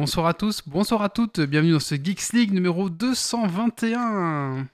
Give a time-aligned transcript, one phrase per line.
[0.00, 4.66] Bonsoir à tous, bonsoir à toutes, bienvenue dans ce Geeks League numéro 221.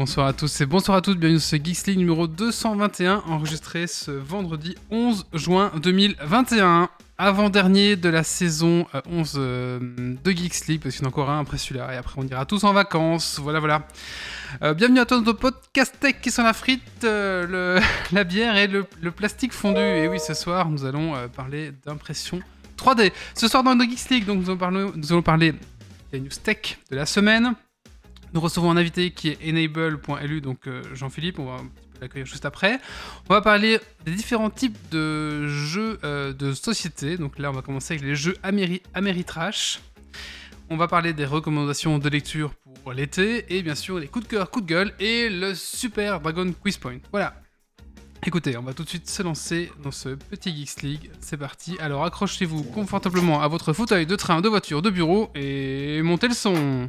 [0.00, 3.86] Bonsoir à tous et bonsoir à toutes, bienvenue dans ce Geeks League numéro 221, enregistré
[3.86, 9.78] ce vendredi 11 juin 2021, avant-dernier de la saison 11 euh,
[10.24, 12.26] de Geeks League, parce qu'il y en a encore un après celui-là, et après on
[12.26, 13.86] ira tous en vacances, voilà voilà.
[14.62, 17.82] Euh, bienvenue à dans notre podcast tech qui sont la frite, euh, le,
[18.16, 22.40] la bière et le, le, plastique fondu, et oui ce soir nous allons parler d'impression
[22.78, 23.12] 3D.
[23.34, 25.52] Ce soir dans notre Geeks League, donc nous allons parler, nous allons parler
[26.10, 27.54] des news tech de la semaine,
[28.32, 31.56] nous recevons un invité qui est enable.lu, donc euh, Jean-Philippe, on va
[32.00, 32.78] l'accueillir juste après.
[33.28, 37.16] On va parler des différents types de jeux euh, de société.
[37.16, 39.80] Donc là, on va commencer avec les jeux Ameritrash.
[40.70, 44.30] On va parler des recommandations de lecture pour l'été, et bien sûr les coups de
[44.30, 46.98] cœur, coups de gueule, et le Super Dragon Quiz Point.
[47.10, 47.34] Voilà.
[48.24, 51.10] Écoutez, on va tout de suite se lancer dans ce petit Geeks League.
[51.20, 51.76] C'est parti.
[51.80, 56.34] Alors accrochez-vous confortablement à votre fauteuil de train, de voiture, de bureau, et montez le
[56.34, 56.88] son.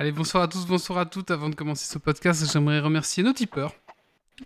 [0.00, 1.32] Allez, bonsoir à tous, bonsoir à toutes.
[1.32, 3.74] Avant de commencer ce podcast, j'aimerais remercier nos tipeurs.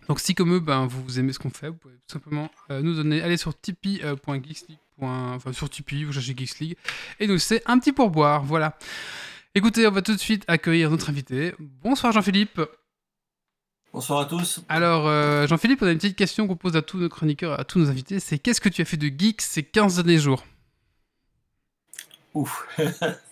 [0.09, 2.81] Donc si comme eux, ben, vous aimez ce qu'on fait, vous pouvez tout simplement euh,
[2.81, 6.77] nous donner, allez sur tipeee.geeksleague, enfin sur Tipeee, vous cherchez Geeks League,
[7.21, 8.79] et nous c'est un petit pourboire, voilà.
[9.55, 11.55] Écoutez, on va tout de suite accueillir notre invité.
[11.59, 12.63] Bonsoir Jean-Philippe.
[13.93, 14.63] Bonsoir à tous.
[14.71, 17.65] Alors euh, Jean-Philippe, on a une petite question qu'on pose à tous nos chroniqueurs, à
[17.65, 20.47] tous nos invités, c'est qu'est-ce que tu as fait de geek ces 15 derniers jours?
[22.33, 22.67] Ouf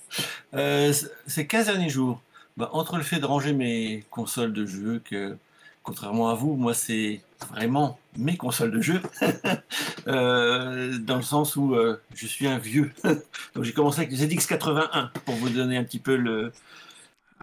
[0.54, 0.92] Euh,
[1.26, 2.20] ces 15 derniers jours,
[2.56, 5.36] bah, entre le fait de ranger mes consoles de jeux, que
[5.82, 9.00] contrairement à vous, moi c'est vraiment mes consoles de jeux,
[10.08, 12.92] euh, dans le sens où euh, je suis un vieux.
[13.54, 16.52] Donc j'ai commencé avec les ZX81 pour vous donner un petit peu le.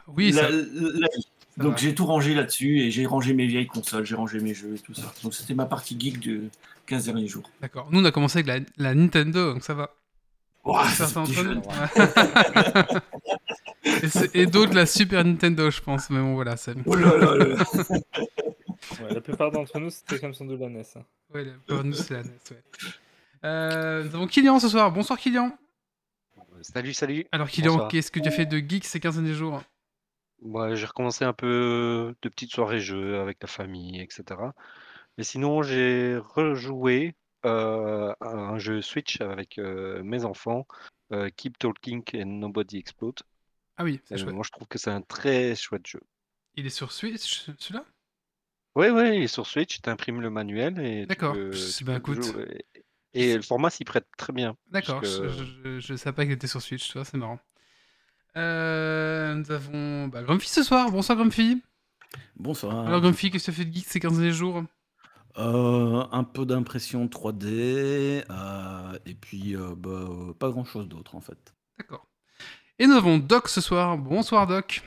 [0.08, 1.28] Oui, la, vie.
[1.58, 4.76] Donc j'ai tout rangé là-dessus et j'ai rangé mes vieilles consoles, j'ai rangé mes jeux
[4.76, 5.12] et tout ça.
[5.24, 6.44] Donc c'était ma partie geek de
[6.86, 7.50] 15 derniers jours.
[7.62, 7.88] D'accord.
[7.92, 9.96] Nous on a commencé avec la, la Nintendo, donc ça va
[14.34, 16.10] et, d'autres la Super Nintendo, je pense.
[16.10, 16.58] Mais bon, voilà.
[16.58, 16.76] C'est...
[16.86, 17.56] Oh là là là.
[19.10, 20.84] la plupart d'entre nous, c'était comme ça de la NES.
[20.96, 21.04] Hein.
[21.34, 22.32] Ouais, la plupart de nous, c'est la NES.
[22.52, 22.62] Ouais.
[23.46, 24.92] Euh, nous avons Kylian ce soir.
[24.92, 25.58] Bonsoir, Kylian.
[26.62, 27.26] Salut, salut.
[27.32, 29.62] Alors, Kylian, qu'est-ce que tu as fait de geek ces 15 derniers jours?
[30.42, 34.40] Moi, j'ai recommencé un peu de petites soirées jeux avec la famille, etc.
[35.18, 37.16] Mais sinon, j'ai rejoué
[37.48, 40.68] euh, un jeu Switch avec euh, mes enfants,
[41.12, 43.20] euh, Keep Talking and Nobody Explode.
[43.78, 44.34] Ah oui, c'est chouette.
[44.34, 46.02] Moi, je trouve que c'est un très chouette jeu.
[46.56, 47.86] Il est sur Switch, celui-là?
[48.76, 49.82] Oui, oui, il est sur Switch.
[49.82, 51.06] Tu imprimes le manuel et.
[51.06, 51.36] D'accord.
[51.36, 52.02] Ben,
[53.14, 54.56] et, le format s'y prête très bien.
[54.70, 55.04] D'accord.
[55.04, 56.88] Je ne savais pas qu'il était sur Switch.
[56.88, 57.40] Tu vois, c'est marrant.
[58.36, 60.92] nous avons bah, Grumpy ce soir.
[60.92, 61.62] Bonsoir, Grumpy.
[62.36, 62.88] Bonsoir.
[62.88, 64.64] Alors, Grumpy, qu'est-ce que tu as fait de geek ces 15 derniers jours?
[65.38, 71.54] Euh, un peu d'impression 3D, euh, et puis euh, bah, pas grand-chose d'autre en fait.
[71.78, 72.08] D'accord.
[72.80, 73.98] Et nous avons Doc ce soir.
[73.98, 74.82] Bonsoir Doc.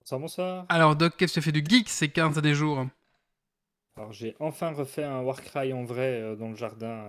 [0.00, 0.66] Bonsoir, bonsoir.
[0.68, 2.86] Alors Doc, qu'est-ce que tu fait du geek ces 15 derniers jours?
[3.96, 7.04] Alors j'ai enfin refait un Warcry en vrai dans le jardin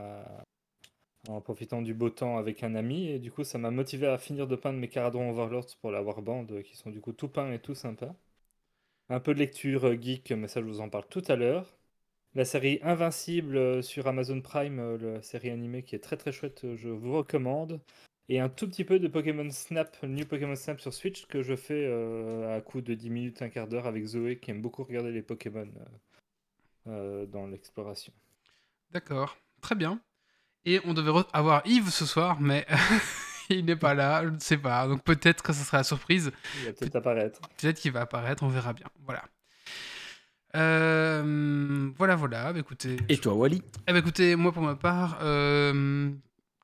[1.29, 4.17] en profitant du beau temps avec un ami, et du coup ça m'a motivé à
[4.17, 7.53] finir de peindre mes Caradron Overlords pour la Warband, qui sont du coup tout peints
[7.53, 8.13] et tout sympas.
[9.07, 11.77] Un peu de lecture geek, mais ça je vous en parle tout à l'heure.
[12.35, 16.31] La série Invincible euh, sur Amazon Prime, euh, la série animée qui est très très
[16.31, 17.79] chouette, euh, je vous recommande.
[18.27, 21.55] Et un tout petit peu de Pokémon Snap, New Pokémon Snap sur Switch que je
[21.55, 21.85] fais
[22.49, 25.21] à coup de 10 minutes, un quart d'heure avec Zoé qui aime beaucoup regarder les
[25.21, 25.67] Pokémon
[26.85, 28.13] dans l'exploration.
[28.91, 29.99] D'accord, très bien.
[30.63, 32.65] Et on devait avoir Yves ce soir, mais
[33.49, 34.87] il n'est pas là, je ne sais pas.
[34.87, 36.31] Donc peut-être que ce sera la surprise.
[36.61, 37.41] Il va peut-être apparaître.
[37.57, 38.87] Peut-être qu'il va apparaître, on verra bien.
[39.01, 39.25] Voilà.
[40.55, 42.53] Euh, voilà, voilà.
[42.53, 42.97] Bah, écoutez.
[43.09, 43.61] Et toi, Wally?
[43.87, 46.11] Eh bah, écoutez, moi pour ma part, euh,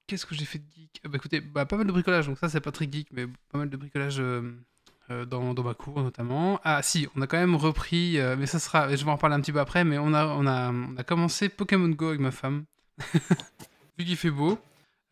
[0.07, 1.01] qu'est-ce que j'ai fait de geek?
[1.05, 2.27] Bah écoutez, bah, pas mal de bricolage.
[2.27, 5.73] Donc ça, c'est pas très geek, mais pas mal de bricolage euh, dans, dans ma
[5.73, 6.59] cour notamment.
[6.63, 9.35] Ah si, on a quand même repris, euh, mais ça sera, je vais en parler
[9.35, 12.19] un petit peu après, mais on a, on a, on a commencé Pokémon Go avec
[12.19, 12.65] ma femme,
[13.97, 14.59] vu qu'il fait beau.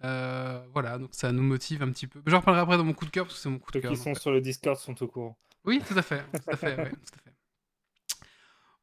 [0.03, 2.21] Euh, voilà, donc ça nous motive un petit peu.
[2.27, 3.81] J'en reparlerai après dans mon coup de cœur, parce que c'est mon coup de Ceux
[3.81, 3.91] cœur.
[3.91, 5.35] qui donc, sont sur le Discord sont au courant.
[5.65, 7.26] Oui, tout à fait, tout à fait, ouais, tout à fait.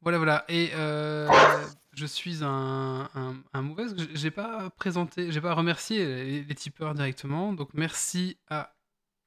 [0.04, 0.44] Voilà, voilà.
[0.48, 1.28] Et euh,
[1.94, 3.08] je suis un,
[3.54, 3.84] mauvais.
[4.12, 7.54] J'ai pas présenté, j'ai pas remercié les, tipeurs directement.
[7.54, 8.74] Donc merci à.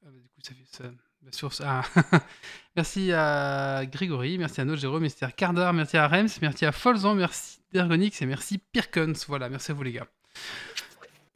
[0.04, 0.84] ah bah, du coup, ça fait ça.
[1.22, 1.50] bah, sur
[2.76, 6.70] merci à Grégory, merci à Note Jérôme, merci à Cardar, merci à Rems, merci à
[6.70, 9.14] Folzan, merci Dergonix et merci Pirkons.
[9.26, 10.06] Voilà, merci à vous les gars.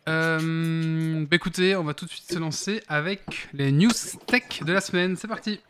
[0.08, 3.90] Euh, bah écoutez, on va tout de suite se lancer avec les news
[4.26, 5.16] tech de la semaine.
[5.16, 5.60] C'est parti.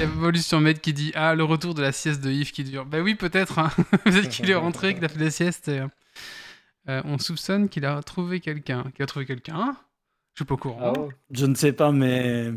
[0.00, 2.86] Evolution Med qui dit Ah, le retour de la sieste de Yves qui dure.
[2.86, 3.58] Bah oui, peut-être.
[3.58, 3.70] hein.
[4.04, 5.68] Peut-être qu'il est rentré, qu'il a fait des siestes.
[5.68, 5.82] et,
[6.88, 8.84] euh, on soupçonne qu'il a trouvé quelqu'un.
[8.94, 9.76] Qu'il a trouvé quelqu'un
[10.34, 10.92] Je suis pas au courant.
[10.96, 11.14] Ah.
[11.30, 12.50] Je ne sais pas, mais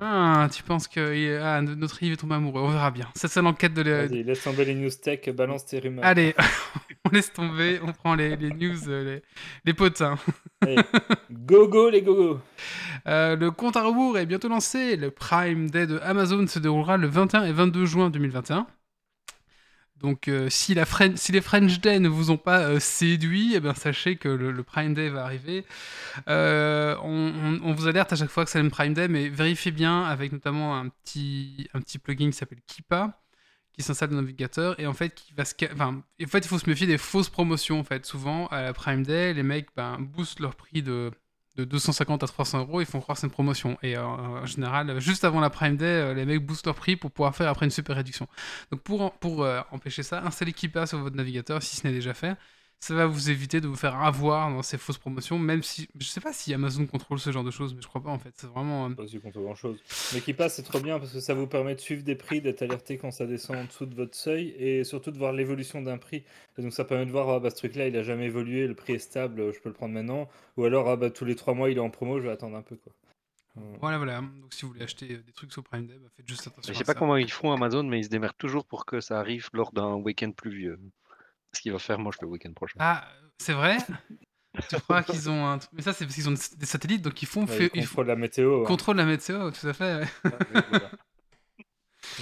[0.00, 3.08] Ah, tu penses que ah, notre Yves est tombé amoureux On verra bien.
[3.14, 3.82] Ça, c'est l'enquête de.
[3.82, 6.04] le- Vas-y, laisse tomber les news tech, balance tes rumeurs.
[6.04, 6.34] Allez,
[7.04, 9.22] on laisse tomber, on prend les, les news, euh, les,
[9.64, 10.16] les potins.
[10.62, 10.76] Allez,
[11.30, 12.40] go go les go go
[13.06, 14.96] Euh, le compte à rebours est bientôt lancé.
[14.96, 18.66] Le Prime Day de Amazon se déroulera le 21 et 22 juin 2021.
[19.96, 24.16] Donc, euh, si, les French Day ne vous ont pas euh, séduit, eh ben, sachez
[24.16, 25.64] que le, Prime Day va arriver.
[26.28, 30.04] Euh, on, vous alerte à chaque fois que c'est le Prime Day, mais vérifiez bien
[30.04, 31.68] avec notamment un petit,
[32.02, 33.20] plugin qui s'appelle Kipa
[33.72, 35.42] qui s'installe dans le navigateur et en fait qui va
[35.88, 39.34] en fait il faut se méfier des fausses promotions fait souvent à la Prime Day
[39.34, 41.10] les mecs ben, boostent leur prix de
[41.56, 43.78] de 250 à 300 euros, ils font croire c'est une promotion.
[43.82, 46.96] Et euh, en général, juste avant la Prime Day, euh, les mecs boostent leur prix
[46.96, 48.26] pour pouvoir faire après une super réduction.
[48.70, 52.36] Donc pour, euh, empêcher ça, installez Keepa sur votre navigateur si ce n'est déjà fait.
[52.80, 56.04] Ça va vous éviter de vous faire avoir dans ces fausses promotions, même si je
[56.06, 58.34] sais pas si Amazon contrôle ce genre de choses, mais je crois pas en fait.
[58.36, 58.90] C'est vraiment.
[58.90, 59.78] euh, Pas si contre grand chose.
[60.12, 62.42] Mais qui passe, c'est trop bien parce que ça vous permet de suivre des prix,
[62.42, 65.80] d'être alerté quand ça descend en dessous de votre seuil et surtout de voir l'évolution
[65.80, 66.24] d'un prix.
[66.58, 68.74] Et donc ça permet de voir, ah bah ce truc-là, il a jamais évolué, le
[68.74, 70.28] prix est stable, je peux le prendre maintenant.
[70.58, 72.56] Ou alors, ah bah tous les trois mois, il est en promo, je vais attendre
[72.56, 72.92] un peu quoi.
[73.80, 74.20] Voilà, voilà.
[74.20, 76.72] Donc si vous voulez acheter euh, des trucs sur Prime Day, bah, faites juste attention.
[76.72, 76.98] Je à sais pas ça.
[76.98, 79.94] comment ils font Amazon, mais ils se démerdent toujours pour que ça arrive lors d'un
[79.94, 80.78] week-end pluvieux.
[81.54, 82.76] Ce qu'il va faire moche le week-end prochain.
[82.80, 83.08] Ah,
[83.38, 83.76] c'est vrai?
[84.68, 85.70] Tu crois qu'ils ont un truc.
[85.72, 87.40] Mais ça, c'est parce qu'ils ont des satellites, donc ils font.
[87.42, 88.64] ouais, fait- ils font- contrôle la météo.
[88.64, 89.94] contrôlent la météo, tout à fait.
[89.96, 90.06] ouais.
[90.68, 90.90] Voilà.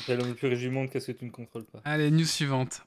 [0.09, 1.81] L'homme le plus riche du monde, qu'est-ce que tu ne contrôles pas?
[1.85, 2.83] Allez, news suivante.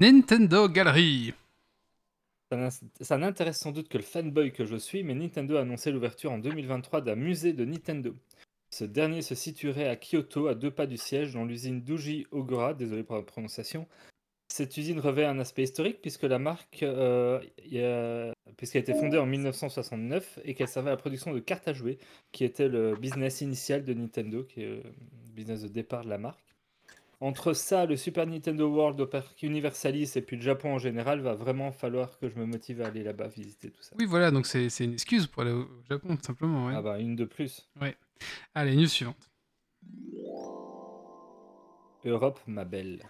[0.00, 1.34] Nintendo Gallery.
[2.50, 2.68] Ça n'in-
[3.00, 6.32] Ça n'intéresse sans doute que le fanboy que je suis, mais Nintendo a annoncé l'ouverture
[6.32, 8.14] en 2023 d'un musée de Nintendo.
[8.70, 12.74] Ce dernier se situerait à Kyoto, à deux pas du siège, dans l'usine Douji Ogura,
[12.74, 13.86] désolé pour la prononciation.
[14.60, 19.16] Cette usine revêt un aspect historique puisque la marque euh, a- puisqu'elle a été fondée
[19.16, 21.96] en 1969 et qu'elle servait à la production de cartes à jouer,
[22.30, 24.82] qui était le business initial de Nintendo, qui est le
[25.34, 26.44] business de départ de la marque.
[27.20, 31.20] Entre ça, le Super Nintendo World au parc Universalis et puis le Japon en général,
[31.20, 33.96] va vraiment falloir que je me motive à aller là-bas visiter tout ça.
[33.98, 36.66] Oui, voilà, donc c'est c'est une excuse pour aller au Japon, tout simplement.
[36.66, 36.74] ouais.
[36.76, 37.66] Ah bah une de plus.
[38.54, 39.30] Allez, news suivante.
[42.04, 43.02] Europe, ma belle.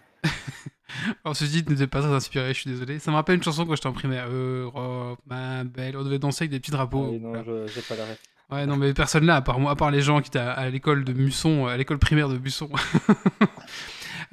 [1.23, 2.99] Alors, ceci dit, n'était pas très inspiré, je suis désolé.
[2.99, 4.29] Ça me rappelle une chanson quand j'étais en primaire.
[4.29, 5.95] Europe, ma belle.
[5.95, 7.09] On devait danser avec des petits drapeaux.
[7.11, 7.33] Oui, non,
[7.67, 8.19] j'ai pas la ref.
[8.51, 10.51] Ouais, non, mais personne là, à part moi, à part les gens qui étaient à,
[10.51, 12.69] à l'école de Musson, à l'école primaire de Musson.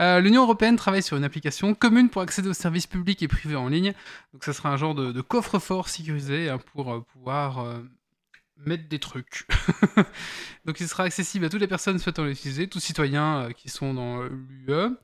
[0.00, 3.56] Euh, L'Union européenne travaille sur une application commune pour accéder aux services publics et privés
[3.56, 3.94] en ligne.
[4.32, 7.80] Donc, ça sera un genre de, de coffre-fort sécurisé hein, pour euh, pouvoir euh,
[8.64, 9.44] mettre des trucs.
[10.64, 14.22] Donc, il sera accessible à toutes les personnes souhaitant l'utiliser, tous citoyens qui sont dans
[14.22, 14.94] l'UE.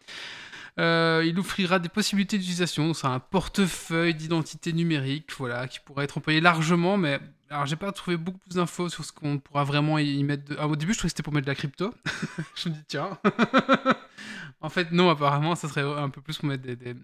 [0.80, 2.86] Euh, il offrira des possibilités d'utilisation.
[2.86, 7.76] Donc, C'est un portefeuille d'identité numérique, voilà, qui pourra être employé largement, mais alors j'ai
[7.76, 10.44] pas trouvé beaucoup plus d'infos sur ce qu'on pourra vraiment y mettre.
[10.46, 11.94] de- Ah, au début, je trouvais que c'était pour mettre de la crypto.
[12.56, 13.18] je me dis tiens.
[14.60, 16.94] en fait, non, apparemment, ça serait un peu plus pour mettre des, des-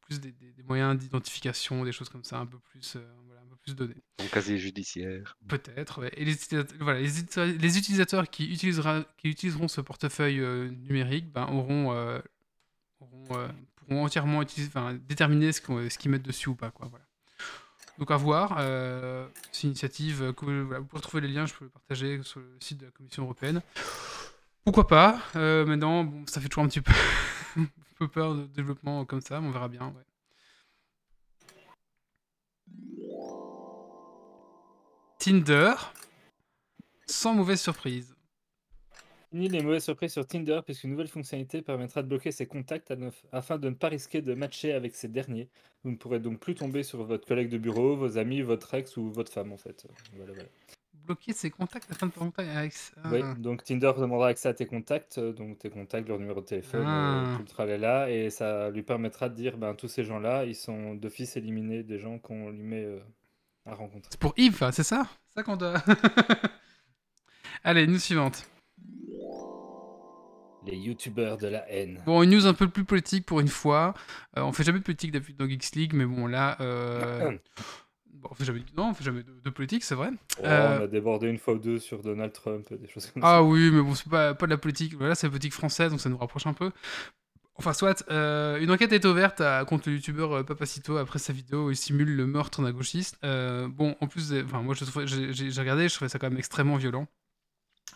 [0.00, 3.40] plus des, des- des moyens d'identification, des choses comme ça, un peu plus, euh, voilà,
[3.42, 4.02] un peu plus données.
[4.16, 5.36] Ton casier judiciaire.
[5.48, 6.10] Peut-être, ouais.
[6.16, 10.68] Et les utilisateurs, voilà, les, uti- les utilisateurs qui, utilisera, qui utiliseront ce portefeuille euh,
[10.70, 12.18] numérique ben, auront, euh,
[13.30, 16.70] euh, pourront entièrement utiliser, enfin, déterminer ce qu'ils mettent dessus ou pas.
[16.70, 16.90] Quoi.
[17.98, 18.56] Donc à voir.
[18.58, 22.40] euh, c'est une initiative que vous pouvez retrouver les liens, je peux les partager sur
[22.40, 23.62] le site de la Commission européenne.
[24.64, 26.92] Pourquoi pas euh, Maintenant, bon, ça fait toujours un petit peu,
[28.12, 29.92] peur de développement comme ça, mais on verra bien.
[35.18, 35.74] Tinder,
[37.06, 38.11] sans mauvaise surprise.
[39.32, 42.96] Fini les mauvaises surprises sur Tinder, puisqu'une nouvelle fonctionnalité permettra de bloquer ses contacts à
[42.96, 45.48] ne- afin de ne pas risquer de matcher avec ces derniers.
[45.84, 48.96] Vous ne pourrez donc plus tomber sur votre collègue de bureau, vos amis, votre ex
[48.98, 49.86] ou votre femme en fait.
[50.14, 50.48] Voilà, voilà.
[51.06, 52.74] Bloquer ses contacts afin de pas contact avec.
[53.02, 53.08] Ah.
[53.10, 56.84] Oui, donc Tinder demandera accès à tes contacts, donc tes contacts, leur numéro de téléphone,
[56.86, 57.24] Ah.
[57.32, 60.54] euh, tout le tralala, et ça lui permettra de dire, ben tous ces gens-là, ils
[60.54, 63.00] sont d'office éliminés des gens qu'on lui met euh,
[63.64, 64.10] à rencontrer.
[64.12, 65.06] C'est pour Yves, c'est ça?
[65.30, 65.82] C'est ça qu'on doit.
[67.64, 68.46] Allez, news suivante.
[70.72, 72.00] Les youtubeurs de la haine.
[72.06, 73.92] Bon, une news un peu plus politique pour une fois.
[74.38, 76.56] Euh, on fait jamais de politique d'habitude dans Geeks League, mais bon, là.
[76.60, 77.36] euh,
[78.14, 78.62] bon, on fait jamais...
[78.76, 80.08] Non, on fait jamais de, de politique, c'est vrai.
[80.38, 83.22] Oh, Euh, On a débordé une fois ou deux sur Donald Trump, des choses comme
[83.22, 83.28] ça.
[83.36, 84.94] Ah oui, mais bon, c'est pas, pas de la politique.
[84.96, 86.70] Voilà, c'est la politique française, donc ça nous rapproche un peu.
[87.56, 91.34] Enfin, soit, euh, une enquête est ouverte à- contre le youtubeur euh, Papacito après sa
[91.34, 93.18] vidéo où il simule le meurtre d'un gauchiste.
[93.24, 94.74] Euh, bon, en plus, enfin, moi,
[95.04, 97.06] j'ai regardé, je trouvais ça quand même extrêmement violent.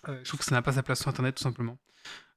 [0.06, 1.78] Je trouve que ça n'a pas sa place sur Internet, tout simplement.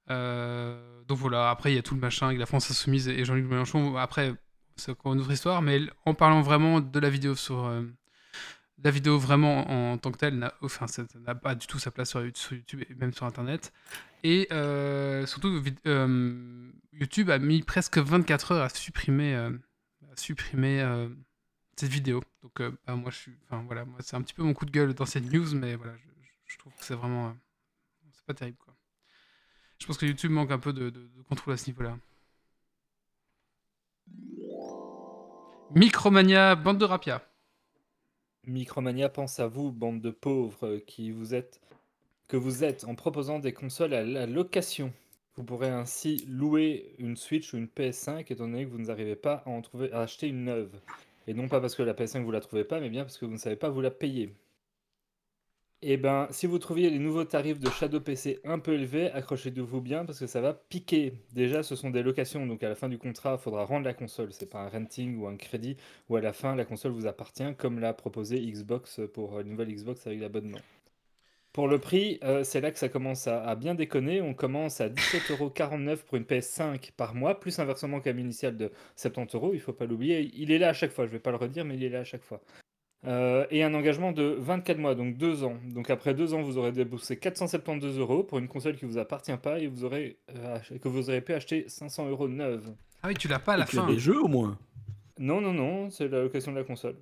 [0.10, 3.26] Euh, donc voilà, après, il y a tout le machin avec la France Insoumise et
[3.26, 3.96] Jean-Luc Mélenchon.
[3.98, 4.34] Après,
[4.76, 7.66] c'est encore une autre histoire, mais en parlant vraiment de la vidéo sur.
[7.66, 7.84] euh,
[8.82, 10.86] la vidéo vraiment en, tant que telle n'a enfin,
[11.44, 13.74] pas du tout sa place sur, YouTube et même sur Internet.
[14.24, 15.62] Et euh, surtout,
[16.94, 19.50] YouTube a mis presque 24 heures à supprimer,
[20.16, 21.10] supprimer
[21.76, 22.22] cette vidéo.
[22.42, 23.12] Donc, bah, moi,
[23.50, 25.96] enfin voilà, c'est un petit peu mon coup de gueule dans cette news, mais voilà,
[26.46, 27.36] je, trouve que c'est vraiment,
[28.14, 28.60] c'est pas terrible.
[29.80, 30.94] Je pense que YouTube manque un peu de,
[31.28, 31.98] contrôle à ce niveau-là.
[35.76, 37.24] Micromania, bande de rapia.
[38.46, 41.62] Micromania pense à vous, bande de pauvres qui vous êtes,
[42.28, 44.92] que vous êtes en proposant des consoles à la location.
[45.36, 49.44] Vous pourrez ainsi louer une Switch ou une PS5 étant donné que vous n'arrivez pas
[49.46, 50.82] à en trouver à acheter une neuve.
[51.28, 53.26] Et non pas parce que la PS5 vous la trouvez pas, mais bien parce que
[53.26, 54.34] vous ne savez pas vous la payer.
[55.82, 59.80] Et ben, si vous trouviez les nouveaux tarifs de Shadow PC un peu élevés, accrochez-vous
[59.80, 61.14] bien parce que ça va piquer.
[61.32, 63.94] Déjà, ce sont des locations, donc à la fin du contrat, il faudra rendre la
[63.94, 64.34] console.
[64.34, 65.78] C'est pas un renting ou un crédit
[66.10, 69.52] où à la fin la console vous appartient, comme l'a proposé Xbox pour euh, une
[69.52, 70.60] nouvelle Xbox avec l'abonnement.
[71.54, 74.22] Pour le prix, euh, c'est là que ça commence à, bien déconner.
[74.22, 78.70] On commence à 17,49€ pour une PS5 par mois, plus un versement même initial de
[78.98, 79.52] 70€.
[79.54, 80.30] Il faut pas l'oublier.
[80.36, 81.06] Il est là à chaque fois.
[81.06, 82.42] Je vais pas le redire, mais il est là à chaque fois.
[83.08, 85.56] Euh, et un engagement de 24 mois, donc 2 ans.
[85.74, 89.36] Donc après 2 ans, vous aurez déboursé 472 euros pour une console qui vous appartient
[89.38, 92.74] pas et vous aurez, euh, que vous aurez pu acheter 500 euros neuve.
[93.02, 93.88] Ah oui, tu l'as pas à la Et fin.
[93.88, 94.58] des jeux au moins.
[95.18, 96.96] Non, non, non, c'est la location de la console.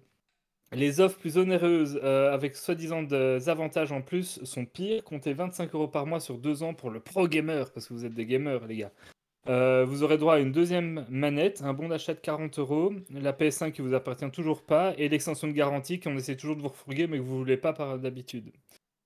[0.74, 5.04] Les offres plus onéreuses, euh, avec soi-disant des avantages en plus, sont pires.
[5.04, 8.06] Comptez 25 euros par mois sur 2 ans pour le pro gamer, parce que vous
[8.06, 8.92] êtes des gamers, les gars.
[9.50, 13.32] Euh, vous aurez droit à une deuxième manette, un bon d'achat de 40 euros, la
[13.32, 16.68] PS5 qui vous appartient toujours pas, et l'extension de garantie qu'on essaie toujours de vous
[16.68, 18.52] refourguer, mais que vous voulez pas par d'habitude.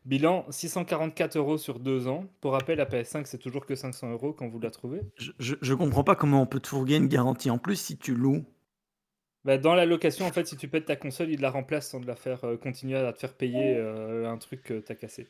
[0.05, 2.25] Bilan 644 euros sur 2 ans.
[2.39, 5.01] Pour rappel, la PS5 c'est toujours que 500 euros quand vous la trouvez.
[5.17, 7.97] Je, je, je comprends pas comment on peut te fourguer une garantie en plus si
[7.97, 8.43] tu loues.
[9.43, 11.99] Bah, dans la location, en fait, si tu pètes ta console, il la remplace sans
[11.99, 15.27] de la faire euh, continuer à te faire payer euh, un truc que t'as cassé.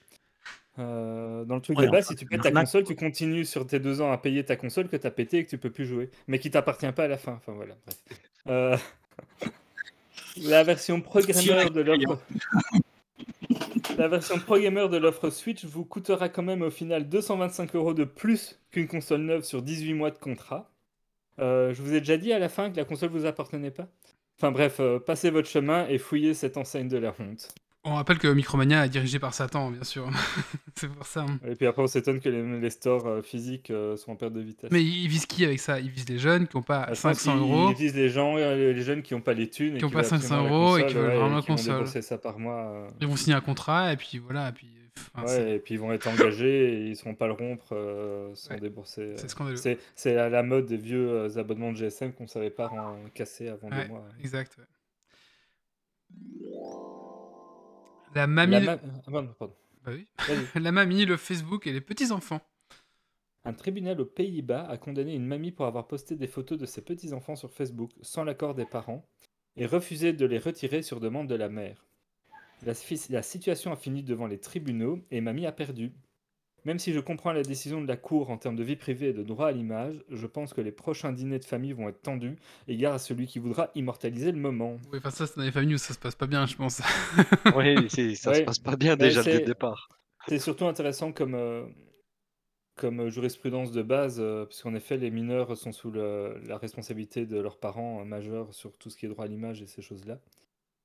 [0.79, 3.67] Euh, dans le truc Ouais, de base, si tu pètes ta console, tu continues sur
[3.67, 5.85] tes deux ans à payer ta console que t'as pété et que tu peux plus
[5.85, 7.33] jouer, mais qui t'appartient pas à la fin.
[7.33, 7.97] Enfin voilà, bref.
[8.47, 8.77] Euh,
[10.37, 12.21] La version pro gamer de l'offre.
[13.97, 17.93] La version pro gamer de l'offre Switch vous coûtera quand même au final 225 euros
[17.93, 20.71] de plus qu'une console neuve sur 18 mois de contrat.
[21.39, 23.87] Euh, je vous ai déjà dit à la fin que la console vous appartenait pas.
[24.37, 27.53] Enfin bref, euh, passez votre chemin et fouillez cette enseigne de la honte.
[27.83, 30.07] On rappelle que Micromania est dirigé par Satan, bien sûr.
[30.75, 31.21] c'est pour ça.
[31.27, 31.39] hein.
[31.47, 34.33] Et puis après, on s'étonne que les, les stores euh, physiques euh, sont en perte
[34.33, 34.69] de vitesse.
[34.71, 35.79] Mais ils visent qui avec ça?
[35.79, 37.69] Ils visent les jeunes qui n'ont pas Ah, je pense 500 qu'ils- euros.
[37.71, 39.79] Ils visent les gens, euh, les jeunes qui n'ont pas les thunes.
[39.79, 41.87] Qui ont pas veulent 500 absolument la euros et qui veulent vraiment la console.
[41.87, 42.87] ça par mois.
[43.01, 44.49] Ils vont signer un contrat et puis voilà.
[44.49, 44.67] Et puis,
[45.15, 47.69] enfin, Ouais, et puis ils vont être engagés et ils ne seront pas le rompre
[47.71, 49.01] euh, sans Ouais, débourser.
[49.01, 49.13] euh.
[49.17, 49.57] c'est scandaleux.
[49.57, 53.09] C'est c'est à la mode des vieux abonnements de GSM qu'on ne savait pas en
[53.15, 54.05] casser avant Ouais, deux mois.
[54.19, 54.55] exact.
[54.59, 54.65] ouais.
[58.15, 58.51] La mamie.
[58.51, 59.55] La ma- ah, pardon, pardon.
[59.83, 60.07] Bah oui.
[60.27, 60.61] Vas-y.
[60.63, 62.41] La mamie, le Facebook et les petits-enfants.
[63.43, 66.81] Un tribunal aux Pays-Bas a condamné une mamie pour avoir posté des photos de ses
[66.81, 69.03] petits-enfants sur Facebook sans l'accord des parents
[69.55, 71.83] et refusé de les retirer sur demande de la mère.
[72.63, 75.91] La situation a fini devant les tribunaux et mamie a perdu.
[76.63, 79.13] Même si je comprends la décision de la Cour en termes de vie privée et
[79.13, 82.35] de droit à l'image, je pense que les prochains dîners de famille vont être tendus,
[82.67, 84.77] égard à celui qui voudra immortaliser le moment.
[84.91, 86.81] Oui, enfin, ça, c'est dans les familles où ça se passe pas bien, je pense.
[87.55, 89.89] Oui, ça se passe pas bien Mais déjà dès le départ.
[90.27, 91.65] C'est surtout intéressant comme, euh,
[92.75, 97.25] comme euh, jurisprudence de base, euh, puisqu'en effet, les mineurs sont sous le- la responsabilité
[97.25, 99.81] de leurs parents euh, majeurs sur tout ce qui est droit à l'image et ces
[99.81, 100.19] choses-là.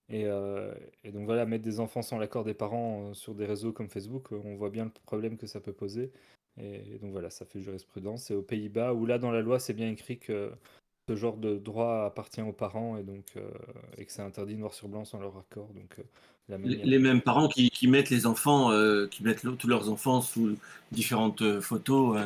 [0.09, 0.73] Et, euh,
[1.03, 3.89] et donc voilà, mettre des enfants sans l'accord des parents euh, sur des réseaux comme
[3.89, 6.13] Facebook, euh, on voit bien le problème que ça peut poser.
[6.61, 8.31] Et donc voilà, ça fait jurisprudence.
[8.31, 10.51] Et aux Pays-Bas, où là dans la loi c'est bien écrit que
[11.09, 13.25] ce genre de droit appartient aux parents et donc
[13.99, 15.69] et que c'est interdit noir sur blanc sans leur accord.
[15.75, 15.97] Donc
[16.49, 18.71] la Les, manière- les mêmes parents qui, qui mettent les enfants,
[19.11, 20.57] qui mettent tous leurs enfants sous
[20.93, 22.19] différentes photos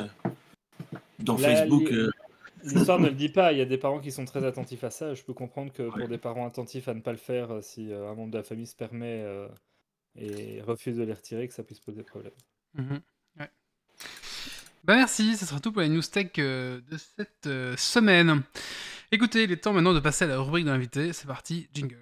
[1.19, 1.91] dans Facebook.
[1.91, 2.07] les-
[2.65, 4.91] L'histoire ne le dit pas, il y a des parents qui sont très attentifs à
[4.91, 5.15] ça.
[5.15, 7.93] Je peux comprendre que pour des parents attentifs à ne pas le faire, euh, si
[7.93, 9.49] euh, un membre de la famille se permet euh,
[10.17, 12.33] et refuse de les retirer, que ça puisse poser problème.
[12.77, 13.51] Ouais.
[14.85, 18.43] Bah merci, ce sera tout pour les news tech euh, de cette euh, semaine.
[19.13, 21.13] Écoutez, il est temps maintenant de passer à la rubrique de l'invité.
[21.13, 21.99] C'est parti, jingle.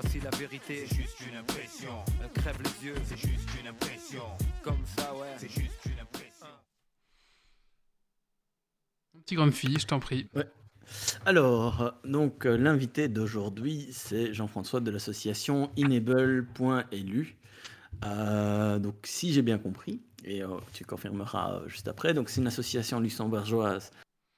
[0.00, 0.84] Voici la vérité.
[0.86, 1.90] C'est juste une impression.
[2.22, 2.94] Elle crève les yeux.
[3.04, 4.22] C'est juste une impression.
[4.62, 5.26] Comme ça, ouais.
[5.38, 6.46] C'est juste une impression.
[9.12, 10.28] Mon petit Grumpy, je t'en prie.
[11.26, 17.36] Alors, euh, donc euh, l'invité d'aujourd'hui, c'est Jean-François de l'association Enable.lu.
[18.04, 22.40] Euh, donc, si j'ai bien compris, et euh, tu confirmeras euh, juste après, donc c'est
[22.40, 23.90] une association luxembourgeoise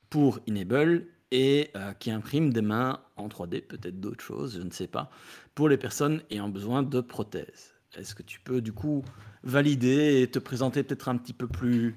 [0.09, 4.71] pour Enable et euh, qui imprime des mains en 3D, peut-être d'autres choses, je ne
[4.71, 5.11] sais pas,
[5.55, 7.75] pour les personnes ayant besoin de prothèses.
[7.97, 9.05] Est-ce que tu peux du coup
[9.43, 11.97] valider et te présenter peut-être un petit peu plus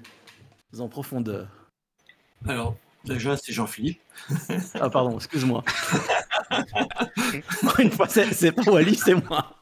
[0.78, 1.48] en profondeur?
[2.46, 4.00] Alors, déjà, c'est Jean-Philippe.
[4.74, 5.64] Ah pardon, excuse-moi.
[7.78, 9.56] Une fois, c'est c'est pas Wally, c'est moi.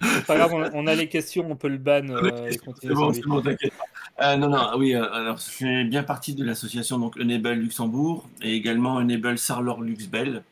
[0.00, 3.22] C'est Pas grave, on, a les questions, on peut le ban euh, C'est bon, c'est
[3.22, 3.84] bon, t'inquiète pas.
[4.20, 8.26] Euh, non, non, oui, euh, alors je fais bien partie de l'association donc Enable Luxembourg
[8.40, 10.42] et également Enable Sarlor Luxbel.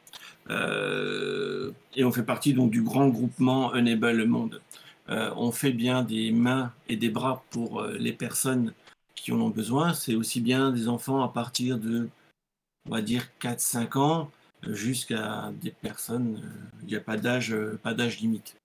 [0.50, 4.60] Euh, et on fait partie donc du grand groupement Enable Monde.
[5.08, 8.72] Euh, on fait bien des mains et des bras pour euh, les personnes
[9.14, 9.94] qui en ont besoin.
[9.94, 12.08] C'est aussi bien des enfants à partir de,
[12.88, 14.30] on va dire, 4-5 ans
[14.66, 18.56] jusqu'à des personnes, euh, il n'y a pas d'âge, pas d'âge limite.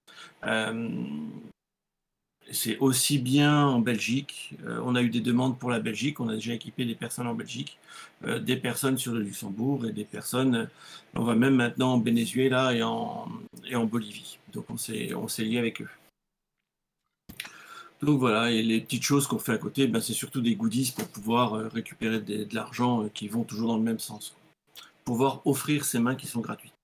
[2.51, 4.55] C'est aussi bien en Belgique.
[4.65, 6.19] euh, on a eu des demandes pour la Belgique.
[6.19, 7.77] On a déjà équipé des personnes en Belgique,
[8.25, 10.69] euh, des personnes sur le Luxembourg et des personnes.
[11.15, 13.27] on va même maintenant en Venezuela et en,
[13.85, 14.39] Bolivie.
[14.53, 15.89] Donc on s'est lié avec eux.
[18.01, 20.93] Donc voilà, et les petites choses qu'on fait à côté, ben, c'est surtout des goodies
[20.95, 24.35] pour pouvoir euh, récupérer de l'argent qui vont toujours dans le même sens.
[25.03, 26.78] Pouvoir offrir ces mains qui sont gratuites.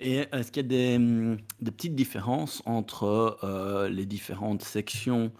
[0.00, 5.32] Et est-ce qu'il y a des, des petites différences entre euh, les différentes sections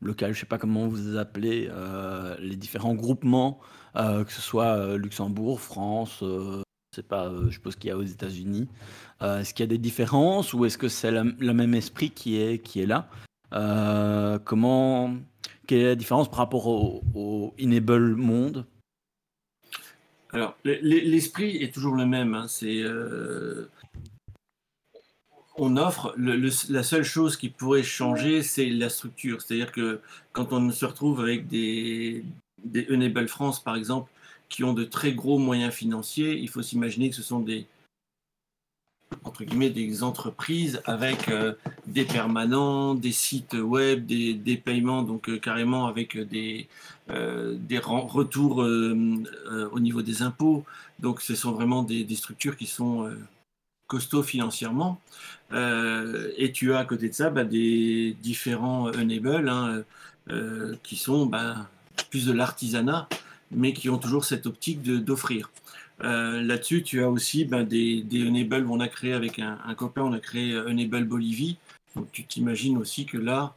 [0.00, 3.60] locales, je ne sais pas comment vous appelez, euh, les différents groupements,
[3.96, 6.62] euh, que ce soit Luxembourg, France, je
[6.94, 8.68] sais pas, je suppose qu'il y a aux États-Unis.
[9.20, 12.58] Est-ce qu'il y a des différences ou est-ce que c'est le même esprit qui est,
[12.58, 13.08] qui est là?
[14.44, 15.14] Comment,
[15.66, 18.66] quelle est la différence par rapport au, au Enable Monde?
[20.32, 22.34] Alors, l'esprit est toujours le même.
[22.34, 22.82] hein, C'est,
[25.58, 26.14] on offre.
[26.16, 29.40] le- le- la seule chose qui pourrait changer, c'est la structure.
[29.42, 30.00] C'est-à-dire que
[30.32, 32.24] quand on se retrouve avec des,
[32.64, 34.10] des Enable France, par exemple,
[34.48, 37.66] qui ont de très gros moyens financiers, il faut s'imaginer que ce sont des
[39.22, 41.54] entre guillemets des entreprises avec euh,
[41.86, 46.66] des permanents, des sites web, des, des paiements, donc euh, carrément avec des,
[47.10, 50.64] euh, des retours au niveau des impôts.
[50.98, 53.08] Donc ce sont vraiment des, des structures qui sont
[53.86, 55.00] costauds financièrement.
[55.52, 59.84] Euh, et tu as à côté de ça bah, des différents enable hein,
[60.30, 61.68] euh, qui sont bah,
[62.10, 63.08] plus de l'artisanat,
[63.50, 65.50] mais qui ont toujours cette optique d'offrir.
[66.02, 68.66] Euh, Là-dessus, tu as aussi ben, des, des Enable.
[68.68, 71.56] On a créé avec un, copain, on a créé Enable Bolivie.
[71.94, 73.54] Donc tu t'imagines aussi que là,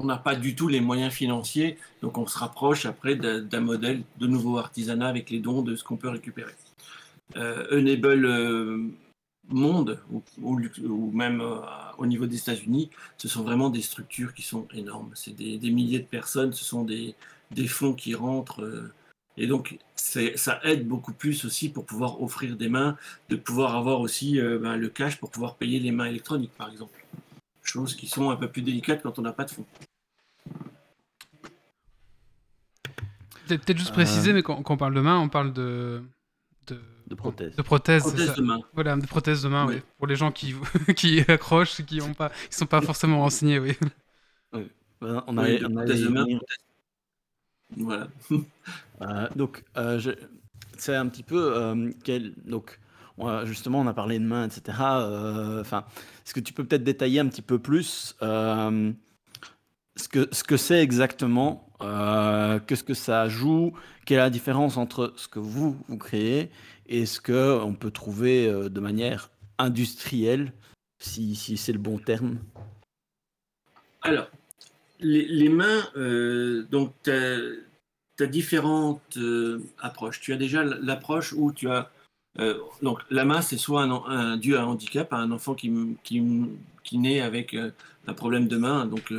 [0.00, 1.78] on n'a pas du tout les moyens financiers.
[2.02, 5.84] Donc on se rapproche après d'un modèle de nouveau artisanat avec les dons de ce
[5.84, 6.54] qu'on peut récupérer.
[7.36, 8.94] Enable
[9.50, 11.58] Monde, ou, ou, ou même euh,
[11.98, 15.10] au niveau des États-Unis, ce sont vraiment des structures qui sont énormes.
[15.14, 17.14] C'est des, des milliers de personnes, ce sont des,
[17.50, 18.62] des fonds qui rentrent.
[18.62, 18.92] euh,
[19.36, 22.96] et donc, ça aide beaucoup plus aussi pour pouvoir offrir des mains,
[23.28, 26.70] de pouvoir avoir aussi euh, ben, le cash pour pouvoir payer les mains électroniques, par
[26.70, 27.04] exemple.
[27.62, 29.66] Choses qui sont un peu plus délicates quand on n'a pas de fonds.
[33.46, 33.94] Peut-être juste Euh.
[33.94, 36.02] préciser, mais quand, quand on parle de main, on parle de.
[37.06, 38.34] De, prothèses de Prothèse ça.
[38.34, 38.60] de main.
[38.74, 39.74] Voilà, de prothèses de main, Oui.
[39.76, 39.82] oui.
[39.98, 40.54] Pour les gens qui,
[40.96, 42.00] qui accrochent, qui ne
[42.50, 43.72] sont pas forcément renseignés, oui.
[44.54, 46.40] Euh, On Oui, allait- de on prothèse y main, prothèse.
[47.76, 48.08] Voilà.
[49.02, 50.12] Euh, donc, euh, je-
[50.78, 52.32] c'est un petit peu euh, quel.
[52.46, 52.78] Donc,
[53.18, 54.62] on justement, on a parlé de main, etc.
[55.60, 55.84] Enfin,
[56.24, 60.80] est-ce que tu peux peut-être détailler un petit peu plus ce que ce que c'est
[60.80, 63.72] exactement, qu'est-ce que ça joue,
[64.06, 66.50] quelle est la différence entre ce que vous vous créez
[66.86, 70.52] et ce que on peut trouver de manière industrielle,
[70.98, 72.38] si, si c'est le bon terme?
[74.02, 74.28] Alors,
[75.00, 75.82] les, mains,
[76.70, 76.92] donc
[78.16, 80.20] tu as différentes euh, approches.
[80.20, 81.90] Tu as déjà l'approche où tu as.
[82.38, 86.22] Euh, donc, la main, c'est soit un, dû à un handicap, un enfant qui, qui,
[86.82, 87.70] qui naît avec euh,
[88.06, 89.12] un problème de main, donc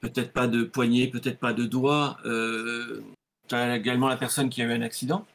[0.00, 2.18] peut-être pas de poignet, peut-être pas de doigt.
[2.24, 5.26] tu as également la personne qui a eu un accident.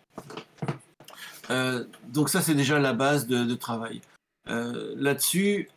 [2.10, 4.01] Donc, ça, c'est déjà la base de, travail.
[4.47, 5.69] Là-dessus,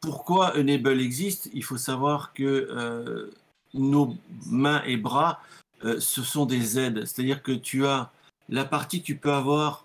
[0.00, 1.50] pourquoi Enable existe?
[1.52, 3.30] Il faut savoir que
[3.74, 5.40] nos mains et bras
[5.84, 7.04] euh, ce sont des aides.
[7.04, 8.10] C'est-à-dire que tu as
[8.48, 9.84] la partie, tu peux avoir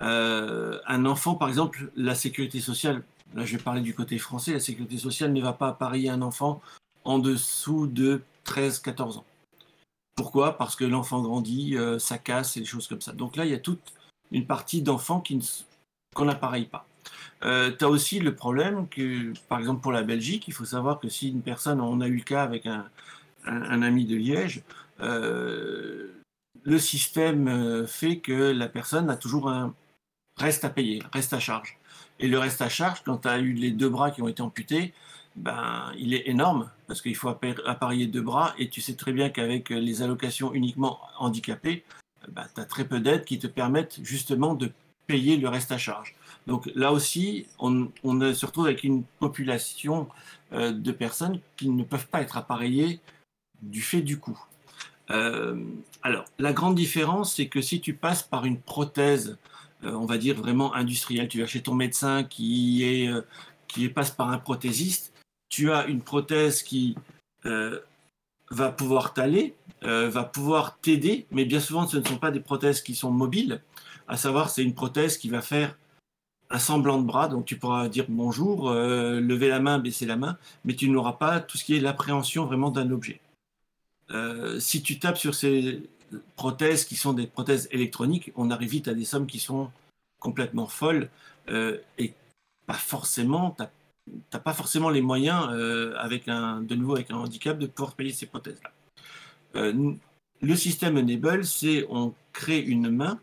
[0.00, 3.02] euh, un enfant, par exemple, la sécurité sociale.
[3.34, 4.52] Là, je vais parler du côté français.
[4.52, 6.60] La sécurité sociale ne va pas apparier un enfant
[7.04, 9.24] en dessous de 13-14 ans.
[10.16, 10.58] Pourquoi?
[10.58, 13.12] Parce que l'enfant grandit, euh, ça casse et des choses comme ça.
[13.12, 13.80] Donc là, il y a toute
[14.32, 15.22] une partie d'enfants
[16.14, 16.86] qu'on n'appareille pas.
[17.42, 21.08] tu as aussi le problème que, par exemple, pour la Belgique, il faut savoir que
[21.08, 24.62] si une personne, on a eu le cas avec un ami de Liège,
[25.02, 26.12] euh,
[26.64, 29.74] le système euh, fait que la personne a toujours un
[30.38, 31.78] reste à payer, reste à charge.
[32.20, 34.42] Et le reste à charge, quand tu as eu les deux bras qui ont été
[34.42, 34.94] amputés,
[35.34, 39.30] ben, il est énorme parce qu'il faut appareiller deux bras et tu sais très bien
[39.30, 41.84] qu'avec les allocations uniquement handicapées,
[42.28, 44.70] ben, tu as très peu d'aides qui te permettent justement de
[45.06, 46.14] payer le reste à charge.
[46.46, 50.08] Donc là aussi, on, se retrouve avec une population
[50.52, 53.00] euh, de personnes qui ne peuvent pas être appareillées
[53.60, 54.40] du fait du coût.
[55.10, 55.62] Euh,
[56.02, 59.38] alors, la grande différence, c'est que si tu passes par une prothèse,
[59.84, 63.10] euh, on va dire vraiment industrielle, tu vas chez ton médecin qui, est,
[63.68, 65.12] qui passe par un prothésiste,
[65.48, 66.96] tu as une prothèse qui
[68.50, 72.82] va pouvoir t'aller, va pouvoir t'aider, mais bien souvent, ce ne sont pas des prothèses
[72.82, 73.60] qui sont mobiles,
[74.08, 75.76] à savoir, c'est une prothèse qui va faire
[76.50, 80.38] un semblant de bras, donc tu pourras dire bonjour, lever la main, baisser la main,
[80.64, 83.20] mais tu n'auras pas tout ce qui est l'appréhension vraiment d'un objet.
[84.12, 85.88] Euh, si tu tapes sur ces
[86.36, 89.70] prothèses qui sont des prothèses électroniques, on arrive vite à des sommes qui sont
[90.18, 91.08] complètement folles
[91.48, 92.14] euh, et
[92.66, 93.64] pas forcément, tu
[94.32, 97.94] n'as pas forcément les moyens, euh, avec un, de nouveau avec un handicap, de pouvoir
[97.94, 98.70] payer ces prothèses-là.
[99.54, 103.18] Le système Enable, c'est on crée une main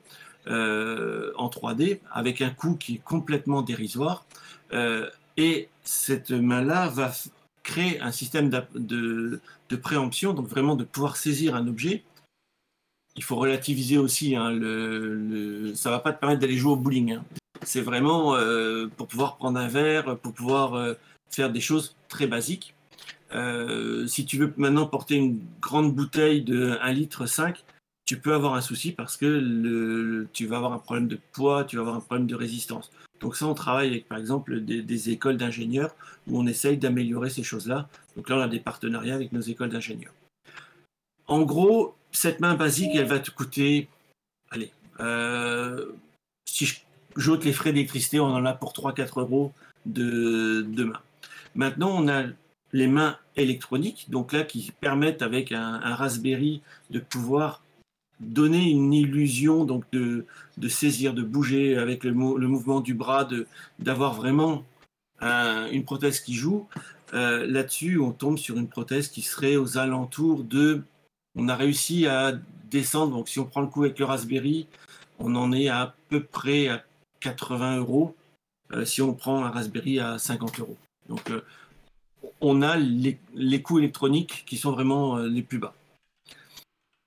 [0.48, 4.26] en 3D avec un coût qui est complètement dérisoire
[5.38, 7.12] et cette main-là va
[7.64, 9.42] créer un système de,
[9.82, 12.04] préemption, donc vraiment de pouvoir saisir un objet.
[13.16, 14.50] Il faut relativiser aussi, hein,
[15.76, 17.14] ça ne va pas te permettre d'aller jouer au bowling.
[17.14, 17.24] Hein.
[17.64, 20.94] C'est vraiment euh, pour pouvoir prendre un verre, pour pouvoir euh,
[21.30, 22.74] faire des choses très basiques.
[23.34, 27.64] Euh, si tu veux maintenant porter une grande bouteille de 1 litre 5,
[28.06, 31.76] tu peux avoir un souci parce que tu vas avoir un problème de poids, tu
[31.76, 32.92] vas avoir un problème de résistance.
[33.20, 35.94] Donc ça, on travaille avec, par exemple, des, écoles d'ingénieurs
[36.28, 37.88] où on essaye d'améliorer ces choses-là.
[38.16, 40.14] Donc là, on a des partenariats avec nos écoles d'ingénieurs.
[41.28, 43.88] En gros, cette main basique, elle va te coûter,
[44.50, 45.92] allez, euh,
[46.46, 46.82] si
[47.16, 49.52] j'ôte les frais d'électricité, on en a pour 3-4 euros
[49.86, 51.00] de main.
[51.54, 52.24] Maintenant, on a
[52.72, 57.64] les mains électroniques, donc là, qui permettent avec un Raspberry de pouvoir
[58.20, 60.26] donner une illusion donc de,
[60.68, 63.28] saisir, de bouger avec le, le mouvement du bras,
[63.80, 64.64] d'avoir vraiment
[65.22, 66.68] une prothèse qui joue.
[67.14, 70.84] Euh, là-dessus, on tombe sur une prothèse qui serait aux alentours de.
[71.36, 72.34] On a réussi à
[72.70, 74.68] descendre, donc si on prend le coup avec le Raspberry,
[75.18, 76.84] on en est à, peu près à
[77.20, 78.16] 80 euros
[78.74, 80.78] euh, si on prend un Raspberry à 50 euros.
[81.08, 81.42] Donc euh,
[82.42, 85.74] on a les, coûts électroniques qui sont vraiment les plus bas.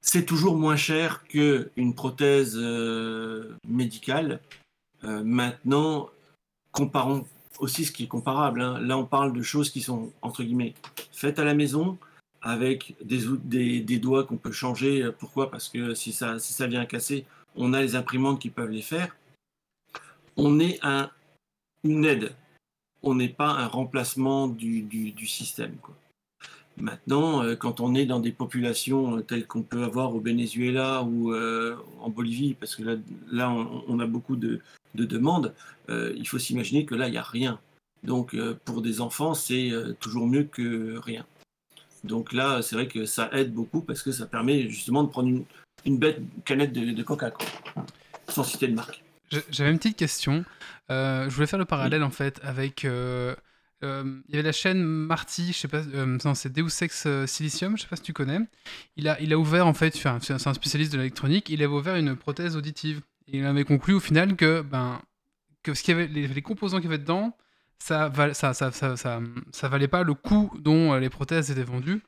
[0.05, 4.41] C'est toujours moins cher qu'une prothèse euh, médicale.
[5.05, 6.11] Euh, maintenant,
[6.73, 7.25] comparons
[7.61, 8.61] aussi ce qui est comparable.
[8.61, 8.81] Hein.
[8.81, 10.75] Là, on parle de choses qui sont, entre guillemets,
[11.13, 11.99] faites à la maison,
[12.43, 15.09] avec des, doigts qu'on peut changer.
[15.19, 15.51] Pourquoi?
[15.51, 18.83] Parce que si ça, si ça vient casser, on a les imprimantes qui peuvent les
[18.83, 19.17] faire.
[20.37, 21.11] On est un,
[21.85, 22.35] une aide.
[23.03, 25.75] On n'est pas un remplacement du, du, système.
[25.83, 25.95] Quoi.
[26.77, 31.03] Maintenant, euh, quand on est dans des populations euh, telles qu'on peut avoir au Venezuela
[31.03, 34.61] ou euh, en Bolivie, parce que là, on, a beaucoup de,
[34.95, 35.55] demandes,
[35.89, 37.61] il faut s'imaginer que là, il n'y a rien.
[38.03, 41.25] Donc, pour des enfants, c'est toujours mieux que rien.
[42.05, 45.45] Donc là, c'est vrai que ça aide beaucoup parce que ça permet justement de prendre
[45.85, 47.49] une, bête canette de, Coca, cola
[48.29, 49.05] sans citer de marque.
[49.51, 50.45] J'avais une petite question.
[50.91, 52.85] Euh, je voulais faire le parallèle en fait avec.
[52.85, 53.35] euh,
[53.85, 57.77] euh, il y avait la chaîne Marty, je sais pas, non, c'est Deus Ex Silicium,
[57.77, 58.39] je sais pas si tu connais.
[58.97, 61.73] Il a, il a ouvert en fait, enfin, c'est un spécialiste de l'électronique, il avait
[61.73, 63.01] ouvert une prothèse auditive.
[63.27, 65.01] Et il avait conclu au final que, ben,
[65.65, 67.37] que ce qu'il y avait, les, les composants qu'il y avait dedans,
[67.79, 71.63] ça, val- ça, ça, ça, ça, ça valait pas le coût dont les prothèses étaient
[71.65, 72.03] vendues.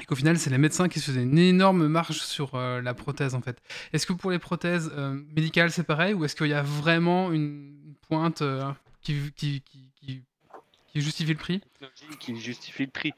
[0.00, 2.94] Et qu'au final, c'est les médecins qui se faisaient une énorme marge sur euh, la
[2.94, 3.60] prothèse en fait.
[3.92, 7.30] Est-ce que pour les prothèses euh, médicales c'est pareil ou est-ce qu'il y a vraiment
[7.30, 10.22] une pointe euh, qui, qui, qui, qui,
[10.86, 11.60] qui justifie le prix?
[12.18, 13.12] Qui justifie le prix.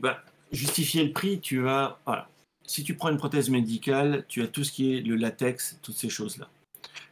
[0.00, 1.98] Bah, justifier le prix, tu as.
[2.04, 2.28] Voilà.
[2.64, 5.96] Si tu prends une prothèse médicale, tu as tout ce qui est le latex, toutes
[5.96, 6.48] ces choses-là,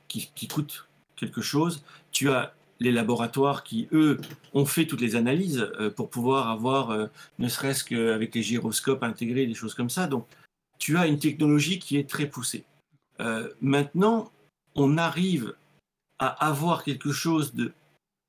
[0.09, 1.83] qui, qui coûtent quelque chose.
[2.13, 4.21] Tu as les laboratoires qui, eux,
[4.55, 7.07] ont fait toutes les analyses euh, pour pouvoir avoir, euh,
[7.39, 10.07] ne serait-ce qu'avec les gyroscopes intégrés, des choses comme ça.
[10.07, 10.27] Donc,
[10.79, 12.65] tu as une technologie qui est très poussée.
[13.21, 14.31] Euh, maintenant,
[14.77, 15.55] on arrive
[16.21, 17.73] à avoir quelque chose de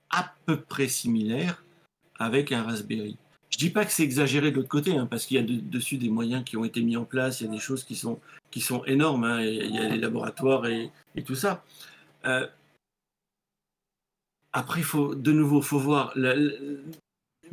[0.09, 1.63] à peu près similaire
[2.17, 3.17] avec un Raspberry.
[3.51, 5.59] Je dis pas que c'est exagéré de l'autre côté, hein, parce qu'il y a de-
[5.59, 7.95] dessus des moyens qui ont été mis en place, il y a des choses qui
[7.95, 8.19] sont,
[8.51, 10.91] qui sont énormes, hein, il y a les laboratoires et,
[11.25, 11.63] tout ça.
[14.53, 16.13] Après, de nouveau, faut voir.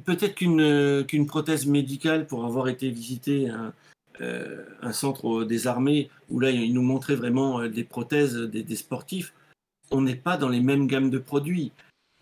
[0.04, 3.72] Peut-être qu'une euh, qu'une prothèse médicale, pour avoir été visiter un,
[4.20, 8.76] euh, un centre des armées, où là, ils nous montraient vraiment euh, des prothèses des,
[8.76, 9.34] sportifs,
[9.90, 11.72] on n'est pas dans les mêmes gammes de produits.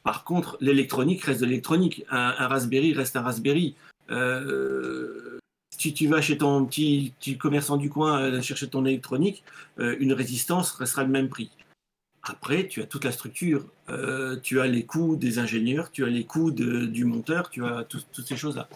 [0.03, 2.05] Par contre, l'électronique reste de l'électronique.
[2.11, 3.75] Un, Raspberry reste un Raspberry.
[5.77, 9.43] Si tu vas chez ton petit, commerçant du coin chercher ton électronique,
[9.79, 11.51] une résistance restera le même prix.
[12.27, 13.67] Après, tu as toute la structure.
[13.91, 17.65] Euh, tu as les coûts des ingénieurs, tu as les coûts de- du monteur, tu
[17.65, 18.69] as tout- toutes ces choses-là.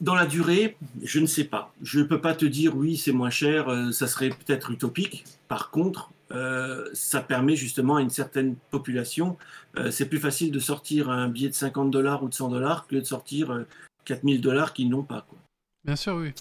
[0.00, 1.72] Dans la durée, je ne sais pas.
[1.82, 5.24] Je ne peux pas te dire oui, c'est moins cher, euh, ça serait peut-être utopique.
[5.48, 9.36] Par contre, euh, ça permet justement à une certaine population.
[9.76, 12.86] euh, c'est plus facile de sortir un billet de 50 dollars ou de 100 dollars
[12.86, 13.66] que de sortir euh,
[14.04, 15.26] 4000 dollars qu'ils n'ont pas.
[15.28, 15.38] Quoi.
[15.84, 16.32] Bien sûr, oui.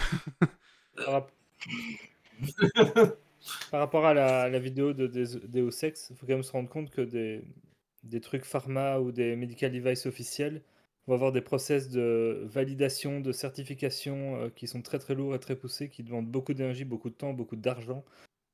[3.44, 6.52] Par, rap- Par rapport à la, vidéo de Deus Ex, il faut quand même se
[6.52, 10.62] rendre compte que des, trucs pharma ou des medical devices officiels
[11.08, 15.40] vont avoir des process de validation, de certification euh, qui sont très très lourds et
[15.40, 18.06] très poussés, qui demandent beaucoup d'énergie, beaucoup de temps, beaucoup d'argent.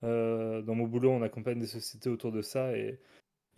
[0.03, 2.99] Euh, dans mon boulot, on accompagne des sociétés autour de ça et,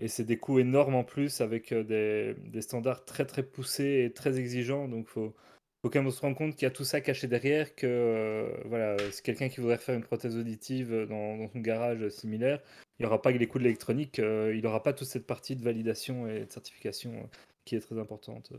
[0.08, 4.12] c'est des coûts énormes en plus avec euh, des, des standards très très poussés et
[4.12, 4.88] très exigeants.
[4.88, 5.36] Donc faut,
[5.82, 8.54] faut quand même se rendre compte qu'il y a tout ça caché derrière, que euh,
[8.66, 12.62] voilà, c'est quelqu'un qui voudrait faire une prothèse auditive dans, dans son garage similaire,
[13.00, 15.26] il n'y aura pas que les coûts de l'électronique, euh, il n'aura pas toute cette
[15.26, 17.28] partie de validation et de certification euh,
[17.66, 18.54] qui est très importante.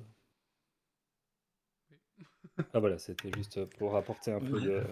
[2.75, 4.83] Ah voilà, c'était juste pour apporter un peu de...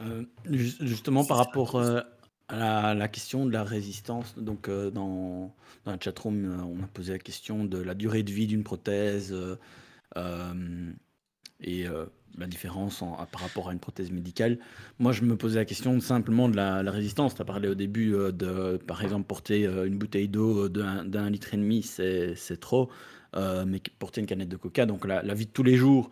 [0.00, 2.00] Euh, ju- justement, par rapport euh,
[2.48, 5.52] à la, question de la résistance, donc dans,
[5.84, 9.34] dans la chatroom, on a posé la question de la durée de vie d'une prothèse
[11.64, 12.06] et euh,
[12.38, 14.58] la différence en- par rapport à une prothèse médicale.
[14.98, 17.34] Moi, je me posais la question simplement de la, résistance.
[17.34, 21.30] Tu as parlé au début euh, de, par exemple, porter euh, une bouteille d'eau d'un
[21.30, 22.90] litre et demi, c'est trop.
[23.66, 26.10] Mais porter une canette de coca, donc la, la vie de tous les jours,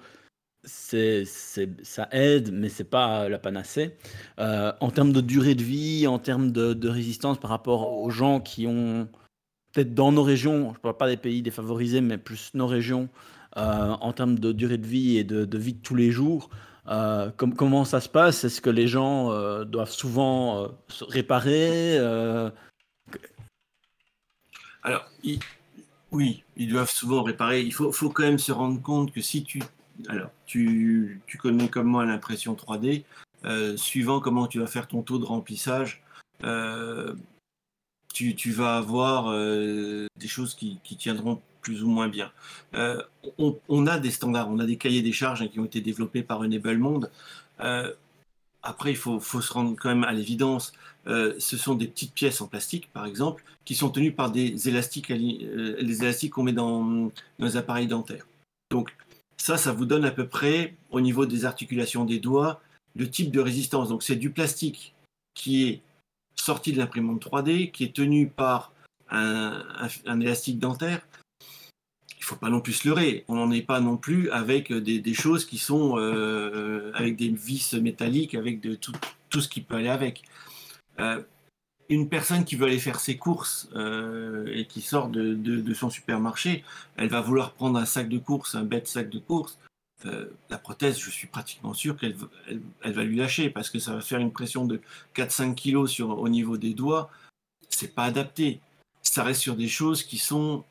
[0.64, 3.96] c'est, ça aide, mais c'est pas la panacée.
[4.38, 8.40] En termes de durée de vie, en termes de, de résistance par rapport aux gens
[8.40, 9.08] qui ont,
[9.72, 13.08] peut-être dans nos régions, je parle pas des pays défavorisés, mais plus nos régions,
[13.56, 16.50] en termes de durée de vie et de, vie de tous les jours,
[16.88, 18.44] euh, com- comment ça se passe?
[18.44, 22.50] Est-ce que les gens euh, doivent souvent euh, se réparer euh,
[24.82, 25.08] Alors,
[26.10, 27.62] oui, ils doivent souvent réparer.
[27.62, 29.62] Il faut, quand même se rendre compte que si tu.
[30.08, 33.04] Alors, tu, connais comme moi l'impression 3D,
[33.44, 36.02] euh, suivant comment tu vas faire ton taux de remplissage,
[36.42, 37.14] euh,
[38.12, 42.30] tu, vas avoir euh, des choses qui tiendront plus ou moins bien.
[42.74, 43.00] Euh,
[43.38, 46.22] on, a des standards, on a des cahiers des charges hein, qui ont été développés
[46.22, 47.10] par Enable Monde.
[47.60, 47.90] Euh,
[48.62, 50.72] après, il faut, se rendre quand même à l'évidence.
[51.06, 54.68] Euh, ce sont des petites pièces en plastique, par exemple, qui sont tenues par des
[54.68, 58.26] élastiques, les élastiques qu'on met dans, dans les appareils dentaires.
[58.70, 58.94] Donc,
[59.36, 62.60] ça, ça vous donne à peu près, au niveau des articulations des doigts,
[62.94, 63.88] le type de résistance.
[63.88, 64.94] Donc, c'est du plastique
[65.34, 65.80] qui est
[66.36, 68.72] sorti de l'imprimante 3D, qui est tenu par
[69.08, 71.02] un élastique dentaire.
[72.22, 73.24] Il faut pas non plus se leurrer.
[73.26, 77.30] On n'en est pas non plus avec des, des choses qui sont euh, avec des
[77.30, 80.22] vis métalliques, avec tout, ce qui peut aller avec.
[81.00, 81.20] Euh,
[81.88, 86.64] une personne qui veut aller faire ses courses euh, et qui sort de, son supermarché,
[86.96, 89.58] elle va vouloir prendre un sac de course, un bête sac de course.
[90.06, 92.16] euh, la prothèse, je suis pratiquement sûr qu'elle
[92.48, 94.80] elle, elle va lui lâcher parce que ça va faire une pression de
[95.16, 97.10] 4-5 kg sur, au niveau des doigts.
[97.68, 98.60] C'est pas adapté.
[99.02, 100.64] Ça reste sur des choses qui sont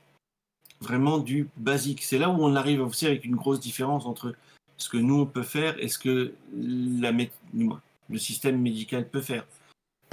[0.82, 2.04] vraiment du basique.
[2.04, 4.36] C'est là où on arrive aussi avec une grosse différence entre
[4.78, 9.46] ce que nous on peut faire et ce que la, le système médical peut faire.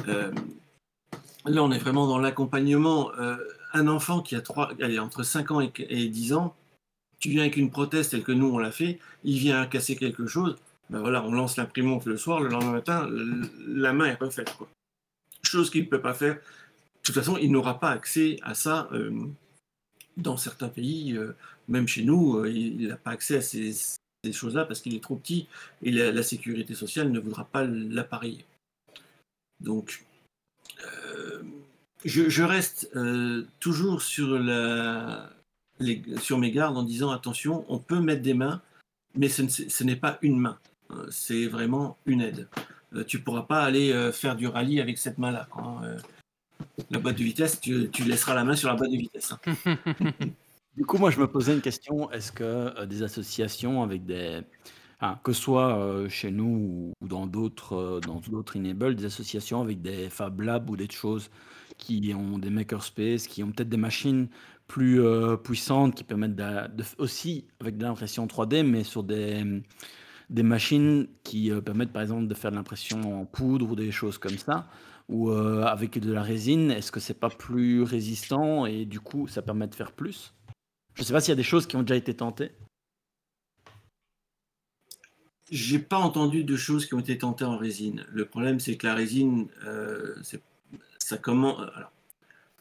[0.07, 0.33] Euh,
[1.47, 3.11] là, on est vraiment dans l'accompagnement.
[3.19, 3.37] Euh,
[3.73, 6.55] un enfant qui a trois, allez, entre 5 ans et, et 10 ans,
[7.19, 10.27] tu viens avec une prothèse telle que nous on l'a fait, il vient casser quelque
[10.27, 10.57] chose,
[10.91, 13.09] ben voilà, on lance l'imprimante le soir, le lendemain matin,
[13.67, 14.55] la main est refaite.
[14.57, 14.69] Quoi.
[15.43, 16.35] Chose qu'il ne peut pas faire.
[16.35, 16.41] De
[17.03, 19.11] toute façon, il n'aura pas accès à ça euh,
[20.19, 21.35] dans certains pays, euh,
[21.69, 23.75] même chez nous, euh, il n'a pas accès à ces,
[24.31, 25.47] choses-là parce qu'il est trop petit
[25.81, 28.45] et la, sécurité sociale ne voudra pas l'appareiller.
[29.61, 30.05] Donc,
[30.85, 31.43] euh,
[32.05, 32.91] je, reste
[33.59, 35.31] toujours sur, mes
[36.51, 38.61] gardes en disant attention, on peut mettre des mains,
[39.15, 40.59] mais ce, ne- n'est pas une main,
[40.91, 42.49] Euh, c'est vraiment une aide.
[43.07, 45.49] Tu pourras pas aller faire du rallye avec cette main-là.
[45.57, 45.97] hein.
[46.91, 49.33] La boîte de vitesse, tu, laisseras la main sur la boîte de vitesse.
[49.33, 50.13] hein.
[50.79, 52.09] Du coup, moi, je me posais une question.
[52.13, 54.43] Est-ce que euh, des associations avec des...
[55.25, 60.09] que ce soit euh, chez nous ou dans d'autres euh, Enable, des associations avec des
[60.09, 61.31] Fab Labs ou des choses
[61.79, 64.29] qui ont des makerspace, qui ont peut-être des machines
[64.69, 66.41] plus euh, puissantes qui permettent
[66.99, 69.43] aussi avec de l'impression 3D, mais sur des,
[70.31, 74.17] des machines qui permettent par exemple de faire de l'impression en poudre ou des choses
[74.17, 74.69] comme ça,
[75.09, 79.27] ou euh, avec de la résine, est-ce que c'est pas plus résistant et du coup
[79.27, 80.35] ça permet de faire plus?
[80.95, 82.53] Je sais pas s'il y a des choses qui ont déjà été tentées.
[85.51, 88.05] J'ai pas entendu de choses qui ont été tentées en résine.
[88.13, 90.15] Le problème, c'est que la résine, euh,
[90.99, 91.59] ça commence.
[91.75, 91.91] alors,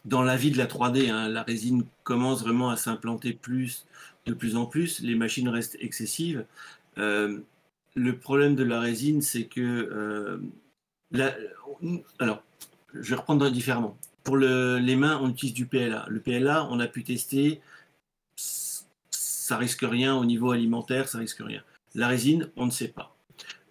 [0.06, 3.86] dans la vie de la 3D, hein, la résine commence vraiment à s'implanter plus,
[4.26, 5.02] de plus en plus.
[5.02, 6.46] Les machines restent excessives.
[6.98, 7.40] Euh,
[7.96, 10.40] le problème de la résine, c'est que.
[12.20, 12.44] Alors,
[12.94, 13.98] je vais reprendre différemment.
[14.24, 16.06] Pour le- les mains, on utilise du PLA.
[16.10, 17.62] Le PLA, on a pu tester.
[18.36, 21.64] Ça risque rien au niveau alimentaire, ça risque rien.
[21.96, 23.16] La résine, on ne sait pas.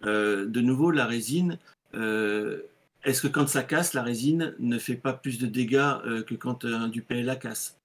[0.05, 1.59] Euh, de nouveau, la résine,
[1.95, 2.63] euh,
[3.05, 6.35] est-ce que quand ça casse, la résine ne fait pas plus de dégâts euh, que
[6.35, 7.79] quand du PLA casse?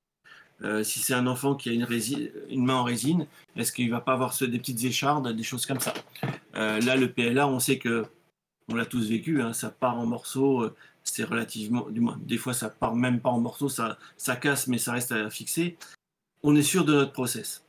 [0.83, 1.87] Si c'est un enfant qui a une,
[2.63, 5.91] main en résine, est-ce qu'il va pas avoir des petites échardes, des choses comme ça?
[6.53, 8.05] Là, le PLA, on sait que,
[8.71, 12.37] on l'a tous vécu, hein, ça part en morceaux, euh, c'est relativement, du moins, des
[12.37, 15.77] fois ça part même pas en morceaux, ça, ça casse, mais ça reste à fixer.
[16.43, 17.63] On est sûr de notre process.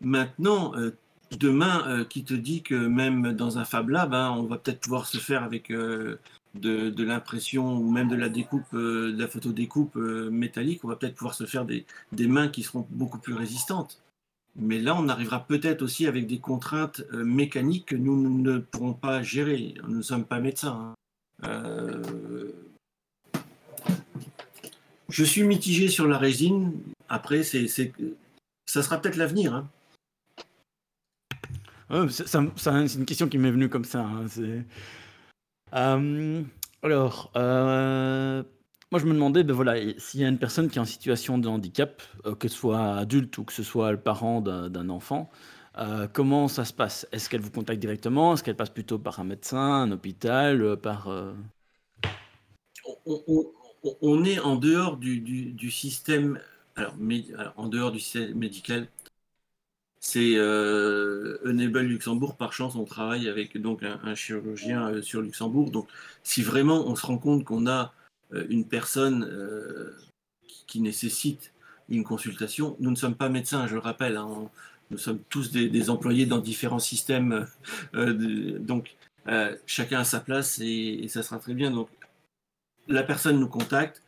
[0.00, 0.96] Maintenant, euh,
[1.38, 4.80] demain, euh, qui te dit que même dans un Fab Lab, hein, on va peut-être
[4.80, 9.96] pouvoir se faire avec de, l'impression ou même de la découpe, de la photo découpe
[9.96, 13.34] euh, métallique, on va peut-être pouvoir se faire des, des mains qui seront beaucoup plus
[13.34, 14.00] résistantes.
[14.56, 18.94] Mais là, on arrivera peut-être aussi avec des contraintes euh, mécaniques que nous ne pourrons
[18.94, 19.74] pas gérer.
[19.88, 20.94] Nous ne sommes pas médecins.
[21.42, 21.48] hein.
[21.48, 22.52] Euh,
[25.08, 26.72] Je suis mitigé sur la résine.
[27.08, 29.54] Après, ça sera peut-être l'avenir.
[29.54, 29.68] hein.
[32.08, 34.04] C'est une question qui m'est venue comme ça.
[34.04, 34.26] hein,
[35.74, 36.42] Euh,
[36.82, 37.30] alors,
[38.94, 41.36] moi je me demandais, ben voilà, s'il y a une personne qui est en situation
[41.36, 45.32] de handicap, euh, que ce soit adulte ou que ce soit le parent d'un enfant,
[45.78, 47.04] euh, comment ça se passe?
[47.10, 48.34] Est-ce qu'elle vous contacte directement?
[48.34, 51.08] Est-ce qu'elle passe plutôt par un médecin, un hôpital, euh, par
[54.00, 56.38] on, est en dehors du, système,
[56.76, 56.94] alors,
[57.56, 58.86] en dehors du système médical.
[59.98, 62.36] C'est Enable Luxembourg.
[62.36, 65.72] Par chance, on travaille avec donc un, chirurgien sur Luxembourg.
[65.72, 65.88] Donc,
[66.22, 67.92] si vraiment on se rend compte qu'on a
[68.48, 69.96] une personne euh,
[70.66, 71.52] qui, nécessite
[71.88, 74.16] une consultation, nous ne sommes pas médecins, je le rappelle.
[74.16, 74.50] hein.
[74.90, 77.46] Nous sommes tous des, employés dans différents systèmes.
[77.94, 78.96] euh, donc,
[79.28, 81.70] euh, chacun à sa place et, ça sera très bien.
[81.70, 81.88] Donc,
[82.88, 84.02] la personne nous contacte,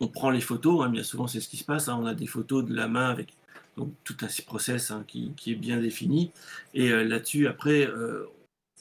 [0.00, 2.14] on prend les photos, hein, bien souvent c'est ce qui se passe, hein, on a
[2.14, 3.32] des photos de la main avec
[3.76, 6.32] donc, tout un process qui, est bien défini,
[6.74, 8.24] et euh, là-dessus, après, euh,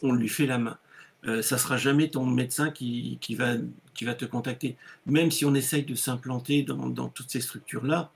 [0.02, 0.78] on lui fait la main.
[1.28, 3.56] Euh, ça sera jamais ton médecin qui, qui va,
[3.94, 4.78] qui va te contacter.
[5.06, 8.12] Même si on essaye de s'implanter dans, dans toutes ces structures-là,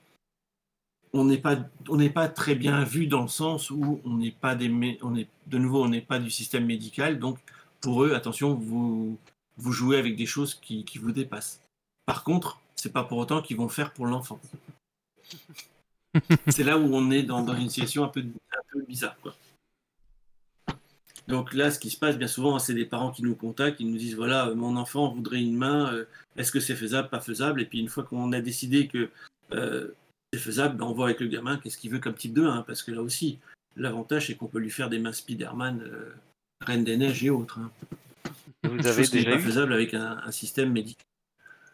[1.14, 1.58] on n'est pas,
[1.88, 4.70] on pas très bien vu dans le sens où on n'est pas des,
[5.02, 7.40] on est, de nouveau, on n'est pas du système médical, donc
[7.82, 9.18] pour eux, attention, vous,
[9.58, 11.62] vous jouez avec des choses qui, qui vous dépassent.
[12.06, 14.40] Par contre, c'est pas pour autant qu'ils vont faire pour l'enfant.
[16.48, 19.18] c'est là où on est dans, dans une situation un peu, un peu bizarre.
[19.22, 19.36] Quoi.
[21.30, 23.86] Donc là, ce qui se passe bien souvent, c'est des parents qui nous contactent, qui
[23.86, 26.06] nous disent voilà, euh, mon enfant voudrait une main, euh,
[26.36, 27.62] est-ce que c'est faisable, pas faisable?
[27.62, 29.10] Et puis une fois qu'on a décidé que
[29.54, 29.90] euh,
[30.34, 32.64] c'est faisable, ben, on voit avec le gamin qu'est-ce qu'il veut comme type de main,
[32.68, 33.40] parce que là aussi,
[33.78, 36.14] L'avantage, c'est qu'on peut lui faire des mains Spider-Man, euh,
[36.66, 37.60] Reine des Neiges et autres.
[37.60, 37.72] hein.
[38.64, 39.42] Vous avez Chose qui déjà pas eu?
[39.42, 41.06] faisable avec un, un système médical.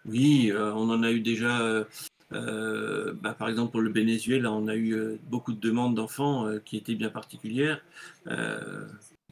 [0.06, 1.62] Oui, euh, on en a eu déjà,
[2.34, 6.46] euh, bah, par exemple pour le Venezuela, on a eu euh, beaucoup de demandes d'enfants
[6.46, 7.82] euh, qui étaient bien particulières.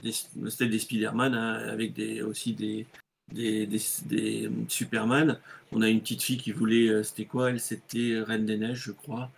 [0.05, 2.85] Euh, des- C'était des Spider-Man hein, avec des, aussi des,
[3.33, 5.37] des, des, des Superman.
[5.71, 8.83] On a une petite fille qui voulait, euh, c'était quoi Elle, c'était Reine des Neiges,
[8.85, 9.31] je crois.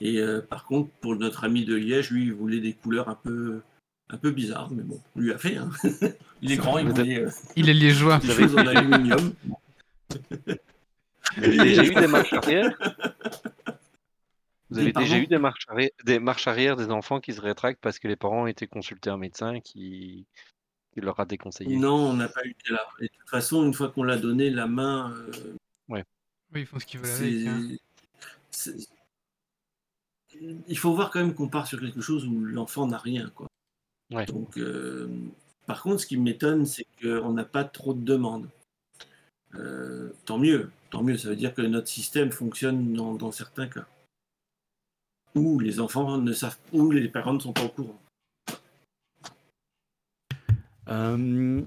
[0.00, 3.14] Et euh, par contre, pour notre ami de Liège, lui, il voulait des couleurs un
[3.22, 3.60] peu,
[4.10, 5.56] un peu bizarres, mais bon, on lui a fait.
[5.56, 5.70] hein.
[6.42, 8.18] il est grand, il voulait euh, Il est liégeois.
[8.18, 9.32] des choses en aluminium.
[11.38, 12.76] Déjà eu des marches arrière
[14.74, 17.80] Vous avez déjà eu des marches, arrière, des marches arrière des enfants qui se rétractent
[17.80, 20.26] parce que les parents ont été consultés un médecin qui,
[20.92, 21.76] qui leur a déconseillé?
[21.76, 22.86] Non, on n'a pas eu de là.
[23.00, 25.54] Et de toute façon, une fois qu'on l'a donné, la main, euh,
[25.88, 26.00] Oui,
[26.54, 27.46] ils font ce qu'ils veulent avec.
[27.46, 27.76] hein.
[30.66, 33.30] Il faut voir quand même qu'on part sur quelque chose où l'enfant n'a rien.
[33.30, 33.46] Quoi.
[34.12, 34.26] Ouais.
[34.26, 35.08] Donc, euh,
[35.66, 38.48] par contre, ce qui m'étonne, c'est qu'on n'a pas trop de demandes.
[39.54, 41.16] Euh, tant mieux, tant mieux.
[41.16, 43.86] Ça veut dire que notre système fonctionne dans, dans certains cas.
[45.34, 48.00] Où les enfants ne savent, où les parents ne sont pas au courant.
[50.88, 51.62] Euh,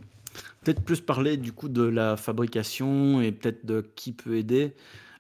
[0.68, 4.74] peut-être plus parler du coup de la fabrication et peut-être de qui peut aider.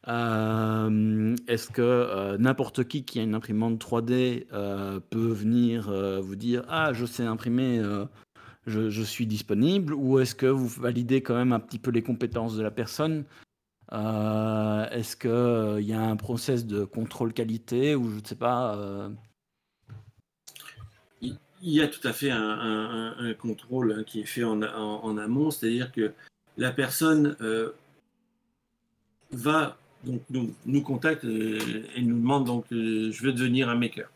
[0.07, 5.91] Euh, Est-ce que euh, n'importe qui qui a une imprimante 3D euh, peut venir
[6.21, 7.81] vous dire Ah, je sais imprimer,
[8.65, 12.55] je, suis disponible Ou est-ce que vous validez quand même un petit peu les compétences
[12.55, 13.23] de la personne
[13.91, 19.09] Est-ce qu'il y a un process de contrôle qualité ou je ne sais pas euh,
[21.21, 24.61] Il y a tout à fait un, contrôle hein, qui est fait en,
[25.17, 26.13] amont, c'est-à-dire que
[26.57, 27.71] la personne euh,
[29.31, 30.21] va donc
[30.65, 34.09] nous, contacte euh, et nous demande donc euh, je veux devenir un maker.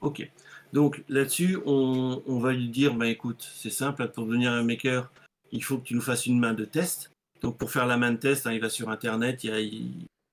[0.00, 0.28] Ok.
[0.72, 5.10] Donc là-dessus, on, on va lui dire bah écoute, c'est simple, pour devenir un maker,
[5.52, 7.10] il faut que tu nous fasses une main de test.
[7.46, 9.46] Donc pour faire la main de test, hein, il va sur internet,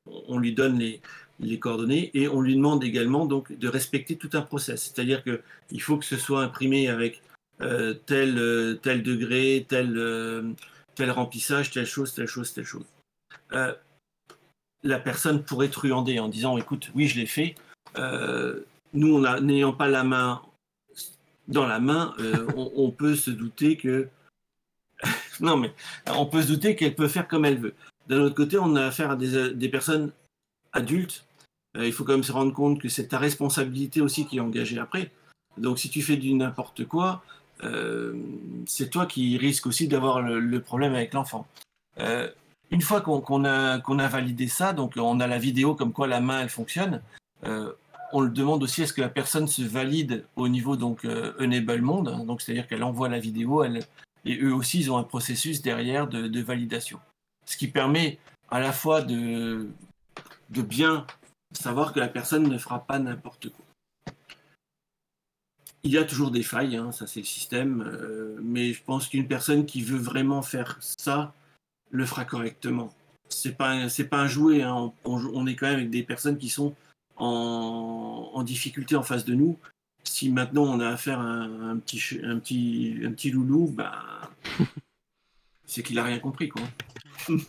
[0.06, 4.42] on lui donne les, coordonnées et on lui demande également donc de respecter tout un
[4.42, 4.82] process.
[4.82, 7.22] C'est-à-dire que il faut que ce soit imprimé avec
[7.62, 10.54] euh, tel, euh, tel degré, tel, euh,
[10.96, 12.88] tel remplissage, telle chose, telle chose, telle chose.
[14.82, 17.54] La personne pourrait truander en disant écoute, oui, je l'ai fait.
[18.94, 20.42] Nous, n'ayant pas la main
[21.48, 22.16] dans la main,
[22.56, 24.10] on peut se douter que.
[25.40, 25.74] non, mais
[26.08, 27.74] on peut se douter qu'elle peut faire comme elle veut.
[28.08, 30.12] D'un autre côté, on a affaire à des, des personnes
[30.74, 31.26] adultes.
[31.78, 34.42] Euh, il faut quand même se rendre compte que c'est ta responsabilité aussi qui est
[34.42, 35.12] engagée après.
[35.58, 37.24] Donc, si tu fais du n'importe quoi,
[37.64, 38.16] euh,
[38.66, 41.48] c'est toi qui risques aussi d'avoir le, problème avec l'enfant.
[42.00, 42.30] Euh,
[42.72, 46.20] une fois qu'on a, a validé ça, donc on a la vidéo comme quoi la
[46.20, 47.02] main elle fonctionne,
[47.46, 47.72] euh,
[48.14, 51.82] on le demande aussi est-ce que la personne se valide au niveau donc euh, Enable
[51.82, 53.84] Monde, hein, donc c'est-à-dire qu'elle envoie la vidéo, elle,
[54.26, 57.00] et eux aussi ils ont un processus derrière de, validation,
[57.46, 58.20] ce qui permet
[58.50, 59.68] à la fois de,
[60.50, 61.06] bien
[61.52, 63.66] savoir que la personne ne fera pas n'importe quoi.
[65.86, 69.10] Il y a toujours des failles, hein, ça c'est le système, euh, mais je pense
[69.10, 71.34] qu'une personne qui veut vraiment faire ça
[71.92, 72.94] le fera correctement.
[73.28, 76.50] C'est pas c'est pas un jouet, hein, on, est quand même avec des personnes qui
[76.50, 76.74] sont
[77.18, 79.58] en difficulté en face de nous.
[80.04, 83.68] Si maintenant on a affaire à un, un petit ch- un petit un petit loulou,
[83.72, 83.92] ben
[85.66, 86.62] c'est qu'il a rien compris quoi.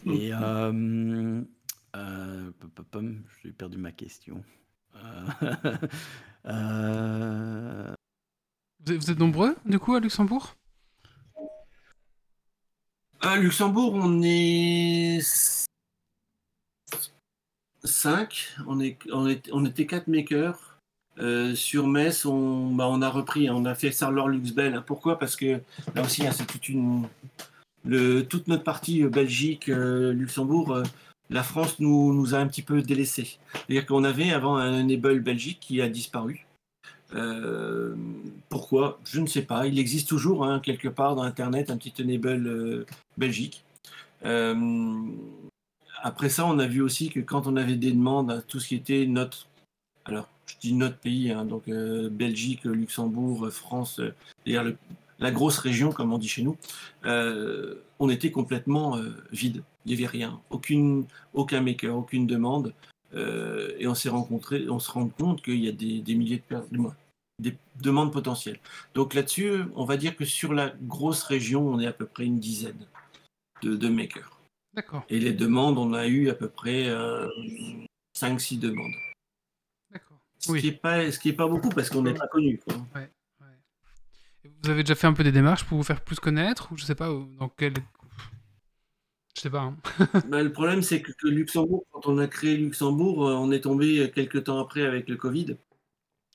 [0.06, 1.42] Et euh,
[1.96, 4.44] euh, pom, pom, pom, j'ai perdu ma question.
[4.96, 5.26] Euh,
[6.46, 7.94] euh,
[8.84, 10.54] Vous êtes, vous êtes nombreux, du coup, à Luxembourg?
[13.20, 15.18] À Luxembourg, on est
[17.84, 20.73] 5, on, est, on, est, on était 4 makers.
[21.18, 24.82] Euh, sur Metz, on, bah, a repris, hein, on a fait Sarlor Luxbel.
[24.86, 25.18] Pourquoi?
[25.18, 25.60] Parce que
[25.94, 26.68] là aussi, hein, c'est toute,
[28.48, 30.82] notre partie euh, Belgique, euh, Luxembourg,
[31.30, 33.38] la France nous, a un petit peu délaissés.
[33.52, 36.46] C'est-à-dire qu'on avait avant un Enable Belgique qui a disparu.
[38.48, 38.98] Pourquoi?
[39.04, 39.68] Je ne sais pas.
[39.68, 42.84] Il existe toujours hein, quelque part dans Internet un petit Enable
[43.16, 43.64] Belgique.
[46.02, 48.74] Après ça, on a vu aussi que quand on avait des demandes tout ce qui
[48.74, 49.46] était notre,
[50.04, 54.14] alors je dis notre pays, hein, donc euh, Belgique, Luxembourg, France, euh,
[54.46, 54.76] le-
[55.20, 56.56] la grosse région comme on dit chez nous,
[57.04, 58.98] euh, on était complètement
[59.32, 59.62] vide.
[59.86, 62.72] Il n'y avait rien, aucune, aucun maker, aucune demande,
[63.78, 66.42] et on s'est rencontré, on se rend compte qu'il y a des, des milliers de
[66.42, 66.90] personnes,
[67.40, 68.58] des demandes potentielles.
[68.94, 72.24] Donc là-dessus, on va dire que sur la grosse région, on est à peu près
[72.24, 72.86] une dizaine
[73.62, 74.40] de, de makers.
[74.74, 76.88] D'accord, Et les demandes, on a eu à peu près
[78.18, 78.94] 5-6 demandes.
[80.46, 80.60] Ce Oui.
[80.60, 82.58] qui n'est pas, ce qui est pas beaucoup parce qu'on n'est pas connu.
[82.58, 82.76] quoi.
[82.94, 83.10] Ouais,
[84.62, 86.84] Vous avez déjà fait un peu des démarches pour vous faire plus connaître ou je
[86.84, 87.74] sais pas dans quel.
[89.36, 89.60] Je sais pas.
[89.60, 89.76] hein.
[90.24, 93.60] Bah, le problème, c'est que, que Luxembourg, quand on a créé Luxembourg, euh, on est
[93.60, 95.56] tombé quelques temps après avec le Covid.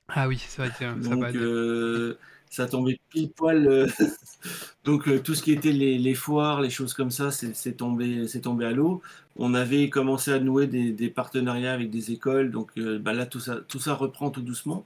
[0.08, 1.32] Ah oui, c'est vrai que ça Donc, va.
[1.36, 2.18] euh,
[2.50, 3.66] ça tombait pile poil.
[3.68, 3.86] euh,
[4.84, 7.74] Donc, euh, tout ce qui était les, les foires, les choses comme ça, c'est c'est
[7.74, 9.02] tombé, c'est tombé à l'eau.
[9.42, 12.50] On avait commencé à nouer des, des partenariats avec des écoles.
[12.50, 14.84] Donc, euh, bah là, tout ça, tout ça reprend tout doucement.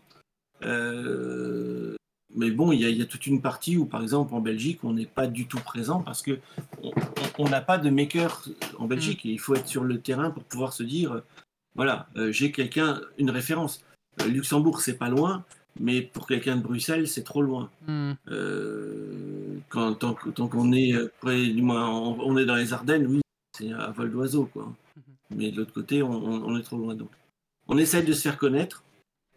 [0.63, 1.95] Euh,
[2.37, 4.41] mais bon, il y, a- il y a toute une partie où, par exemple, en
[4.41, 6.39] Belgique, on n'est pas du tout présent parce que
[7.39, 8.43] on- n'a pas de maker
[8.79, 9.27] en Belgique.
[9.27, 11.21] Et il faut être sur le terrain pour pouvoir se dire, euh,
[11.75, 13.85] voilà, euh, j'ai quelqu'un, une référence.
[14.27, 15.45] Luxembourg, c'est pas loin,
[15.81, 17.71] mais pour quelqu'un de Bruxelles, c'est trop loin.
[18.29, 23.21] Euh, quand, tant qu'on est près, du moins, on, on est dans les Ardennes, oui,
[23.57, 24.73] c'est à vol d'oiseau, quoi.
[25.31, 26.95] Mais de l'autre côté, on, est trop loin.
[26.95, 27.11] Donc,
[27.69, 28.83] on essaie de se faire connaître.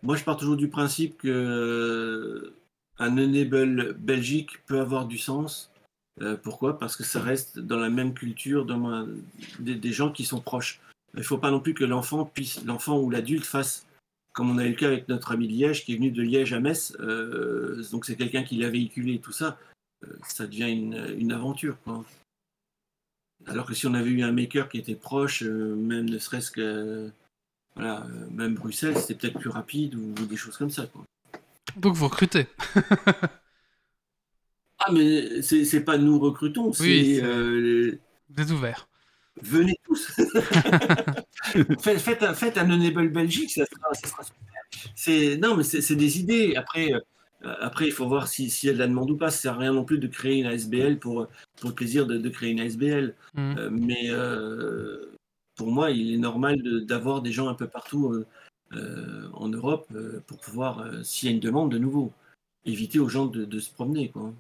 [0.04, 2.54] Moi, je pars toujours du principe que euh,
[3.00, 5.72] un enable Belgique peut avoir du sens.
[6.22, 6.78] Euh, pourquoi?
[6.80, 9.08] Parce que ça reste dans la même culture, dans un-
[9.60, 10.80] des, des gens qui sont proches.
[11.14, 13.86] Il ne faut pas non plus que l'enfant puisse, l'enfant ou l'adulte fasse,
[14.34, 16.22] comme on a eu le cas avec notre ami de Liège, qui est venu de
[16.22, 16.96] Liège à Metz.
[17.00, 19.58] euh, donc c'est quelqu'un qui l'a véhiculé et tout ça.
[20.04, 21.78] Euh, ça devient une, une aventure.
[21.84, 22.04] Quoi.
[23.48, 26.52] Alors que si on avait eu un maker qui était proche, euh, même ne serait-ce
[26.52, 27.10] que
[27.76, 30.86] voilà, euh, même Bruxelles, c'était peut-être plus rapide ou, des choses comme ça.
[30.88, 31.04] Quoi.
[31.78, 32.48] Donc vous recrutez.
[34.80, 37.98] Ah mais c'est pas nous recrutons, c'est Oui, euh,
[38.30, 38.88] Vous êtes ouvert.
[39.42, 40.12] venez tous.
[41.82, 44.92] faites, faites un, faites un Enable Belgique, ça sera, ça sera super.
[44.96, 46.56] C'est non mais c'est des idées.
[46.56, 46.94] Après.
[46.94, 47.00] euh,
[47.60, 49.32] après, il faut voir si- a de la demande ou pas.
[49.32, 51.28] Ça sert à rien non plus de créer une ASBL pour,
[51.60, 53.16] pour le plaisir de, de créer une ASBL.
[53.36, 53.56] Hmm.
[53.58, 55.12] Euh, mais euh,
[55.56, 58.26] pour moi, il est normal de- d'avoir des gens un peu partout euh,
[58.74, 62.12] euh, en Europe euh, pour pouvoir, euh, s'il y a une demande de nouveau,
[62.66, 64.10] éviter aux gens de, de se promener.
[64.10, 64.34] Quoi.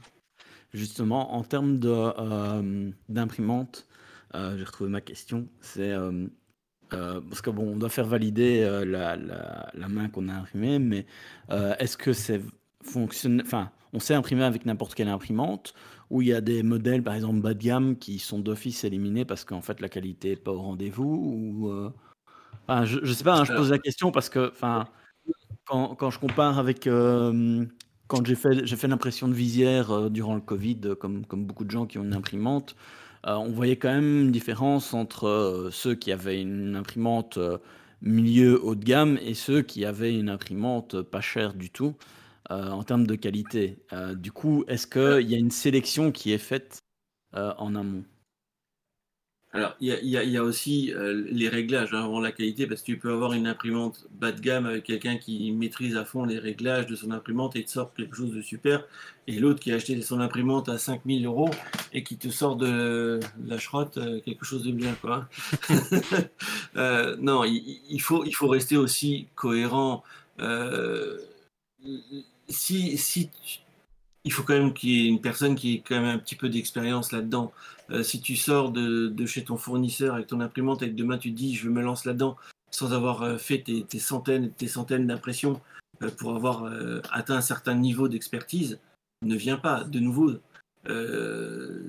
[0.73, 3.87] Justement, en termes euh, d'imprimante,
[4.35, 5.47] euh, j'ai retrouvé ma question.
[5.61, 6.27] C'est euh,
[6.93, 10.33] euh, parce que bon, on doit faire valider euh, la, la- la main qu'on a
[10.33, 11.05] imprimée, mais
[11.49, 12.41] euh, est-ce que c'est
[13.93, 15.73] on sait imprimer avec n'importe quelle imprimante,
[16.09, 19.25] ou il y a des modèles, par exemple bas de gamme, qui sont d'office éliminés
[19.25, 21.91] parce qu'en fait la qualité n'est pas au rendez-vous, ou euh,
[22.85, 24.51] je, je sais pas, hein, je pose la question parce que,
[25.65, 27.65] quand, je compare avec euh,
[28.07, 31.85] quand j'ai fait, l'impression de visière euh, durant le Covid, comme, comme beaucoup de gens
[31.85, 32.75] qui ont une imprimante,
[33.23, 37.37] on voyait quand même une différence entre ceux qui avaient une imprimante
[38.01, 41.95] milieu haut de gamme et ceux qui avaient une imprimante pas chère du tout
[42.49, 43.77] euh, en termes de qualité.
[43.91, 46.79] Euh, du coup, est-ce qu'il y a une sélection qui est faite
[47.35, 48.05] euh, en amont?
[49.51, 50.93] Alors, il y a, aussi
[51.31, 54.39] les réglages hein, avant la qualité, parce que tu peux avoir une imprimante bas de
[54.39, 57.91] gamme avec quelqu'un qui maîtrise à fond les réglages de son imprimante et te sort
[57.93, 58.85] quelque chose de super,
[59.25, 61.49] et l'autre qui a acheté son imprimante à 5000 euros
[61.91, 64.95] et qui te sort de la schrotte euh, quelque chose de bien.
[65.01, 65.27] Quoi.
[67.19, 67.43] Non,
[67.99, 70.03] faut, il faut rester aussi cohérent.
[72.49, 73.59] Si, si tu-
[74.27, 76.35] il faut quand même qu'il y ait une personne qui ait quand même un petit
[76.35, 77.53] peu d'expérience là-dedans.
[77.91, 81.31] Euh, si tu sors de, chez ton fournisseur avec ton imprimante et que demain tu
[81.31, 82.35] te dis je me lance là-dedans
[82.69, 85.61] sans avoir euh, fait tes, centaines et tes centaines d'impressions
[86.03, 86.65] euh, pour avoir
[87.11, 88.79] atteint un certain niveau d'expertise,
[89.21, 89.85] ne viens pas.
[89.85, 90.33] De nouveau,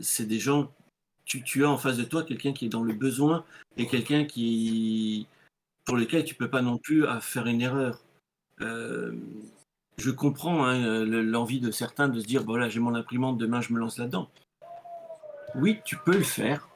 [0.00, 0.72] c'est des gens,
[1.24, 3.44] tu, as en face de toi quelqu'un qui est dans le besoin
[3.76, 5.26] et quelqu'un qui
[5.84, 8.00] pour lequel tu peux pas non plus faire une erreur.
[9.98, 13.60] Je comprends hein, le- l'envie de certains de se dire voilà j'ai mon imprimante demain
[13.60, 14.30] je me lance là-dedans.
[15.54, 16.68] Oui, tu peux le faire.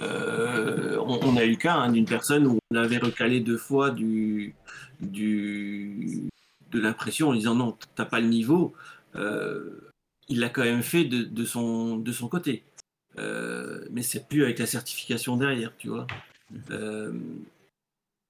[0.00, 3.56] Euh, on, on a eu le cas hein, d'une personne où on avait recalé deux
[3.56, 4.54] fois du,
[5.00, 6.28] du,
[6.70, 8.74] de l'impression en disant non, t'as pas le niveau.
[9.14, 9.80] Euh,
[10.28, 12.62] il l'a quand même fait de, de son, de son côté.
[13.18, 16.06] Euh, mais c'est plus avec la certification derrière, tu vois.
[16.70, 17.12] Euh,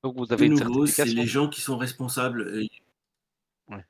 [0.04, 1.22] Donc vous avez une nouveau, c'est certification.
[1.22, 2.62] les gens qui sont responsables.
[3.68, 3.84] Ouais.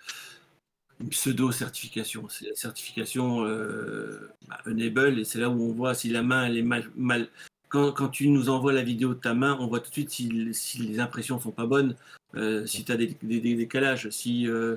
[1.01, 2.29] Une pseudo-certification.
[2.29, 6.47] C'est la certification euh, bah, Enable, et c'est là où on voit si la main
[6.47, 6.91] elle est mal.
[6.97, 7.29] mal...
[7.69, 10.11] Quand, quand tu nous envoies la vidéo de ta main, on voit tout de suite
[10.11, 11.97] si, si les impressions sont pas bonnes,
[12.35, 14.47] euh, si tu as des, des- des décalages, si.
[14.49, 14.77] euh,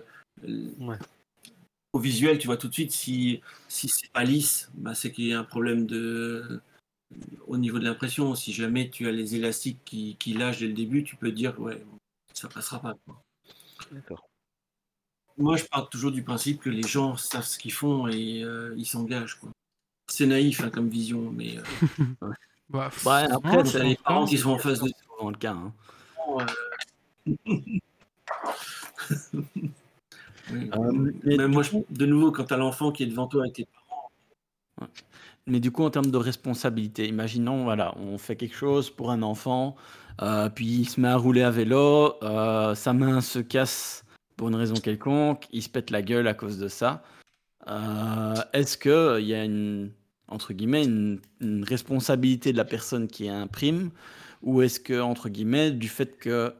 [0.79, 0.97] Ouais.
[1.91, 5.25] Au visuel, tu vois tout de suite si, si c'est pas lisse, bah, c'est qu'il
[5.25, 6.61] y a un problème de,
[7.47, 8.35] au niveau de l'impression.
[8.35, 11.35] Si jamais tu as les élastiques qui, qui lâchent dès le début, tu peux te
[11.35, 11.83] dire ouais,
[12.33, 12.95] ça passera pas.
[13.91, 14.28] D'accord.
[15.39, 18.73] Moi, je pars toujours du principe que les gens savent ce qu'ils font et euh,
[18.77, 19.39] ils s'engagent.
[20.07, 21.63] C'est naïf hein, comme vision, mais euh,
[22.69, 25.53] Bah, Ouais, non, après, c'est les parents qui sont en face de souvent le cas.
[25.53, 25.73] hein.
[27.27, 27.33] euh,
[30.51, 30.69] Oui.
[30.73, 33.53] Euh, mais moi, je- de nouveau, quand tu as l'enfant qui est devant toi avec
[33.53, 33.67] tes
[35.47, 39.21] Mais du coup, en termes de responsabilité, imaginons, voilà, on fait quelque chose pour un
[39.21, 39.75] enfant,
[40.21, 44.03] euh, puis il se met à rouler à vélo, euh, sa main se casse
[44.39, 47.03] pour une raison quelconque, il se pète la gueule à cause de ça.
[47.67, 49.91] Euh, Est-ce qu'il y a une,
[50.29, 51.19] entre guillemets, une,
[51.65, 53.91] responsabilité de la personne qui imprime,
[54.41, 56.53] ou est-ce que, entre guillemets, du fait qu'il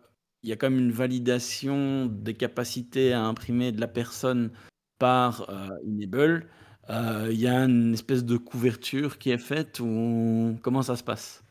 [0.44, 4.52] y a même une validation des capacités à imprimer de la personne
[4.98, 6.50] par euh, Enable,
[6.90, 11.04] euh, il y a une espèce de couverture qui est faite ou comment ça se
[11.06, 11.46] passe?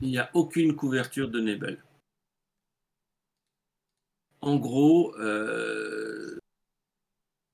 [0.00, 1.78] Il n'y a aucune couverture de Nebel.
[4.44, 6.38] En gros, euh,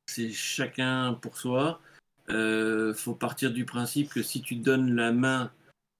[0.09, 1.80] c'est chacun pour soi.
[2.28, 5.53] Il faut partir du principe que si tu donnes la main,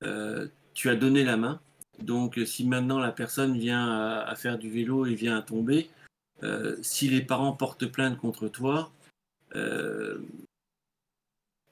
[0.03, 1.61] euh, tu as donné la main.
[2.01, 5.91] Donc si maintenant la personne vient à, faire du vélo et vient à tomber,
[6.43, 8.91] euh, si les parents portent plainte contre toi,
[9.55, 10.19] euh,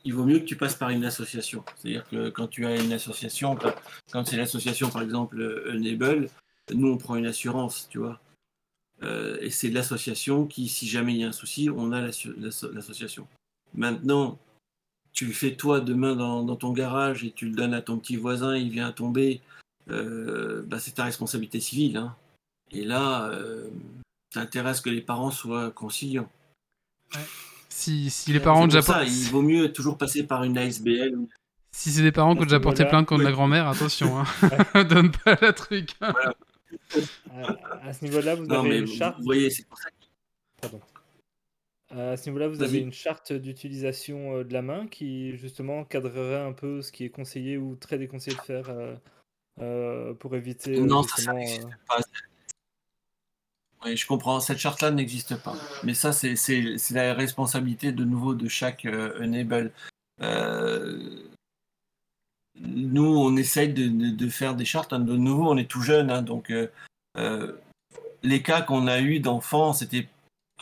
[0.05, 1.65] il vaut mieux que tu passes par une association.
[1.75, 6.31] C'est-à-dire que quand tu as une association, quand- c'est l'association par exemple euh, Enable,
[6.73, 8.21] nous on prend une assurance, tu vois.
[9.03, 13.27] Euh, et c'est l'association qui, si jamais il y a un souci, on a l'association.
[13.75, 14.39] Maintenant,
[15.13, 17.99] tu le fais toi demain dans, dans ton garage et tu le donnes à ton
[17.99, 19.41] petit voisin, il vient à tomber,
[19.91, 21.97] euh, bah, c'est ta responsabilité civile.
[21.99, 22.15] hein.
[22.71, 23.69] Et là, euh,
[24.35, 26.29] ça intéresse que les parents soient conciliants.
[27.69, 31.15] Si, si les parents ont déjà ça, il vaut mieux toujours passer par une ASBL.
[31.71, 33.27] si c'est des parents qui ont déjà porté plainte contre oui.
[33.27, 34.85] la grand-mère, attention, hein.
[34.89, 35.95] donne pas la truc.
[36.01, 36.13] hein.
[37.31, 39.19] À, à ce niveau-là, vous Non, avez une charte.
[39.19, 40.67] vous voyez, c'est pour ça que
[41.91, 46.41] À ce niveau-là, vous avez une charte d'utilisation euh, de la main qui justement cadrerait
[46.47, 48.95] un peu ce qui est conseillé ou très déconseillé de faire euh,
[49.61, 52.01] euh, pour éviter euh, Non, ça, n'existe euh, pas.
[53.85, 54.41] Oui, je comprends.
[54.41, 55.55] Cette charte-là n'existe pas.
[55.85, 56.35] Mais ça, c'est-
[56.91, 59.73] la responsabilité de nouveau de chaque euh, enable.
[60.21, 61.28] Euh,
[62.61, 64.93] nous, on essaye de, faire des chartes.
[64.93, 65.01] hein.
[65.01, 66.69] De nouveau, on est tout jeune, hein, donc euh,
[67.17, 67.53] euh,
[68.23, 70.09] les cas qu'on a eu d'enfants, c'était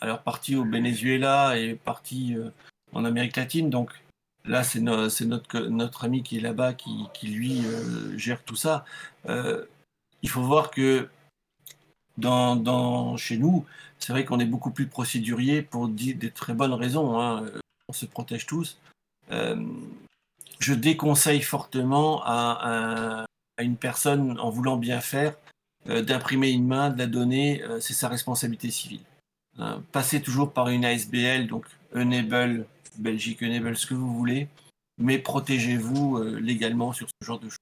[0.01, 2.51] alors parti au Venezuela et parti euh,
[2.93, 3.71] en Amérique latine.
[3.71, 3.93] Donc
[4.45, 7.63] là, c'est no- c'est notre, ami qui est là-bas qui, lui
[8.17, 8.85] gère tout ça.
[10.23, 11.09] Il faut voir que
[12.19, 13.65] dans, chez nous,
[13.99, 17.21] c'est vrai qu'on est beaucoup plus procédurier pour des très bonnes raisons.
[17.21, 17.45] hein.
[17.89, 18.79] On se protège tous.
[20.59, 23.25] Je déconseille fortement à, un-
[23.59, 25.35] à une personne, en voulant bien faire,
[25.89, 27.63] euh, d'imprimer une main, de la donner.
[27.63, 29.01] euh, c'est sa responsabilité civile.
[29.59, 32.67] Hein, passez toujours par une ASBL, donc Enable,
[32.99, 34.49] Belgique Enable, ce que vous voulez,
[34.99, 37.57] mais protégez-vous euh, légalement sur ce genre de choses.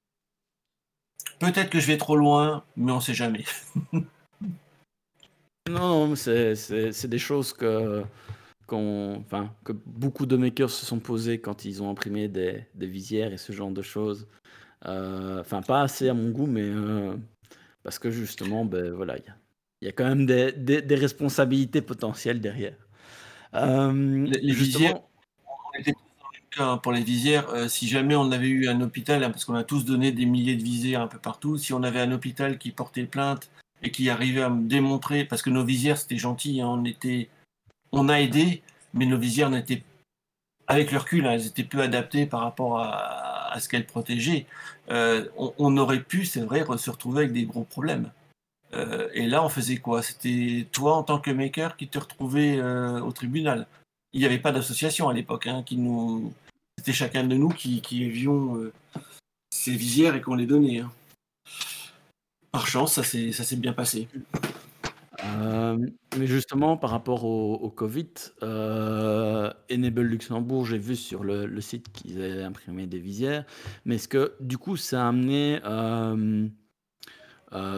[1.39, 3.45] Peut-être que je vais trop loin, mais on ne sait jamais.
[5.71, 8.05] Non, c'est- des choses que,
[8.73, 13.33] enfin, que beaucoup de makers se sont posées quand ils ont imprimé des, des visières
[13.33, 14.29] et ce genre de choses.
[14.87, 17.17] Euh, Enfin, pas assez à mon goût, mais euh,
[17.83, 19.37] parce que justement, ben voilà, il y a,
[19.83, 22.77] il y a quand même des, des- des responsabilités potentielles derrière.
[23.55, 24.95] Euh, Les- visières,
[25.47, 27.71] on était tous dans le même cas, hein, pour les visières.
[27.71, 30.57] si jamais on avait eu un hôpital, hein, parce qu'on a tous donné des milliers
[30.57, 33.51] de visières un peu partout, si on avait un hôpital qui portait plainte
[33.83, 37.29] et qui arrivait à me démontrer, parce que nos visières c'était gentil, hein, on était,
[37.95, 39.83] on a aidé, mais nos visières n'étaient,
[40.67, 44.47] avec le recul, hein, elles étaient peu adaptées par rapport à, ce qu'elles protégeaient.
[44.91, 48.11] Euh, on, aurait pu, c'est vrai, se retrouver avec des gros problèmes.
[48.73, 50.03] Euh, et là, on faisait quoi?
[50.03, 53.69] C'était toi, en tant que maker, qui te retrouvais euh, au tribunal.
[54.13, 55.65] Il n'y avait pas d'association à l'époque, hein.
[56.77, 58.71] C'était chacun de nous qui, qui avions
[59.51, 60.81] ces visières et qu'on les donnait.
[60.81, 60.91] hein.
[62.51, 64.09] Par chance, ça s'est bien passé.
[66.19, 68.09] Mais justement, par rapport au, Covid,
[68.43, 73.45] Enable Luxembourg, j'ai vu sur le, site qu'ils avaient imprimé des visières.
[73.85, 76.49] Mais est-ce que du coup, ça a amené euh,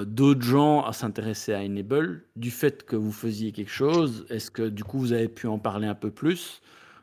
[0.04, 2.24] d'autres gens à s'intéresser à Enable?
[2.36, 5.58] Du fait que vous faisiez quelque chose Est-ce que du coup, vous avez pu en
[5.58, 6.60] parler un peu plus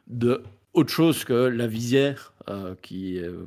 [0.08, 2.34] de autre chose que la visière
[2.82, 3.46] qui euh,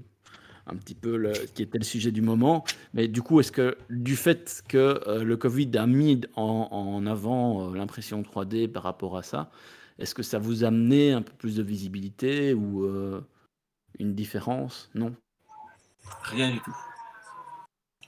[0.67, 2.65] un petit peu le, qui était le sujet du moment.
[2.95, 7.07] Mais du coup, est-ce que du fait que euh, le Covid a mis en, en
[7.07, 9.51] avant euh, l'impression 3D par rapport à ça,
[9.99, 13.21] est-ce que ça vous a amené un peu plus de visibilité ou euh,
[13.99, 14.91] une différence?
[14.95, 15.15] Non
[16.23, 16.77] Rien du tout.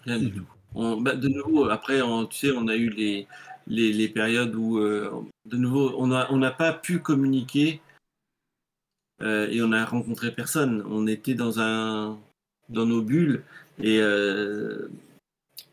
[0.05, 0.47] Rien du tout.
[0.75, 3.27] On- bah, de nouveau, après, on- tu sais, on a eu les,
[3.67, 7.81] les, les périodes où, de nouveau, on n'a on pas pu communiquer
[9.23, 10.83] euh, et on a rencontré personne.
[10.89, 12.19] On était dans, un,
[12.69, 13.43] dans nos bulles
[13.81, 14.89] et euh,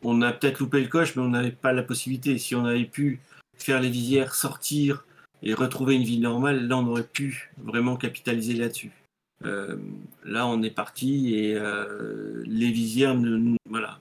[0.03, 2.37] on a peut-être loupé le coche, mais on n'avait pas la possibilité.
[2.37, 3.19] Si on avait pu
[3.57, 5.05] faire les visières, sortir
[5.41, 8.91] et retrouver une vie normale, là, on aurait pu vraiment capitaliser là-dessus.
[9.43, 9.77] Euh,
[10.23, 13.99] là, on est parti et euh, les visières, ne- voilà,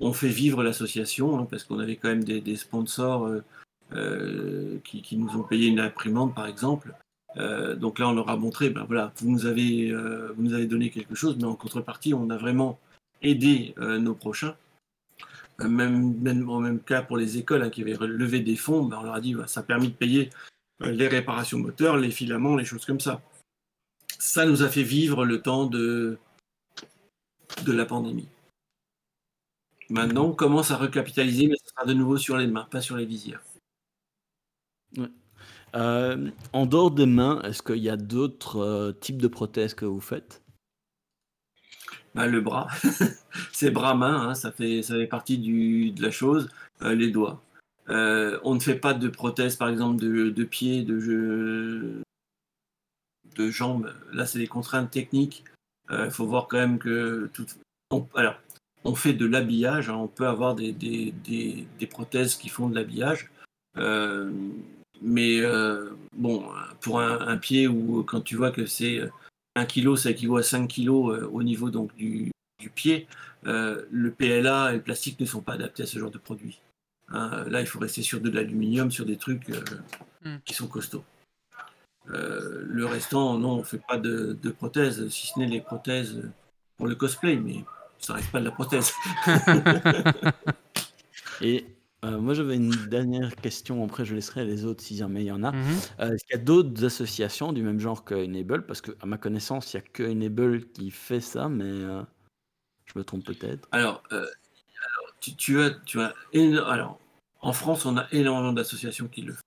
[0.00, 3.44] on fait vivre l'association hein, parce qu'on avait quand même des, des sponsors euh,
[3.94, 6.94] euh, qui, qui nous ont payé une imprimante, par exemple.
[7.36, 10.54] Euh, donc là, on leur a montré, ben voilà, vous nous avez, euh, vous nous
[10.54, 12.78] avez donné quelque chose, mais en contrepartie, on a vraiment
[13.22, 14.56] aidé euh, nos prochains.
[15.58, 18.98] Même, même en même cas pour les écoles hein, qui avaient levé des fonds, ben,
[19.00, 20.30] on leur a dit, ça a permis de payer
[20.80, 23.22] les réparations moteurs, les filaments, les choses comme ça.
[24.18, 26.18] Ça nous a fait vivre le temps de,
[27.64, 28.28] de la pandémie.
[29.88, 32.96] Maintenant, on commence à recapitaliser, mais ce sera de nouveau sur les mains, pas sur
[32.96, 33.42] les visières.
[35.74, 39.86] Euh, en dehors des mains, est-ce qu'il y a d'autres euh, types de prothèses que
[39.86, 40.42] vous faites?
[42.14, 42.68] Bah, le bras,
[43.52, 46.50] c'est bras-main, hein, ça, fait, ça fait partie du, de la chose,
[46.82, 47.42] euh, les doigts.
[47.88, 52.02] On ne fait pas de prothèses, par exemple, de, de pieds, de,
[53.34, 53.92] de jambes.
[54.12, 55.44] Là, c'est des contraintes techniques.
[55.90, 57.28] Il faut voir quand même que...
[57.34, 57.44] Tout,
[57.90, 58.36] on, alors,
[58.84, 62.74] on fait de l'habillage, hein, on peut avoir des, des, des, prothèses qui font de
[62.74, 63.30] l'habillage.
[65.02, 66.44] Mais euh, bon,
[66.80, 69.00] pour un, un pied où quand tu vois que c'est
[69.56, 73.06] 1 kg, ça équivaut à 5 kg au niveau donc, du, du pied,
[73.46, 76.60] euh, le PLA et le plastique ne sont pas adaptés à ce genre de produit.
[77.08, 79.62] Hein, là, il faut rester sur de l'aluminium, sur des trucs euh,
[80.24, 80.36] Mm.
[80.44, 81.04] qui sont costauds.
[82.10, 85.60] Euh, le restant, non, on ne fait pas de, de prothèses, si ce n'est les
[85.60, 86.22] prothèses
[86.76, 87.64] pour le cosplay, mais
[87.98, 88.92] ça reste pas de la prothèse.
[91.40, 91.66] Et
[92.04, 93.84] euh, moi, j'avais une dernière question.
[93.84, 95.52] Après, je laisserai les autres si jamais il y en a.
[95.52, 95.78] Mhm.
[96.00, 98.66] Euh, Est-ce qu'il y a d'autres associations du même genre que Enable?
[98.66, 102.02] Parce qu'à ma connaissance, il n'y a que Enable qui fait ça, mais euh,
[102.86, 103.68] je me trompe peut-être.
[103.70, 106.98] Alors, euh, alors, tu, tu as, tu as éno- alors,
[107.40, 109.38] en France, on a énormément d'associations qui le font.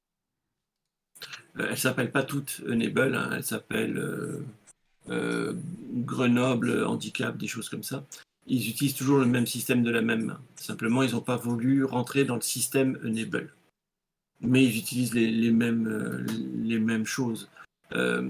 [1.60, 4.44] Euh, elles s'appellent pas toutes Enable, hein, elles s'appellent euh,
[5.10, 5.54] euh,
[5.94, 8.06] Grenoble Handicap, des choses comme ça.
[8.48, 10.40] Ils utilisent toujours le même système de la même main.
[10.56, 13.54] Simplement, ils n'ont pas voulu rentrer dans le système Enable.
[14.42, 16.26] Mais ils utilisent les, mêmes, euh,
[16.56, 17.50] les mêmes choses.
[17.94, 18.30] Euh,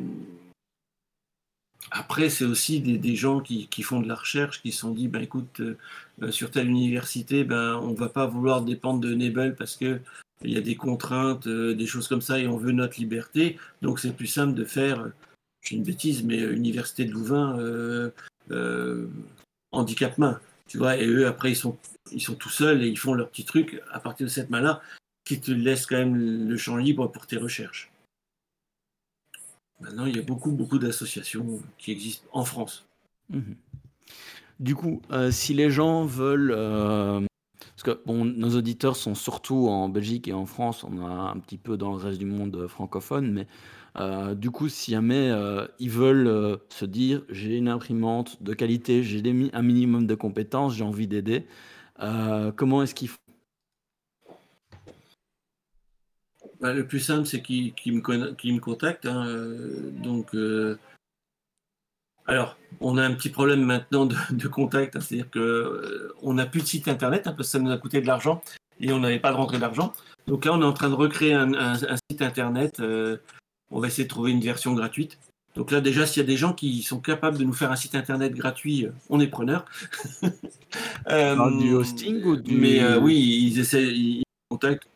[1.92, 4.92] après, c'est aussi des, des gens qui, qui font de la recherche, qui se sont
[4.92, 9.56] dit, ben écoute, euh, sur telle université, ben on va pas vouloir dépendre de Nebel
[9.56, 10.00] parce que
[10.42, 13.58] il y a des contraintes, des choses comme ça, et on veut notre liberté.
[13.82, 15.10] Donc c'est plus simple de faire,
[15.62, 18.12] j'ai une bêtise, mais université de Louvain,
[19.76, 20.98] handicap main, tu vois.
[20.98, 21.78] Et eux après ils sont,
[22.12, 24.82] ils sont tout seuls et ils font leur petit truc à partir de cette main-là,
[25.26, 27.92] qui te laisse quand même le champ libre pour tes recherches.
[29.82, 32.86] Maintenant, il y a beaucoup, beaucoup d'associations qui existent en France.
[33.30, 33.56] Mhm.
[34.60, 36.54] Du coup, euh, si les gens veulent...
[36.56, 37.20] euh,
[37.60, 41.38] parce que bon, nos auditeurs sont surtout en Belgique et en France, on a un
[41.40, 43.48] petit peu dans le reste du monde euh, francophone, mais
[43.98, 48.54] euh, du coup, si jamais euh, ils veulent euh, se dire j'ai une imprimante de
[48.54, 49.22] qualité, j'ai
[49.54, 51.46] un minimum de compétences, j'ai envie d'aider,
[52.56, 53.18] comment est-ce qu'ils font
[56.60, 59.06] Bah, le plus simple, c'est qu'ils me, contactent.
[59.06, 59.26] hein,
[60.04, 60.34] donc,
[62.28, 66.46] alors, on a un petit problème maintenant de, contact, hein, c'est-à-dire que euh, on n'a
[66.46, 68.42] plus de site internet hein, parce que ça nous a coûté de l'argent
[68.80, 69.94] et on n'avait pas de rentrée d'argent.
[70.28, 72.82] Donc là, on est en train de recréer un, site internet.
[73.76, 75.20] On va essayer de trouver une version gratuite.
[75.56, 77.76] Donc là, déjà, s'il y a des gens qui sont capables de nous faire un
[77.76, 79.66] site internet gratuit, euh, on est preneur.
[81.08, 83.16] Euh, du hosting ou du- Mais euh, oui,
[83.50, 84.88] ils essaient, ils, contactent.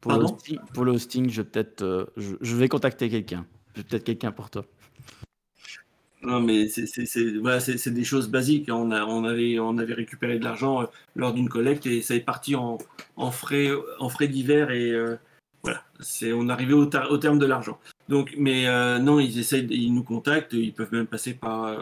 [0.00, 3.44] pour le, hosting, pour le hosting, je, vais peut-être, euh, je, je vais contacter quelqu'un.
[3.74, 4.64] J'ai peut-être quelqu'un pour toi.
[6.22, 8.70] Non, mais c'est c'est- c'est- voilà, c'est- c'est des choses basiques.
[8.70, 12.20] On, a, on, avait, on avait récupéré de l'argent lors d'une collecte et ça est
[12.20, 12.78] parti en,
[13.16, 14.92] en frais, en frais divers et
[15.62, 17.78] voilà, c'est on arrivait au, au terme de l'argent.
[18.08, 21.76] Donc, mais euh, non, ils essayent, ils nous contactent, ils peuvent même passer par euh,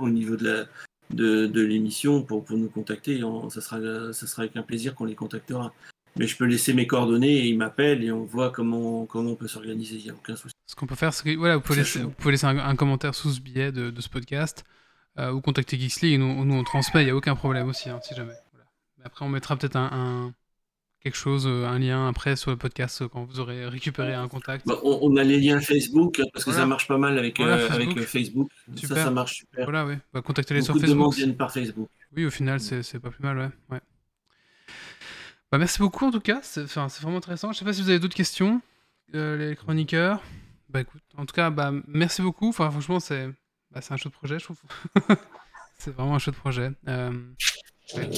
[0.00, 0.64] au niveau de la
[1.10, 3.22] de, de l'émission pour, pour nous contacter.
[3.24, 5.72] On- ça sera ça sera avec un plaisir qu'on les contactera.
[6.16, 9.36] Mais je peux laisser mes coordonnées et ils m'appellent et on voit comment comment on
[9.36, 9.96] peut s'organiser.
[9.96, 10.54] Il n'y a aucun souci.
[10.66, 12.04] Ce qu'on peut faire, c'est que voilà, vous pouvez C'est laisser, chaud.
[12.06, 14.64] vous pouvez laisser un, un commentaire sous ce billet de, de ce podcast
[15.18, 17.90] euh, ou contacter Geeksly et nous, nous on transmet, il n'y a aucun problème aussi,
[17.90, 18.34] hein, si jamais.
[18.52, 18.66] Voilà.
[18.98, 20.34] Mais après, on mettra peut-être un, un-
[21.00, 24.28] quelque chose, euh, un lien après sur le podcast euh, quand vous aurez récupéré un
[24.28, 24.66] contact.
[24.66, 26.62] Bah, on, on a les liens Facebook parce que Voilà.
[26.64, 27.82] ça marche pas mal avec, Voilà, euh, Facebook.
[27.86, 28.50] avec euh, Facebook.
[28.76, 28.96] Super.
[28.96, 29.64] Ça, ça marche super.
[29.64, 29.98] Voilà, ouais.
[30.12, 30.90] Bah, contactez-les sur Facebook.
[30.90, 31.88] demandes viennent par Facebook.
[32.16, 33.48] Oui, au final, c'est pas plus mal, ouais.
[33.70, 33.80] ouais.
[35.50, 37.52] Bah, merci beaucoup en tout cas, c'est vraiment intéressant.
[37.52, 38.60] Je sais pas si vous avez d'autres questions,
[39.14, 40.22] euh, les chroniqueurs.
[40.68, 42.48] Bah écoute, en tout cas, bah, merci beaucoup.
[42.50, 43.28] Enfin, franchement, c'est
[43.72, 44.60] bah, un chouette projet, je trouve.
[45.78, 46.70] c'est vraiment un chouette projet.
[46.86, 47.10] Euh,
[47.96, 48.10] ouais,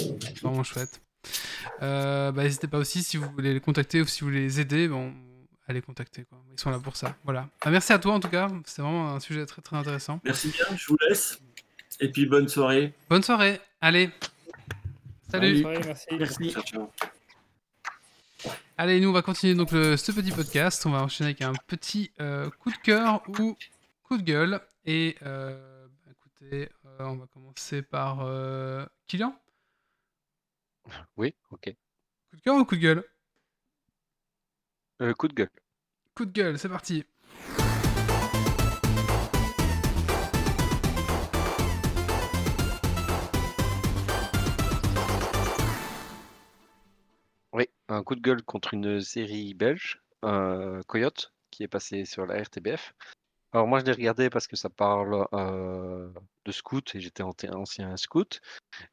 [0.42, 1.00] vraiment chouette.
[1.82, 4.60] Euh, bah, N'hésitez pas aussi si vous voulez les contacter ou si vous voulez les
[4.60, 4.88] aider.
[4.88, 5.12] Bon,
[5.68, 6.24] à les contacter.
[6.24, 6.38] Quoi.
[6.52, 7.16] Ils sont là pour ça.
[7.24, 7.48] Voilà.
[7.64, 8.48] Bah, merci à toi en tout cas.
[8.66, 10.20] C'est vraiment un sujet très très intéressant.
[10.24, 11.40] Merci bien, je vous laisse.
[12.00, 12.92] Et puis bonne soirée.
[13.08, 13.60] Bonne soirée.
[13.80, 14.10] Allez.
[15.30, 15.64] Salut.
[15.64, 16.06] Ouais, merci.
[16.18, 16.50] Merci.
[16.50, 16.90] Ciao, ciao.
[18.76, 20.84] Allez, nous on va continuer donc le- ce petit podcast.
[20.86, 23.56] On va enchaîner avec un petit euh, coup de cœur ou
[24.02, 24.60] coup de gueule.
[24.84, 29.36] Et euh, bah, écoutez, euh, on va commencer par euh, Kylian.
[31.16, 31.74] Oui, ok.
[32.30, 33.04] Coup de cœur ou coup de gueule
[35.00, 35.50] Euh, coup de gueule.
[36.14, 37.04] Coup de gueule, c'est parti.
[47.52, 52.26] Oui, un coup de gueule contre une série belge, euh, Coyote, qui est passée sur
[52.26, 52.94] la RTBF.
[53.52, 56.10] Alors moi je l'ai regardé parce que ça parle euh,
[56.46, 58.40] de scout et j'étais ancien scout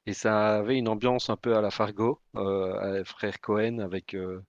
[0.06, 3.80] et ça avait une ambiance un peu à la Fargo, euh, à les frères Cohen
[3.80, 4.42] avec euh,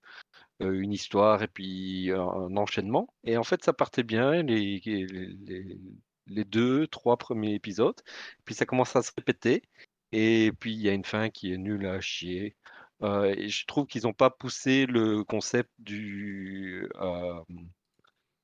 [0.59, 3.07] une histoire et puis un, enchaînement.
[3.23, 4.81] Et en fait ça partait bien les,
[6.27, 7.99] les, deux, trois premiers épisodes.
[8.45, 9.63] Puis ça commence à se répéter
[10.11, 12.57] et puis il y a une fin qui est nulle à chier.
[13.03, 16.87] Et je trouve qu'ils n'ont pas poussé le concept du,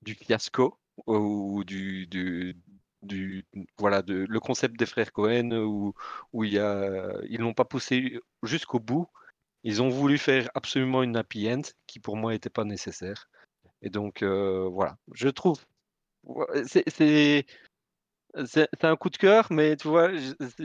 [0.02, 3.46] du fiasco ou du, du,
[3.78, 5.94] voilà le concept des frères Cohen où,
[6.34, 9.08] où il y a, ils l'ont pas poussé jusqu'au bout.
[9.64, 13.30] Ils ont voulu faire absolument une happy end qui pour moi n'était pas nécessaire.
[13.82, 15.60] Et donc euh, voilà, je trouve
[16.66, 17.46] c'est
[18.46, 20.12] c'est un coup de cœur, mais tu vois,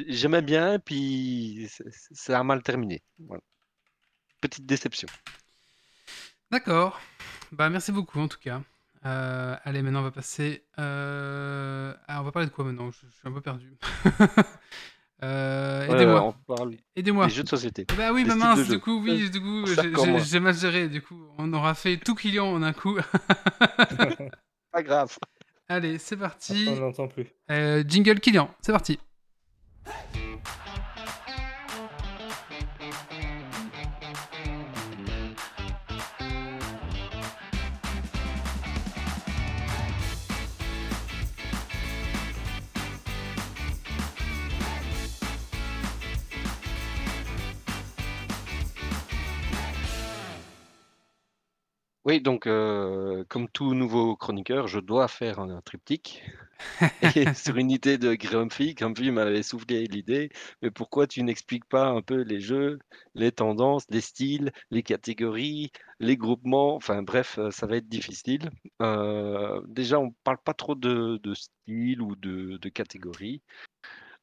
[0.09, 1.69] j'aimais bien, puis
[2.11, 3.03] ça a mal terminé.
[4.41, 5.09] Petite déception.
[6.51, 7.01] D'accord.
[7.53, 8.63] Bah merci beaucoup en tout cas.
[9.05, 10.65] Euh, allez, maintenant on va passer.
[10.79, 12.91] euh, Ah, on va parler de quoi maintenant?
[12.91, 13.77] Je, je suis un peu perdu.
[15.25, 16.21] Euh, Ouais, Aidez-moi.
[16.25, 17.27] on parle Aidez-moi.
[17.27, 17.87] des jeux de société.
[17.97, 20.89] Bah oui, bah mince, du coup, oui, du coup, j'ai- mal géré.
[20.89, 22.99] Du coup, on aura fait tout client en un coup.
[24.73, 25.17] Pas grave.
[25.69, 26.67] Allez, c'est parti.
[26.69, 27.29] On n'entend plus.
[27.53, 28.99] Euh, jingle client, c'est parti.
[52.13, 56.23] Oui, donc euh, comme tout nouveau chroniqueur, je dois faire un, un triptyque.
[57.17, 60.29] Et sur une idée de Grumpy, Grumpy m'avait soufflé l'idée,
[60.61, 62.79] mais pourquoi tu n'expliques pas un peu les jeux,
[63.15, 68.51] les tendances, les styles, les catégories, les groupements, enfin bref, euh, ça va être difficile.
[68.83, 73.41] Euh, déjà, on parle pas trop de, de style ou de, de catégories,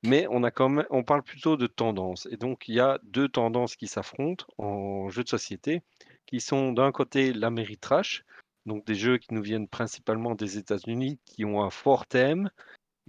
[0.03, 2.27] mais on a quand même, on parle plutôt de tendances.
[2.31, 5.81] Et donc, il y a deux tendances qui s'affrontent en jeu de société,
[6.30, 8.23] qui sont d'un côté l'Améritrash,
[8.67, 12.51] donc des jeux qui nous viennent principalement des États-Unis, qui ont un fort thème,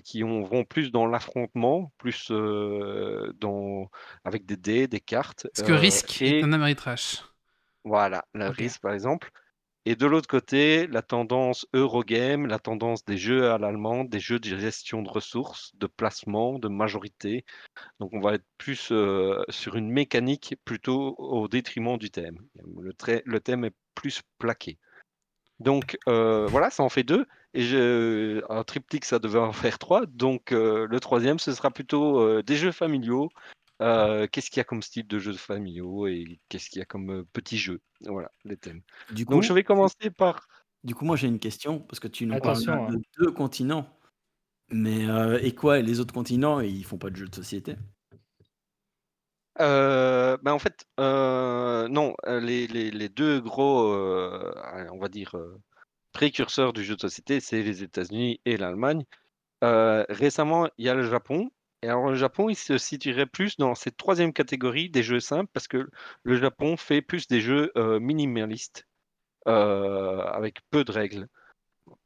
[0.04, 3.90] qui ont- vont plus dans l'affrontement, plus euh, dans,
[4.24, 5.46] avec des dés, des cartes.
[5.54, 7.22] Parce que euh, Risk et est un Ameritrash.
[7.84, 8.56] voilà, la Ok.
[8.56, 9.30] RIS par exemple.
[9.86, 14.38] Et de l'autre côté, la tendance Eurogame, la tendance des jeux à l'allemande, des jeux
[14.38, 17.46] de gestion de ressources, de placement, de majorité.
[17.98, 22.38] Donc on va être plus euh, sur une mécanique plutôt au détriment du thème.
[22.78, 24.78] Le, thème est plus plaqué.
[25.60, 27.26] Donc euh, voilà, ça en fait deux.
[27.54, 30.04] Et un triptyque, ça devait en faire trois.
[30.04, 33.30] Donc euh, le troisième, ce sera plutôt des jeux familiaux.
[33.80, 36.84] Euh, qu'est-ce qu'il y a comme style de jeux familiaux et qu'est-ce qu'il y a
[36.84, 37.80] comme euh, petits jeux.
[38.02, 38.82] Voilà, les thèmes.
[39.12, 40.46] Du coup, Donc je vais commencer par...
[40.84, 43.88] du coup, moi j'ai une question parce que tu nous parles de deux continents.
[44.70, 47.74] Mais euh, et quoi les autres continents ils font pas de jeux de société?
[49.60, 54.52] Euh, ben en fait, euh, non, les, les- les deux gros, euh,
[54.92, 55.60] on va dire, euh,
[56.12, 59.04] précurseurs du jeu de société, c'est les États-Unis et l'Allemagne.
[59.64, 61.50] Euh, récemment, il y a le Japon.
[61.82, 65.50] Et alors, le Japon, il se situerait plus dans cette troisième catégorie des jeux simples
[65.52, 65.88] parce que
[66.24, 68.86] le Japon fait plus des jeux euh, minimalistes
[69.48, 71.28] euh, avec peu de règles.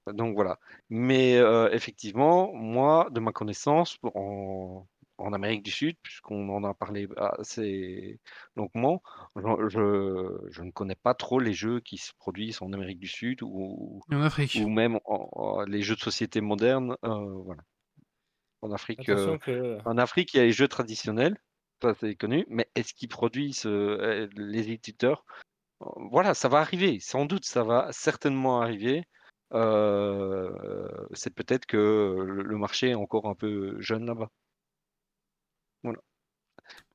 [0.06, 0.58] Donc voilà.
[0.90, 4.86] Mais euh, effectivement, moi, de ma connaissance, en,
[5.18, 8.20] en Amérique du Sud, puisqu'on en a parlé assez
[8.56, 9.02] longuement,
[9.36, 14.02] je, ne connais pas trop les jeux qui se produisent en Amérique du Sud ou,
[14.12, 14.60] en Afrique.
[14.64, 16.96] ou même en- en- les jeux de société modernes.
[17.04, 17.62] euh, voilà.
[18.64, 19.78] En Afrique, euh, que.
[19.84, 21.36] en Afrique, il y a les jeux traditionnels,
[21.82, 25.26] ça c'est connu, mais est-ce qu'ils produisent euh, les éditeurs?
[25.82, 29.04] Euh, Voilà, ça va arriver, sans doute, ça va certainement arriver.
[29.52, 31.76] Euh, c'est peut-être que
[32.26, 34.30] le le marché est encore un peu jeune là-bas.
[35.82, 36.00] Voilà.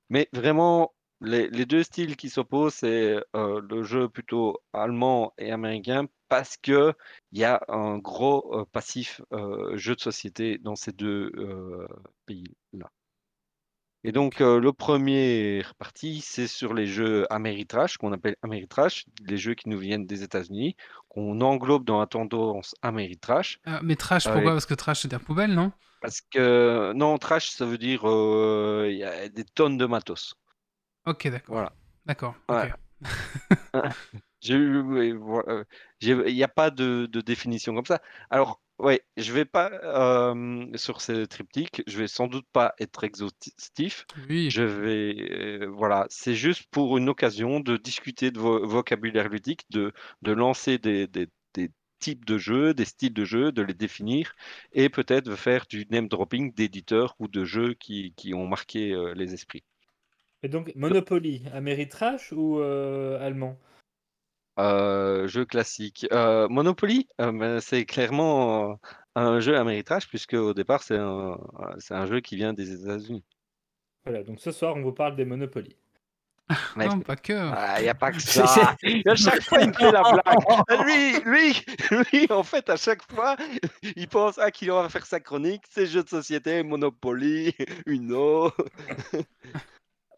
[0.09, 0.91] Mais vraiment,
[1.21, 6.55] Les, les deux styles qui s'opposent, c'est euh, le jeu plutôt allemand et américain parce
[6.57, 6.93] que
[7.31, 11.87] il y a un gros euh, passif euh, jeu de société dans ces deux euh,
[12.25, 12.89] pays-là.
[14.05, 19.37] Et donc, euh, le premier parti, c'est sur les jeux Ameritrash, qu'on appelle Ameritrash, les
[19.37, 20.77] jeux qui nous viennent des États-Unis,
[21.09, 23.59] qu'on englobe dans la tendance Ameritrash.
[23.65, 24.53] Ah, mais trash, pourquoi?
[24.53, 25.73] Parce que trash, c'est dire poubelle, non?
[26.01, 30.33] Parce que, non, trash, ça veut dire euh, il y a des tonnes de matos.
[31.09, 31.55] Ok, d'accord.
[31.55, 31.73] Voilà.
[32.05, 32.35] D'accord.
[32.49, 32.71] Ouais.
[35.47, 35.63] euh,
[36.01, 38.01] Il n'y a pas de, de définition comme ça.
[38.29, 43.03] Alors, ouais, je vais pas euh, sur ces triptyques, je vais sans doute pas être
[43.03, 44.05] exhaustif.
[44.29, 44.49] Oui.
[44.49, 45.15] Je vais,
[45.63, 49.91] euh, voilà, c'est juste pour une occasion de discuter de vo- vocabulaire ludique, de,
[50.21, 54.33] de lancer des, des- des types de jeux, des styles de jeux, de les définir
[54.71, 59.13] et peut-être faire du name dropping d'éditeurs ou de jeux qui, qui ont marqué euh,
[59.15, 59.63] les esprits.
[60.43, 63.57] Et donc, Monopoly, Ameritrash ou euh, allemand?
[64.59, 66.07] Euh, jeu classique.
[66.11, 68.77] Euh, Monopoly, euh, ben, c'est clairement
[69.15, 71.37] un jeu Ameritrash puisque au départ c'est un,
[71.77, 73.23] c'est un jeu qui vient des États-Unis.
[74.05, 75.75] Voilà, donc ce soir, on vous parle des Monopoly.
[76.75, 77.33] Mais Non, pas que.
[77.33, 78.75] Ah, il n'y a pas que C'est- ça.
[79.05, 80.83] À chaque fois, il me fait la blague.
[80.85, 81.65] Lui, lui,
[82.11, 83.37] lui, en fait, à chaque fois,
[83.95, 85.63] il pense à qui va faire sa chronique.
[85.69, 87.53] C'est jeux de société, Monopoly,
[87.85, 88.51] Uno.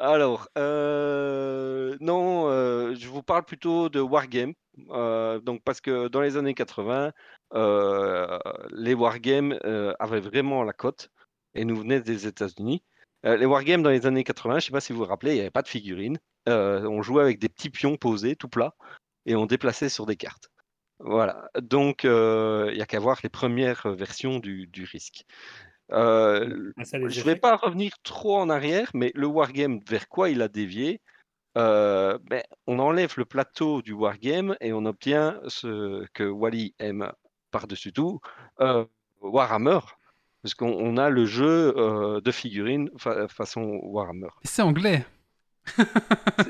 [0.04, 4.54] Alors, euh, non, euh, je vous parle plutôt de Wargame.
[4.90, 7.12] euh, donc, parce que dans les années 80,
[7.54, 8.40] euh,
[8.72, 9.60] les Wargames
[10.00, 11.10] avaient vraiment la cote
[11.54, 12.82] et nous venaient des États-Unis.
[13.24, 15.36] Les Wargames dans les années 80, je ne sais pas si vous vous rappelez, il
[15.36, 16.18] n'y avait pas de figurines.
[16.48, 18.74] On jouait avec des petits pions posés, tout plats,
[19.28, 20.50] et on déplaçait sur des cartes.
[20.98, 21.48] Voilà.
[21.62, 25.26] Donc, il n'y a qu'à voir les premières versions du, du risque.
[25.94, 30.30] Euh, Ah, je ne vais pas revenir trop en arrière, mais le wargame, vers quoi
[30.30, 31.02] il a dévié
[31.58, 37.12] Euh, ben, On enlève le plateau du wargame et on obtient ce que Wally aime
[37.52, 38.20] par-dessus tout,
[38.62, 38.86] euh,
[39.20, 39.80] Warhammer.
[40.42, 44.30] Parce qu'on on a le jeu euh, de figurines fa- façon Warhammer.
[44.44, 45.06] C'est anglais.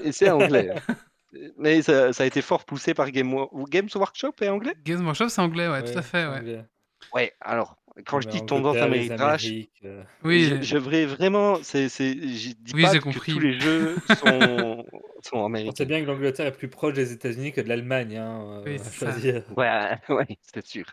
[0.03, 0.69] Et c'est anglais.
[0.69, 0.95] hein.
[1.57, 3.33] Mais ça, ça a été fort poussé par Game
[3.69, 4.75] Games Workshop est anglais?
[4.83, 6.27] Games Workshop, c'est anglais, ouais, tout à fait.
[6.27, 6.65] Ouais.
[7.13, 12.13] Ouais, alors, quand je dis tendance Amériques, euh, Oui, je, je voudrais vraiment, c'est, c'est,
[12.13, 13.33] je dis Oui, pas j'ai que compris.
[13.33, 14.85] tous les jeux sont,
[15.23, 15.73] sont on américains.
[15.77, 18.17] sait bien que l'Angleterre est plus proche des États-Unis que de l'Allemagne.
[18.17, 19.43] Hein, Oui, euh, dire.
[19.55, 20.85] Ouais, ouais, c'est sûr.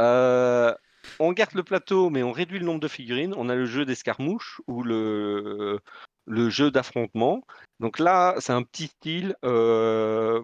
[0.00, 0.74] Euh,
[1.18, 3.34] on garde le plateau, mais on réduit le nombre de figurines.
[3.36, 5.78] On a le jeu d'escarmouche ou le,
[6.26, 7.42] le jeu d'affrontement.
[7.80, 9.34] Donc là, c'est un petit style.
[9.44, 10.42] euh,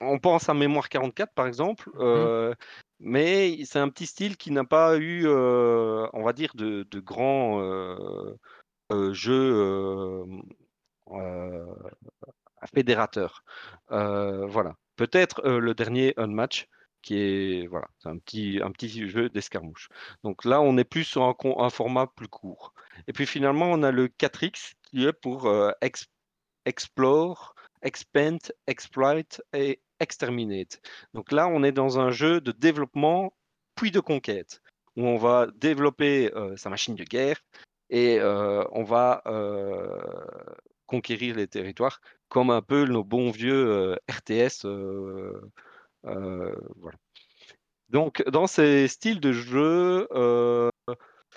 [0.00, 1.90] on pense à Mémoire 44, par exemple.
[2.00, 2.54] euh,
[3.02, 7.00] Mais c'est un petit style qui n'a pas eu, euh, on va dire, de, de
[7.00, 8.34] grands euh,
[8.92, 9.54] euh, jeux
[11.10, 11.66] euh,
[12.74, 13.44] fédérateurs.
[13.88, 14.76] Voilà.
[14.96, 16.68] Peut-être le dernier Unmatch,
[17.02, 19.88] qui est voilà, c'est un petit, un petit jeu d'escarmouche.
[20.22, 22.72] Donc là, on est plus sur un, un format plus court.
[23.08, 25.50] Et puis finalement, on a le 4X qui est pour
[25.80, 26.06] ex-
[26.64, 28.38] Explore, Expand,
[28.68, 30.80] Exploit et Exterminate.
[31.14, 33.32] Donc là, on est dans un jeu de développement
[33.76, 34.60] puis de conquête,
[34.96, 37.40] où on va développer euh, sa machine de guerre
[37.88, 40.00] et euh, on va euh,
[40.86, 44.66] conquérir les territoires, comme un peu nos bons vieux RTS.
[47.90, 50.08] Donc, dans ces styles de jeu,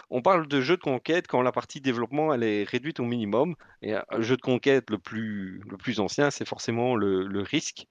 [0.10, 3.56] on parle de jeu de conquête quand la partie développement elle est réduite au minimum.
[3.82, 7.88] Et un jeu de conquête le plus, le plus ancien, c'est forcément le, le risque.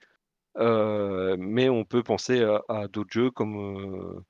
[0.57, 4.25] Mais on peut penser à, à d'autres jeux comme,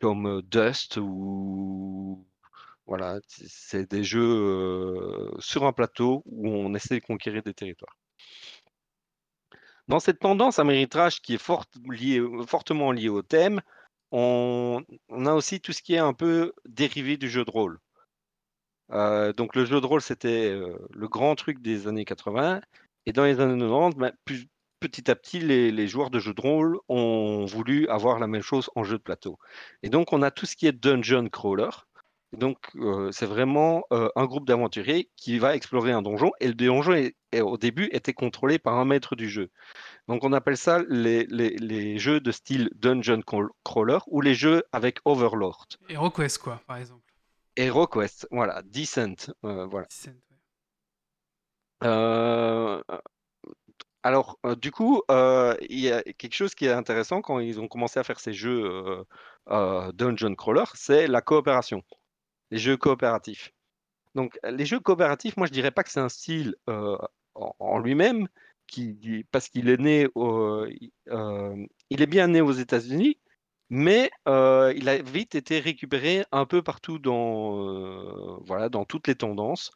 [0.00, 2.24] comme Dust ou
[2.86, 7.96] voilà, c'est des jeux sur un plateau où on essaie de conquérir des territoires.
[9.88, 11.50] Dans cette tendance améritrage qui est
[11.90, 13.62] liée- fortement liée au thème,
[14.10, 17.78] on, a aussi tout ce qui est un peu dérivé du jeu de rôle.
[18.90, 20.50] Donc le jeu de rôle, c'était
[20.90, 22.60] le grand truc des années 80.
[23.08, 24.46] Et dans les années 90, ben, plus-
[24.80, 28.42] petit à petit, les, les joueurs de jeux de rôle ont voulu avoir la même
[28.42, 29.38] chose en jeu de plateau.
[29.82, 31.70] Et donc on a tout ce qui est dungeon crawler.
[32.34, 36.30] Et donc euh, c'est vraiment euh, un groupe d'aventuriers qui va explorer un donjon.
[36.40, 39.48] Et le donjon, est- est- au début, était contrôlé par un maître du jeu.
[40.06, 44.34] Donc on appelle ça les, les- les jeux de style dungeon crawl- crawler ou les
[44.34, 45.64] jeux avec overlord.
[45.88, 47.02] Et Roquest, quoi, par exemple.
[47.56, 49.86] HeroQuest, voilà, Descent, euh, voilà.
[49.88, 50.27] Descent, ouais.
[51.84, 52.82] Euh,
[54.02, 57.60] alors, euh, du coup, euh, il y a quelque chose qui est intéressant quand ils
[57.60, 59.04] ont commencé à faire ces jeux
[59.94, 61.82] dungeon crawler, c'est la coopération,
[62.50, 63.52] les jeux coopératifs.
[64.14, 66.56] Donc, les jeux coopératifs, moi, je dirais pas que c'est un style
[67.34, 68.28] en, lui-même,
[69.30, 70.08] parce qu'il est né,
[71.90, 73.18] est bien né aux États-Unis,
[73.70, 79.72] mais il a vite été récupéré un peu partout dans, voilà, dans toutes les tendances.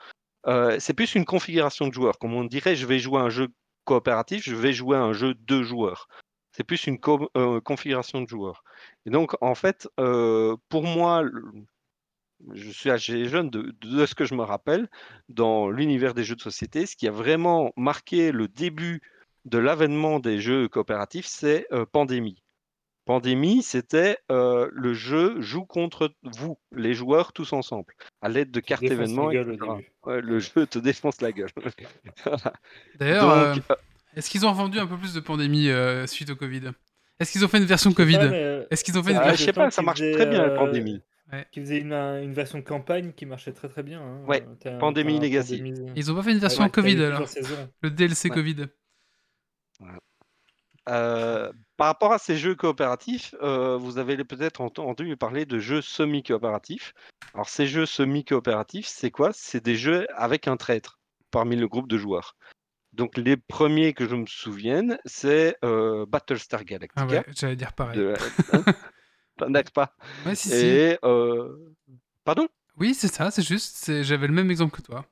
[0.46, 2.18] Euh, c'est plus une configuration de joueurs.
[2.18, 3.48] Comme on dirait, je vais jouer un jeu
[3.84, 6.08] coopératif, je vais jouer un jeu de joueurs.
[6.52, 6.98] C'est plus une
[7.36, 8.62] euh, configuration de joueurs.
[9.06, 11.24] Et donc, en fait, euh, pour moi,
[12.52, 14.88] je suis assez jeune de, de ce que je me rappelle,
[15.28, 19.00] dans l'univers des jeux de société, ce qui a vraiment marqué le début
[19.44, 22.42] de l'avènement des jeux coopératifs, c'est Pandémie.
[23.04, 28.60] Pandémie, c'était euh, le jeu joue contre vous, les joueurs tous ensemble, à l'aide de
[28.60, 29.26] Qui cartes la événements.
[30.04, 31.50] Ouais, le jeu te défonce la gueule.
[32.24, 32.52] Voilà.
[32.98, 33.74] D'ailleurs, euh, Donc, euh,
[34.14, 36.70] est-ce qu'ils ont vendu un peu plus de pandémie euh, suite au Covid?
[37.18, 38.16] Est-ce qu'ils ont fait une version Covid?
[38.18, 40.26] Ouais, Est-ce qu'ils ont fait une Ah, version je sais pas, ça qui marche très
[40.26, 41.00] bien, euh, Pandémie.
[41.50, 44.00] qui faisait une, une version campagne qui marchait très très bien.
[44.00, 44.20] hein.
[44.28, 44.44] Ouais,
[44.78, 45.58] Pandémie Legacy.
[45.58, 47.26] Pandémie- Ils ont pas fait une version Ouais, Covid alors.
[47.80, 48.34] Le DLC Ouais.
[48.36, 48.66] Covid.
[50.88, 55.80] Euh, par rapport à ces jeux coopératifs, euh, vous avez peut-être entendu parler de jeux
[55.82, 56.92] semi-coopératifs.
[57.34, 59.30] Alors, ces jeux semi-coopératifs, c'est quoi?
[59.32, 60.98] C'est des jeux avec un traître
[61.30, 62.36] parmi le groupe de joueurs.
[62.92, 67.02] Donc, les premiers que je me souvienne, c'est euh, Battlestar Galactica.
[67.02, 67.98] Ah ouais, j'allais dire pareil.
[67.98, 68.14] de-
[68.52, 69.48] hein?
[69.48, 69.94] N'est-ce pas
[70.26, 70.54] Ouais, si, si.
[70.56, 70.98] Et.
[72.24, 72.46] Pardon?
[72.76, 74.02] Oui, c'est ça, c'est juste.
[74.02, 75.06] J'avais le même exemple que toi.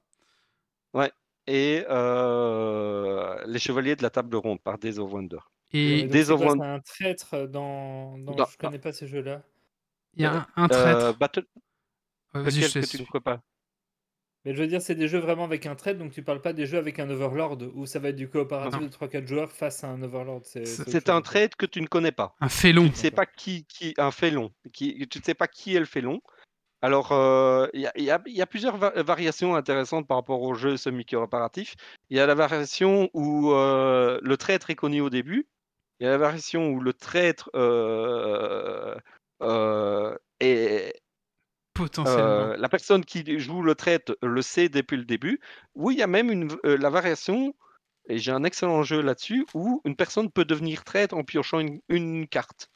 [1.47, 5.39] Et euh, Les Chevaliers de la Table Ronde par Days of Wonder.
[5.73, 8.19] Et donc c'est un traître dans.
[8.19, 8.35] dans...
[8.35, 9.43] Dans- Je connais pas ces jeux-là.
[10.15, 11.19] il y a un, un Euh, traître.
[11.19, 11.45] Battle...
[12.35, 13.41] Ouais, Vas-y, Lequel je que tu ne crois pas?
[14.45, 16.53] Mais je veux dire, c'est des jeux vraiment avec un traître, donc tu parles pas
[16.55, 18.87] des jeux avec un overlord où ça va être du coopératif Non.
[18.87, 20.41] de 3-4 joueurs face à un overlord.
[20.45, 22.35] C'est un trait que tu ne connais pas.
[22.41, 22.85] Un félon.
[22.85, 24.51] Tu ne sais pas qui, qui un félon.
[24.73, 26.23] Qui, tu ne sais pas qui est le félon.
[26.83, 30.09] Alors, euh, il y, a- il y a- il y a plusieurs va- variations intéressantes
[30.09, 31.75] par rapport aux jeux semi-coopératifs.
[32.09, 35.47] Il y a la variation où euh, le traître est connu au début.
[36.01, 38.97] Il y a la variation où le traître euh,
[39.43, 40.95] euh, est,
[41.75, 42.23] Potentiellement.
[42.23, 45.41] euh, la personne qui joue le traître le sait depuis le début.
[45.75, 47.55] Ou il y a même une, la variation,
[48.09, 51.81] et j'ai un excellent jeu là-dessus, où une personne peut devenir traître en piochant une,
[51.89, 52.71] une carte.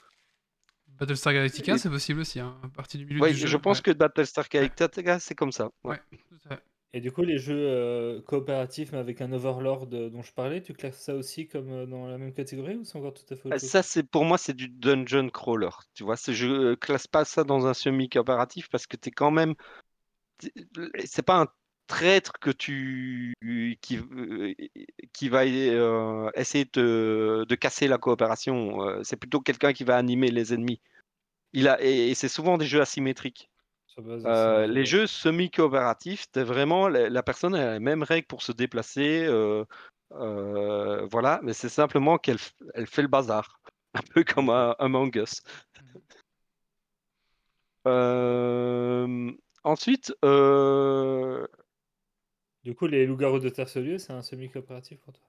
[0.86, 3.46] Battlestar Galactica, et- c'est possible aussi, hein, à partir du milieu Oui, du jeu.
[3.48, 3.82] je pense ouais.
[3.82, 5.70] que Battlestar Galactica, c'est comme ça.
[5.82, 5.98] ouais.
[6.12, 6.62] Ouais, tout à fait.
[6.95, 10.62] Et du coup, les jeux euh, coopératifs mais avec un overlord euh, dont je parlais,
[10.62, 13.36] tu classes ça aussi comme euh, dans la même catégorie ou c'est encore tout à
[13.36, 13.68] fait autre Euh, chose?
[13.68, 15.70] Ça, c'est pour moi, c'est du dungeon crawler.
[15.95, 19.55] Tu vois, je classe pas ça dans un semi-coopératif parce que tu es quand même.
[21.05, 21.49] C'est pas un
[21.86, 23.34] traître que tu
[23.80, 23.99] qui,
[25.12, 29.03] qui va essayer de, de casser la coopération.
[29.03, 30.80] C'est plutôt quelqu'un qui va animer les ennemis.
[31.53, 33.51] Il a, et c'est souvent des jeux asymétriques.
[33.99, 38.53] Euh, les jeux semi-coopératifs, t'es vraiment la, la personne a les mêmes règles pour se
[38.53, 39.64] déplacer, euh,
[40.12, 42.38] euh, voilà, mais c'est simplement qu'elle
[42.74, 43.61] elle fait le bazar,
[43.95, 45.42] un peu comme un Among Us.
[47.86, 49.30] Euh,
[49.62, 51.47] ensuite, euh,
[52.64, 55.24] Du coup, les loups-garous de Terre-Lieu, c'est un semi-coopératif pour toi?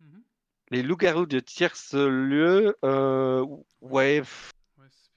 [0.00, 0.22] Mhm.
[0.70, 3.44] les loups-garous de tierce lieu, euh,
[3.80, 4.57] ouais, c'est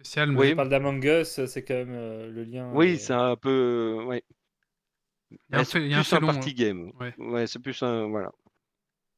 [0.06, 0.50] spécial, mais Oui.
[0.50, 2.72] Je parle d'Among Us, c'est quand même euh, le lien.
[2.74, 4.24] oui, euh, c'est un peu, ouais.
[5.32, 6.54] il y a un, fait- il y a un plus un party hein.
[6.56, 6.92] game.
[7.00, 7.14] Ouais.
[7.18, 8.08] Ouais, c'est plus un.
[8.10, 8.32] Voilà.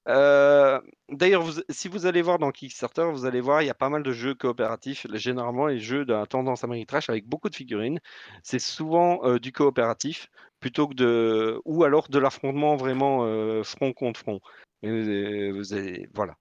[0.10, 3.90] Euh, D'ailleurs, si vous allez voir dans Kickstarter, vous allez voir, il y a pas
[3.90, 5.08] mal de jeux coopératifs.
[5.14, 8.00] Généralement, les jeux de la tendance Ameritrash avec beaucoup de figurines,
[8.44, 10.28] c'est souvent euh, du coopératif
[10.60, 11.62] plutôt que de.
[11.66, 14.40] ou alors de l'affrontement vraiment euh, front contre front.
[14.82, 16.36] Et vous avez- vous avez- Voilà.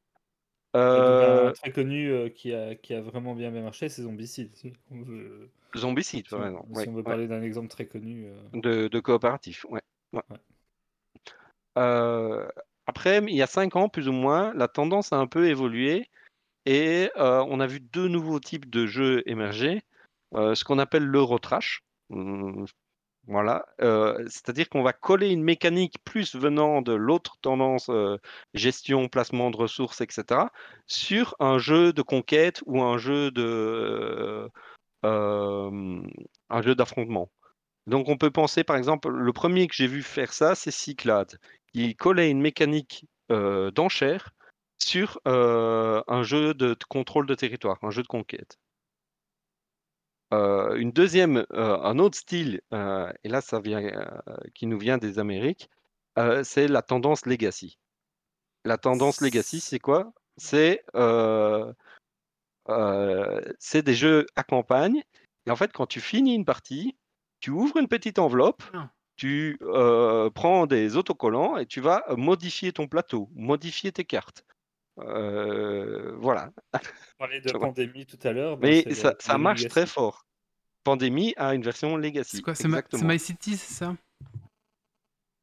[0.75, 4.55] Euh, un très connu euh, qui, a, qui a vraiment bien, bien marché, c'est Zombicide.
[4.55, 6.67] Si on veut, Zombicide, si par on- exemple.
[6.73, 7.03] si ouais, on veut ouais.
[7.03, 8.27] parler d'un exemple très connu.
[8.27, 9.65] euh, de, de coopératif.
[9.69, 9.83] Ouais.
[10.13, 10.23] ouais.
[10.31, 10.37] Ouais.
[11.79, 12.49] Euh,
[12.87, 16.09] après, il y a cinq ans, plus ou moins, la tendance a un peu évolué
[16.67, 19.83] et euh, on a vu deux nouveaux types de jeux émerger.
[20.35, 21.83] Euh, ce qu'on appelle l'Eurotrash.
[22.11, 22.67] Hum,
[23.29, 28.19] Voilà, Euh, c'est-à-dire qu'on va coller une mécanique plus venant de l'autre tendance euh,
[28.55, 30.51] gestion, placement de ressources, etc.,
[30.87, 34.49] sur un jeu de conquête ou un jeu de
[35.05, 36.03] euh,
[36.51, 37.31] un jeu d'affrontement.
[37.87, 41.39] Donc on peut penser par exemple, le premier que j'ai vu faire ça, c'est Cyclade,
[41.73, 43.07] qui collait une mécanique
[43.75, 44.31] d'enchère
[44.79, 48.59] sur un jeu de contrôle de territoire, un jeu de conquête.
[50.33, 53.83] Euh, une deuxième, euh, un autre style, euh, et là ça vient,
[54.55, 55.69] qui nous vient des Amériques,
[56.43, 57.79] c'est la tendance legacy.
[58.65, 60.13] La tendance legacy, c'est quoi?
[60.37, 60.83] C'est
[63.59, 65.03] c'est des jeux à campagne.
[65.47, 66.97] Et en fait, quand tu finis une partie,
[67.41, 68.91] tu ouvres une petite enveloppe, Ah.
[69.17, 69.59] tu
[70.35, 74.45] prends des autocollants et tu vas modifier ton plateau, modifier tes cartes.
[74.99, 76.51] Euh, voilà.
[76.75, 76.79] On
[77.19, 78.59] parlait de pandémie tout à l'heure.
[78.59, 80.27] Mais ça, marche très fort.
[80.85, 82.37] Pandémie a une version Legacy.
[82.37, 83.13] C'est quoi C'est Ma- c'est exactement.
[83.13, 83.97] My City, c'est ça?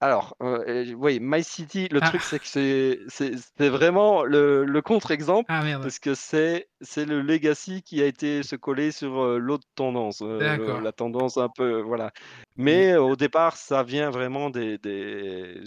[0.01, 2.09] Alors, euh, oui, My City, le Ah.
[2.09, 6.67] truc, c'est que c'est vraiment le, le contre-exemple Ah parce que c'est
[7.05, 11.35] le legacy qui a été se coller sur euh, l'autre tendance, euh, le- la tendance
[11.37, 12.11] un peu, voilà.
[12.55, 15.63] Mais euh, au départ, ça vient vraiment des, des,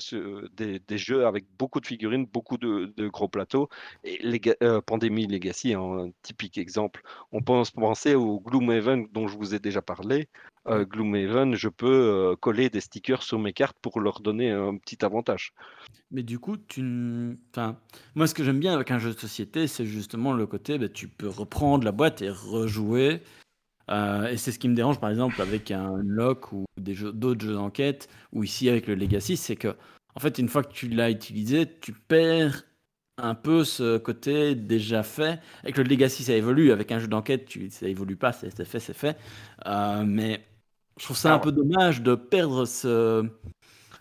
[0.53, 3.69] des, des jeux avec beaucoup de figurines, beaucoup de, de gros plateaux.
[4.05, 7.03] Et Lega- euh, Pandémie Legacy, hein, un typique exemple.
[7.33, 10.29] On pense penser au Gloomhaven dont je vous ai déjà parlé.
[10.69, 14.77] Euh, Gloomhaven, je peux euh, coller des stickers sur mes cartes pour leur donner un
[14.77, 15.53] petit avantage.
[16.13, 16.57] Mais du coup,
[18.15, 20.89] moi, ce que j'aime bien avec un jeu de société, c'est justement le côté, bah,
[20.89, 23.23] tu peux reprendre la boîte et rejouer.
[23.91, 27.13] Euh, et c'est ce qui me dérange, par exemple, avec un Unlock ou des jeux,
[27.13, 29.75] d'autres jeux d'enquête, ou ici avec le Legacy, c'est que,
[30.15, 32.63] en fait, une fois que tu l'as utilisé, tu perds
[33.19, 35.41] un peu ce côté déjà fait.
[35.63, 36.71] Avec le Legacy, ça évolue.
[36.71, 39.17] Avec un jeu d'enquête, tu, ça évolue pas, c'est fait, c'est fait.
[39.67, 40.41] Euh, mais
[40.99, 43.29] je trouve ça un peu dommage de perdre ce,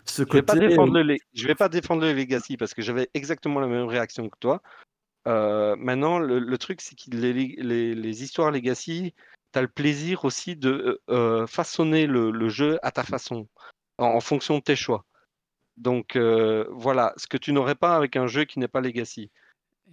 [0.04, 0.68] ce Je vais pas côté.
[0.68, 3.86] défendre le, le- je vais pas défendre le Legacy parce que j'avais exactement la même
[3.86, 4.62] réaction que toi.
[5.28, 9.14] Euh, maintenant, le, le truc, c'est que les, les, les histoires Legacy,
[9.52, 13.46] tu as le plaisir aussi de euh, façonner le, le jeu à ta façon,
[13.98, 15.04] en, en fonction de tes choix.
[15.76, 19.30] Donc euh, voilà, ce que tu n'aurais pas avec un jeu qui n'est pas Legacy.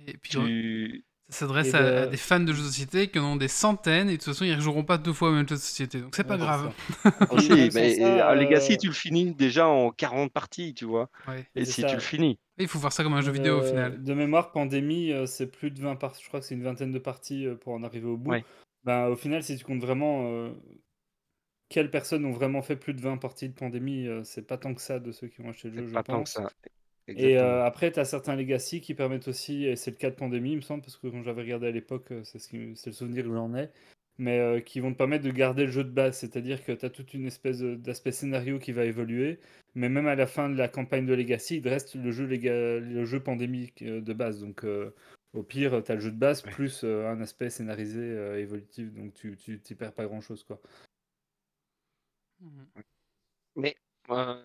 [0.07, 1.05] Et puis, Tu...
[1.29, 3.47] ça s'adresse à, de- à des fans de jeux de société qui en ont des
[3.47, 5.61] centaines et de toute façon, ils ne rejoueront pas deux fois au même jeu de
[5.61, 6.01] société.
[6.01, 6.73] Donc, c'est pas Ouais, grave.
[7.03, 7.11] ça.
[7.31, 10.85] Même sans mais ça, à Legacy, euh, tu le finis déjà en 40 parties, tu
[10.85, 11.09] vois.
[11.27, 11.45] Ouais.
[11.55, 11.87] Et si ça.
[11.87, 12.39] tu le finis.
[12.57, 14.03] Il faut voir ça comme un jeu vidéo au Euh, final.
[14.03, 16.21] De mémoire, Pandémie, euh, c'est plus de 20 parties.
[16.23, 18.31] Je crois que c'est une vingtaine de parties euh, pour en arriver au bout.
[18.31, 18.43] Ouais.
[18.83, 20.51] Ben, au final, si tu comptes vraiment euh,
[21.69, 24.73] quelles personnes ont vraiment fait plus de 20 parties de Pandémie, euh, c'est pas tant
[24.73, 26.37] que ça de ceux qui ont acheté le jeu, je Pas tant que pense.
[27.15, 30.15] Et euh, après, tu as certains Legacy qui permettent aussi, et c'est le cas de
[30.15, 32.75] Pandémie, il me semble, parce que quand j'avais regardé à l'époque, euh, c'est ce le
[32.93, 33.69] souvenir que j'en ai,
[34.17, 36.85] mais euh, qui vont te permettre de garder le jeu de base, c'est-à-dire que tu
[36.85, 39.39] as toute une espèce d'aspect scénario qui va évoluer,
[39.75, 42.25] mais même à la fin de la campagne de Legacy, il te reste le jeu,
[42.27, 44.41] le jeu pandémique de base.
[44.41, 44.93] Donc euh,
[45.33, 46.51] au pire, tu as le jeu de base Ouais.
[46.51, 50.43] plus euh, un aspect scénarisé euh, évolutif, donc tu tu t'y perds pas grand-chose.
[50.43, 50.59] quoi.
[52.39, 52.67] Mhm.
[53.55, 53.75] Mais
[54.09, 54.41] euh,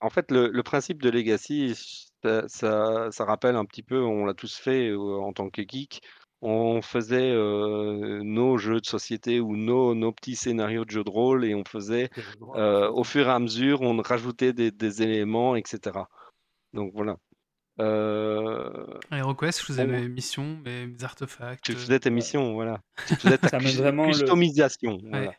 [0.00, 1.74] en fait, le, le principe de Legacy,
[2.22, 5.62] ça, ça, ça rappelle un petit peu, on l'a tous fait euh, en tant que
[5.62, 6.00] geek.
[6.40, 11.10] On faisait euh, nos jeux de société ou nos, nos petits scénarios de jeux de
[11.10, 12.10] rôle et on faisait
[12.54, 15.98] euh, au fur et à mesure, on rajoutait des, des éléments, etc.
[16.74, 17.16] Donc voilà.
[17.80, 19.92] Euh, Et Request, je faisais Bon.
[19.92, 21.64] mes missions, mes, mes artefacts.
[21.64, 22.80] tu euh, faisais tes missions, voilà.
[23.08, 24.98] Tu faisais ta Ça met cus- vraiment le- customisation.
[25.04, 25.32] Voilà.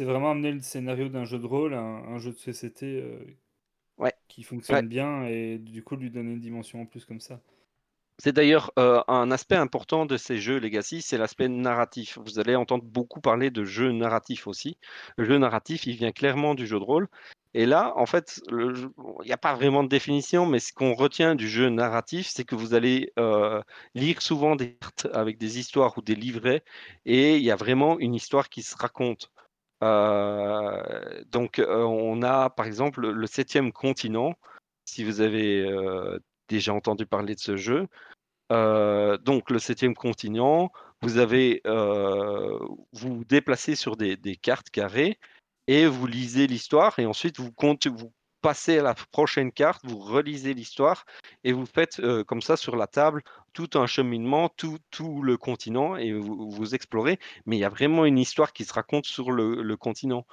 [0.00, 3.02] C'est vraiment amener le scénario d'un jeu de rôle à un, un jeu de société
[3.02, 3.22] euh,
[3.98, 4.14] Ouais.
[4.28, 4.88] qui fonctionne Ouais.
[4.88, 7.42] bien et du coup lui donner une dimension en plus comme ça.
[8.18, 12.18] C'est d'ailleurs euh, un aspect important de ces jeux Legacy, c'est l'aspect narratif.
[12.24, 14.78] Vous allez entendre beaucoup parler de jeu narratif aussi.
[15.18, 17.08] Le jeu narratif, il vient clairement du jeu de rôle.
[17.52, 18.90] Et là, en fait, il
[19.26, 22.54] n'y a pas vraiment de définition, mais ce qu'on retient du jeu narratif, c'est que
[22.54, 23.60] vous allez euh,
[23.94, 26.62] lire souvent des cartes avec des histoires ou des livrets,
[27.06, 29.30] et il y a vraiment une histoire qui se raconte.
[29.82, 34.34] Euh, donc, euh, on a par exemple le septième continent.
[34.84, 37.86] Si vous avez euh, déjà entendu parler de ce jeu,
[38.50, 41.62] donc le septième continent, vous avez,
[42.92, 45.18] vous déplacez sur des, cartes carrées
[45.68, 47.52] et vous lisez l'histoire et ensuite vous,
[47.86, 48.12] vous
[48.42, 51.04] passez à la prochaine carte, vous relisez l'histoire
[51.44, 55.96] et vous faites comme ça sur la table tout un cheminement, tout, tout le continent
[55.96, 57.18] et vous, explorez.
[57.46, 60.26] Mais il y a vraiment une histoire qui se raconte sur le, continent.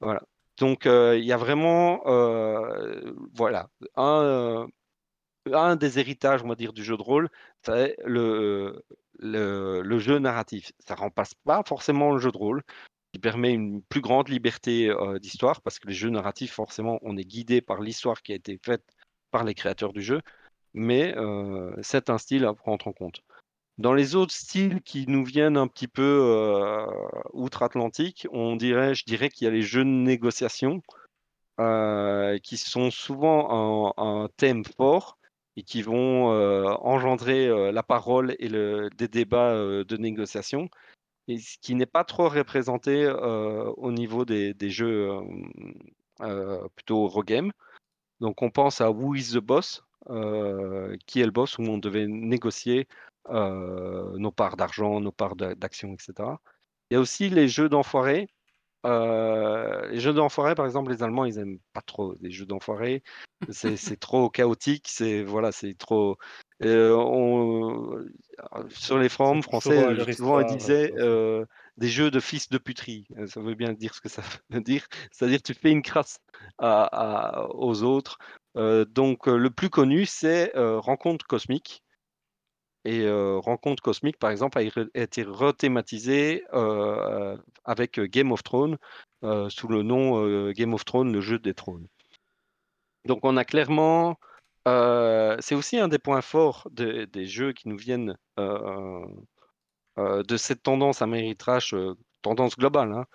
[0.00, 0.22] Voilà.
[0.58, 4.66] Donc euh, il y a vraiment, euh, voilà, un, euh,
[5.52, 7.28] un des héritages, on va dire, du jeu de rôle,
[7.62, 8.84] c'est le,
[9.18, 10.72] le, jeu narratif.
[10.86, 12.62] Ça remplace pas forcément le jeu de rôle,
[13.12, 17.24] qui permet une plus grande liberté d'histoire, parce que les jeux narratifs, forcément, on est
[17.24, 18.84] guidé par l'histoire qui a été faite
[19.30, 20.20] par les créateurs du jeu,
[20.74, 23.22] mais euh, c'est un style à prendre en compte.
[23.78, 26.86] Dans les autres styles qui nous viennent un petit peu euh,
[27.32, 30.82] outre-Atlantique, on dirait, je dirais qu'il y a les jeux de négociation,
[31.60, 35.18] euh, qui sont souvent un, thème fort
[35.56, 36.28] et qui vont
[36.82, 40.68] engendrer la parole et des débats de négociation,
[41.28, 45.10] et ce qui n'est pas trop représenté au niveau des, jeux
[46.76, 47.52] plutôt Eurogame.
[48.20, 49.82] Donc on pense à Who is the Boss,
[51.06, 52.88] qui est le boss, où on devait négocier
[53.30, 56.40] euh, nos parts d'argent, nos parts d'a- d'actions, etc.
[56.90, 58.28] Il y a aussi les jeux d'enfoirés,
[58.84, 63.02] euh, les jeux d'enfoiré, par exemple, les Allemands, ils aiment pas trop les jeux d'enfoiré.
[63.50, 66.16] C'est trop chaotique, c'est voilà, c'est trop.
[66.64, 68.04] euh, on-
[68.70, 69.82] sur les forums français,
[70.14, 71.44] souvent ils disaient euh,
[71.76, 73.06] des jeux de fils de puterie.
[73.18, 74.86] Euh, Ça veut bien dire ce que ça veut dire.
[75.10, 76.18] C'est-à-dire tu fais une crasse
[76.58, 76.84] à-
[77.42, 78.18] à- aux autres.
[78.56, 81.82] Euh, donc euh, le plus connu, c'est euh, Rencontre cosmique.
[82.84, 86.42] Et Rencontre cosmique, par exemple, a été- rethématisé
[87.64, 88.76] avec Game of Thrones
[89.22, 91.86] sous le nom Game of Thrones, le jeu des trônes.
[93.04, 94.18] Donc on a clairement,
[94.66, 101.02] c'est aussi un des points forts de- des jeux qui nous viennent de cette tendance
[101.02, 103.06] Ameritrash, euh, tendance globale, hein.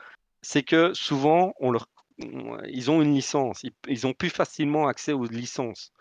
[0.41, 1.87] c'est que souvent on leur,
[2.19, 5.91] ils ont une licence, ils, ont plus facilement accès aux licences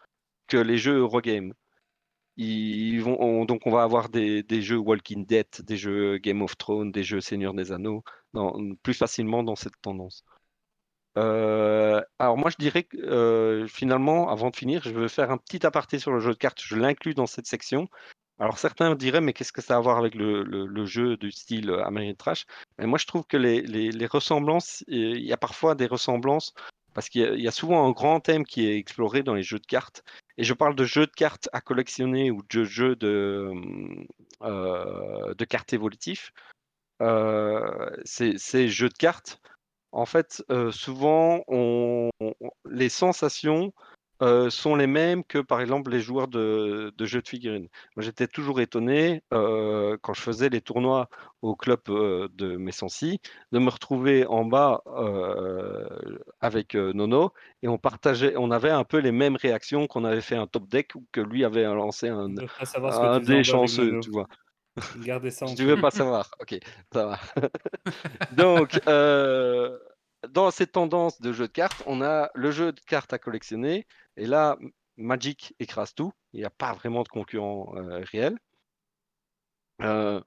[0.46, 1.52] que les jeux Eurogame.
[2.38, 7.20] Donc on va avoir des, jeux Walking Dead, des jeux Game of Thrones, des jeux
[7.20, 8.02] Seigneur des Anneaux,
[8.82, 10.24] plus facilement dans cette tendance.
[11.18, 15.38] Euh, alors moi je dirais que euh, finalement, avant de finir, je veux faire un
[15.38, 17.88] petit aparté sur le jeu de cartes, je l'inclus dans cette section.
[18.38, 21.70] Alors certains diraient, mais qu'est-ce que ça a à voir avec le, jeu du style
[21.70, 22.46] euh, Ameritrash
[22.78, 26.52] Mais moi je trouve que les, ressemblances, il y a parfois des ressemblances,
[26.92, 29.66] parce qu'il y, a- souvent un grand thème qui est exploré dans les jeux de
[29.66, 30.02] cartes.
[30.36, 33.52] Et je parle de jeux de cartes à collectionner ou de jeux de,
[34.42, 36.32] euh, cartes évolutifs.
[37.00, 39.40] Euh, ces, jeux de cartes,
[39.92, 41.42] en fait, souvent,
[42.66, 43.72] les sensations
[44.22, 47.68] euh, sont les mêmes que, par exemple, les joueurs de, de jeux de figurines.
[47.96, 51.08] Moi, j'étais toujours étonné euh, quand je faisais les tournois
[51.42, 53.20] au club euh, de Messancy
[53.52, 54.80] de me retrouver en bas
[56.40, 57.32] avec Nono
[57.62, 60.68] et on partageait, on avait un peu les mêmes réactions qu'on avait fait un top
[60.68, 62.28] deck ou que lui avait lancé un,
[62.86, 64.26] un dé chanceux, tu vois.
[65.02, 66.58] Gardez ça en Tu veux pas savoir Ok,
[66.92, 67.18] ça va.
[68.36, 68.78] Donc,
[70.28, 73.86] dans cette tendance de jeu de cartes, on a le jeu de cartes à collectionner.
[74.16, 74.56] Et là,
[74.96, 76.12] Magic écrase tout.
[76.32, 78.36] Il n'y a pas vraiment de concurrent euh, réel.
[79.82, 80.20] Euh,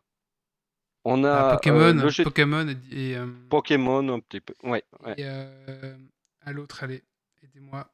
[1.05, 4.53] on Ah, a euh, Pokémon, jeu de Pokémon et, euh, Pokémon un petit peu.
[4.63, 5.15] Ouais, ouais.
[5.17, 5.97] et, euh,
[6.41, 7.03] à l'autre, allez,
[7.43, 7.91] aidez-moi.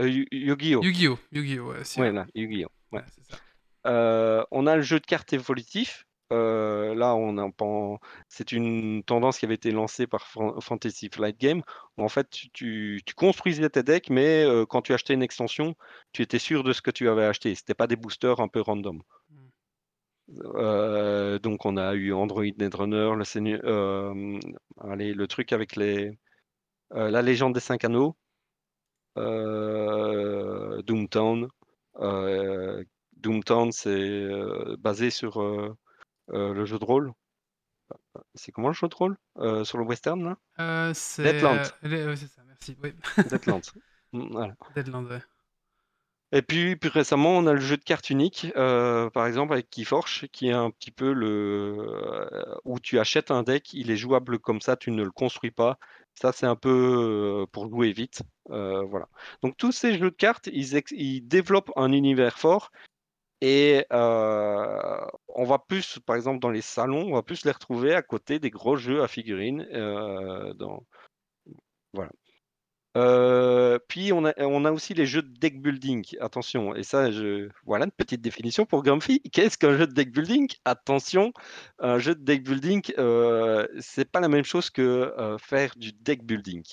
[0.00, 0.82] Euh, Yu-Gi-Oh!
[0.82, 1.18] Yu-Gi-Oh!
[1.32, 1.72] Yu-Gi-Oh!
[1.98, 2.68] Ouais, Yu-Gi-Oh!
[2.92, 3.04] Ouais.
[3.86, 6.06] Euh, on a le jeu de cartes évolutif.
[6.32, 7.98] Euh, là, on a pas-
[8.28, 11.62] c'est une tendance qui avait été lancée par Fan- Fantasy Flight Game.
[11.96, 15.22] où en fait, tu, tu- tu construisais tes decks, mais euh, quand tu achetais une
[15.22, 15.74] extension,
[16.12, 17.54] tu étais sûr de ce que tu avais acheté.
[17.54, 19.02] C'était pas des boosters un peu random.
[20.54, 23.60] Euh, donc, on a eu Android Netrunner, le, Seigneur-
[24.80, 26.18] allez, le truc avec les,
[26.90, 28.16] la légende des cinq anneaux,
[29.16, 31.48] Doomtown.
[33.16, 34.26] Doomtown, c'est
[34.78, 35.76] basé sur
[36.28, 37.12] le jeu de rôle.
[38.34, 40.36] C'est comment le jeu de rôle Euh, sur le western là?
[40.60, 41.22] Euh, c'est.
[41.22, 41.58] Deadland.
[41.58, 42.76] euh, les- ouais, c'est ça, merci.
[42.82, 42.94] Oui.
[43.30, 43.60] Deadlands.
[44.12, 44.54] Mm, voilà.
[44.74, 45.22] Deadland, ouais.
[46.32, 49.70] Et puis plus récemment, on a le jeu de cartes unique, euh, par exemple avec
[49.70, 53.96] Keyforge, qui est un petit peu le euh, où tu achètes un deck, il est
[53.96, 55.78] jouable comme ça, tu ne le construis pas.
[56.14, 58.22] Ça, c'est un peu euh, pour jouer vite.
[58.50, 59.08] Euh, voilà.
[59.42, 62.72] Donc tous ces jeux de cartes, ils développent un univers fort.
[63.46, 67.94] Et euh, on va plus, par exemple, dans les salons, on va plus les retrouver
[67.94, 69.66] à côté des gros jeux à figurines.
[69.74, 70.82] euh, dans...
[71.92, 72.10] Voilà.
[72.96, 76.06] Euh, puis on a, on a aussi les jeux de deck building.
[76.20, 77.50] Attention, et ça, je...
[77.66, 79.20] voilà une petite définition pour Grumpy.
[79.32, 80.48] Qu'est-ce qu'un jeu de deck building?
[80.64, 81.34] Attention,
[81.80, 86.24] un jeu de deck building, euh, c'est pas la même chose que faire du deck
[86.24, 86.64] building.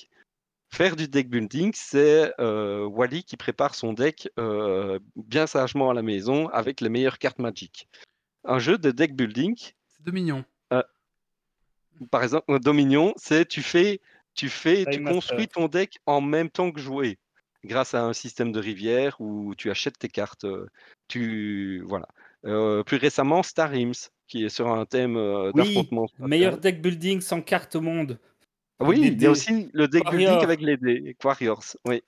[0.74, 5.94] Faire du deck building, c'est euh, Wally qui prépare son deck euh, bien sagement à
[5.94, 7.90] la maison avec les meilleures cartes Magic.
[8.46, 10.46] Un jeu de deck building, C'est Dominion.
[12.10, 14.00] par exemple, euh, Dominion, c'est tu fais,
[14.34, 17.20] tu fais, tu construis ton deck en même temps que jouer,
[17.66, 20.46] grâce à un système de rivière où tu achètes tes cartes.
[20.46, 20.68] euh,
[21.10, 22.08] Tu voilà.
[22.46, 25.88] Euh, plus récemment, Star Realms, qui est sur un thème euh, Oui,
[26.18, 28.20] meilleur deck building sans carte au monde.
[28.88, 31.64] Oui, des il y a aussi le deck building avec les dés, Warriors.
[31.86, 32.02] Oui,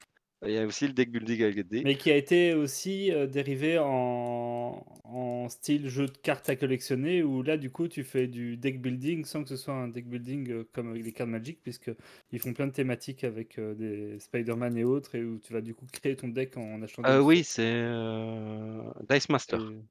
[0.45, 1.83] il y a aussi le deck building avec les dés.
[1.83, 7.23] Mais qui a été aussi euh, dérivé en, en style jeu de cartes à collectionner,
[7.23, 10.05] où là, du coup, tu fais du deck building sans que ce soit un deck
[10.07, 14.19] building euh, comme avec des cartes Magic, puisqu'ils font plein de thématiques avec euh, des
[14.19, 17.07] Spider-Man et autres, et où tu vas du coup créer ton deck en achetant des
[17.19, 17.27] boosters.
[17.27, 19.59] oui, c'est Dice Master.
[19.61, 19.83] Et-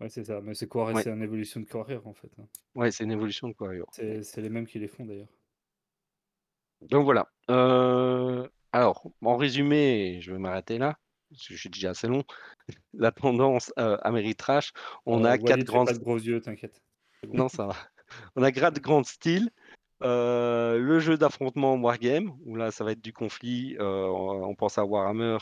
[0.00, 0.40] Ouais, c'est ça.
[0.42, 1.02] Mais c'est quoi Ouais.
[1.04, 2.28] C'est une évolution de Warrior, en fait.
[2.40, 2.46] hein.
[2.74, 3.54] Ouais, c'est une évolution de.
[3.92, 5.28] C'est c'est les mêmes qui les font, d'ailleurs.
[6.90, 7.28] Donc voilà.
[7.50, 10.98] Euh, alors, en résumé, je vais m'arrêter là,
[11.30, 12.24] parce que je suis déjà assez long.
[12.94, 14.72] La tendance euh, Ameritrash,
[15.06, 15.86] on Euh, a quatre grandes.
[15.86, 16.80] pas de gros yeux, t'inquiète.
[17.32, 17.76] Non, ça va.
[18.36, 19.50] On a quatre grands styles.
[20.02, 23.76] Euh, le jeu d'affrontement Wargame, où là, ça va être du conflit.
[23.80, 25.38] on pense à Warhammer,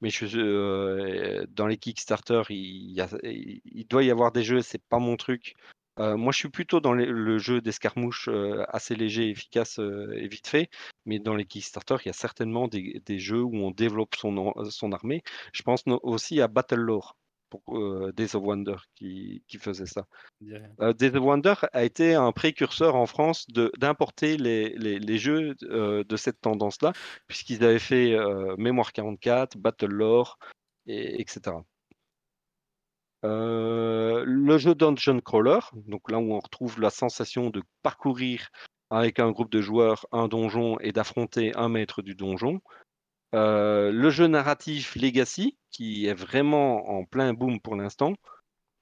[0.00, 4.62] mais je, dans les Kickstarter, il, y a- il- il doit y avoir des jeux,
[4.62, 5.54] c'est pas mon truc.
[6.00, 10.12] Euh, moi, je suis plutôt dans les- le jeu d'escarmouche euh, assez léger, efficace euh,
[10.16, 10.70] et vite fait.
[11.04, 14.36] Mais dans les Kickstarter, il y a certainement des, des jeux où on développe son,
[14.92, 15.22] armée.
[15.52, 17.16] Je pense no- aussi à Battle Lore
[17.50, 20.06] pour Days of Wonder qui, qui faisait ça.
[20.40, 26.16] Days of Wonder a été un précurseur en France d'importer les, les- les jeux de
[26.16, 26.92] cette tendance-là,
[27.26, 28.16] puisqu'ils avaient fait
[28.56, 30.38] Mémoire 44, Battle Lore,
[30.86, 31.56] et, etc.
[33.24, 38.48] Euh, le jeu Dungeon Crawler, donc là où on retrouve la sensation de parcourir
[38.88, 42.60] avec un groupe de joueurs un donjon et d'affronter un maître du donjon.
[43.34, 48.14] Euh, le jeu narratif Legacy, qui est vraiment en plein boom pour l'instant.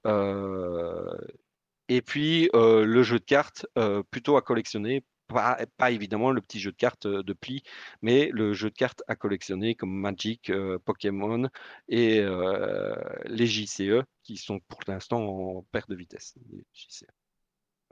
[0.07, 1.17] Euh,
[1.89, 3.65] et puis le jeu de cartes,
[4.09, 7.63] plutôt à collectionner, pas, pas évidemment le petit jeu de cartes de pli,
[8.01, 11.49] mais le jeu de cartes à collectionner comme Magic, euh, Pokémon
[11.87, 12.95] et euh,
[13.25, 16.35] les JCE, qui sont pour l'instant en perte de vitesse.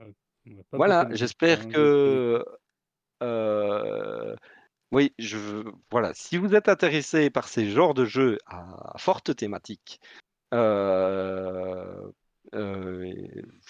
[0.00, 2.44] va pas Voilà, j'espère temps, que...
[3.22, 4.36] euh,
[4.90, 5.38] oui, je,
[5.90, 10.00] voilà, si vous êtes intéressé par ces genres de jeux à forte thématique,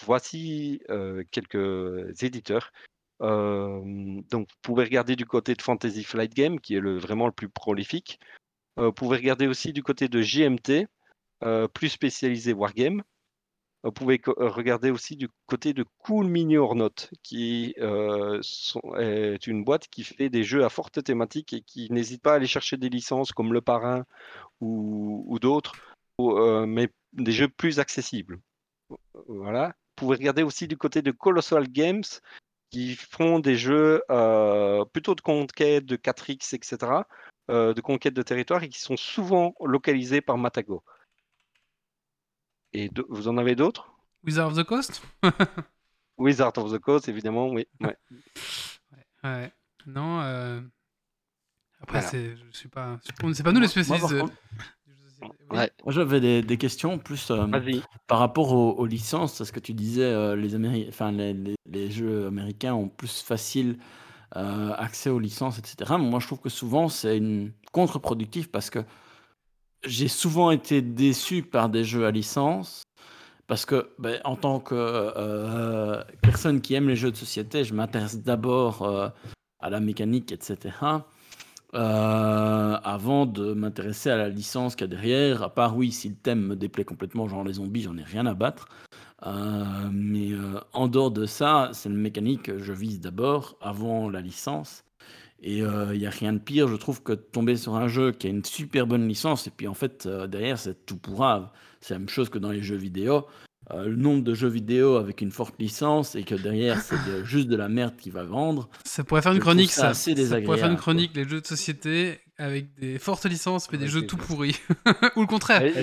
[0.00, 0.80] voici
[1.30, 2.72] quelques éditeurs.
[3.22, 7.32] Euh, donc, vous pouvez regarder du côté de Fantasy Flight Game, qui est vraiment le
[7.32, 8.20] plus prolifique.
[8.78, 10.86] Euh, vous pouvez regarder aussi du côté de JMT,
[11.44, 13.02] euh, plus spécialisé Wargame.
[13.84, 19.86] Vous pouvez regarder aussi du côté de Cool Mini or Not, qui est une boîte
[19.88, 22.88] qui fait des jeux à forte thématique et qui n'hésite pas à aller chercher des
[22.88, 24.04] licences comme Le Parrain
[24.60, 25.76] ou, d'autres,
[26.18, 28.40] mais des jeux plus accessibles.
[29.28, 29.68] Voilà.
[29.68, 32.02] Vous pouvez regarder aussi du côté de Colossal Games,
[32.70, 36.92] qui font des jeux euh, plutôt de conquête, de 4X, etc.,
[37.50, 40.82] euh, de conquête de territoire, et qui sont souvent localisés par Matago.
[42.74, 43.90] Et de- vous en avez d'autres?
[44.24, 45.02] Wizard of the Coast?
[46.18, 47.66] Wizard of the Coast, évidemment, oui.
[47.80, 47.96] ouais.
[49.24, 49.52] Ouais.
[49.86, 50.20] Non.
[50.20, 50.60] euh,
[51.80, 52.08] Après, Voilà.
[52.08, 54.14] c'est, je suis pas, c'est pas nous les spécialistes.
[55.50, 55.58] Oui.
[55.58, 55.70] Ouais.
[55.84, 57.36] moi, j'avais des, des questions plus euh,
[58.06, 61.54] par rapport aux, aux licences, parce que tu disais euh, les, Améri- enfin, les, les-
[61.70, 63.78] les jeux américains ont plus facile
[64.36, 65.76] euh, accès aux licences, etc.
[65.98, 68.80] Mais moi, je trouve que souvent, c'est une contre-productif parce que
[69.84, 72.82] j'ai souvent été déçu par des jeux à licence.
[73.46, 77.72] Parce que, ben, en tant que euh, personne qui aime les jeux de société, je
[77.72, 78.86] m'intéresse d'abord
[79.60, 80.74] à la mécanique, etc.
[81.74, 85.42] euh, avant de m'intéresser à la licence qu'il y a derrière.
[85.42, 88.26] À part, oui, si le thème me déplaît complètement, genre les zombies, j'en ai rien
[88.26, 88.68] à battre.
[89.26, 94.08] Euh, mais euh, en dehors de ça, c'est une mécanique que je vise d'abord avant
[94.08, 94.84] la licence.
[95.40, 98.10] Et il n'y a rien de pire, je trouve, que de tomber sur un jeu
[98.10, 101.48] qui a une super bonne licence et puis en fait, derrière, c'est tout pourrave.
[101.80, 103.24] C'est la même chose que dans les jeux vidéo.
[103.70, 107.22] Euh, le nombre de jeux vidéo avec une forte licence et que derrière, c'est de-
[107.24, 108.68] juste de la merde qui va vendre.
[108.84, 109.88] Ça pourrait faire une chronique, ça ça.
[109.90, 113.76] assez Ça pourrait faire une chronique, les jeux de société avec des fortes licences, mais
[113.78, 114.56] des jeux tout pourris.
[115.16, 115.62] Ou le contraire.
[115.62, 115.82] Et- Et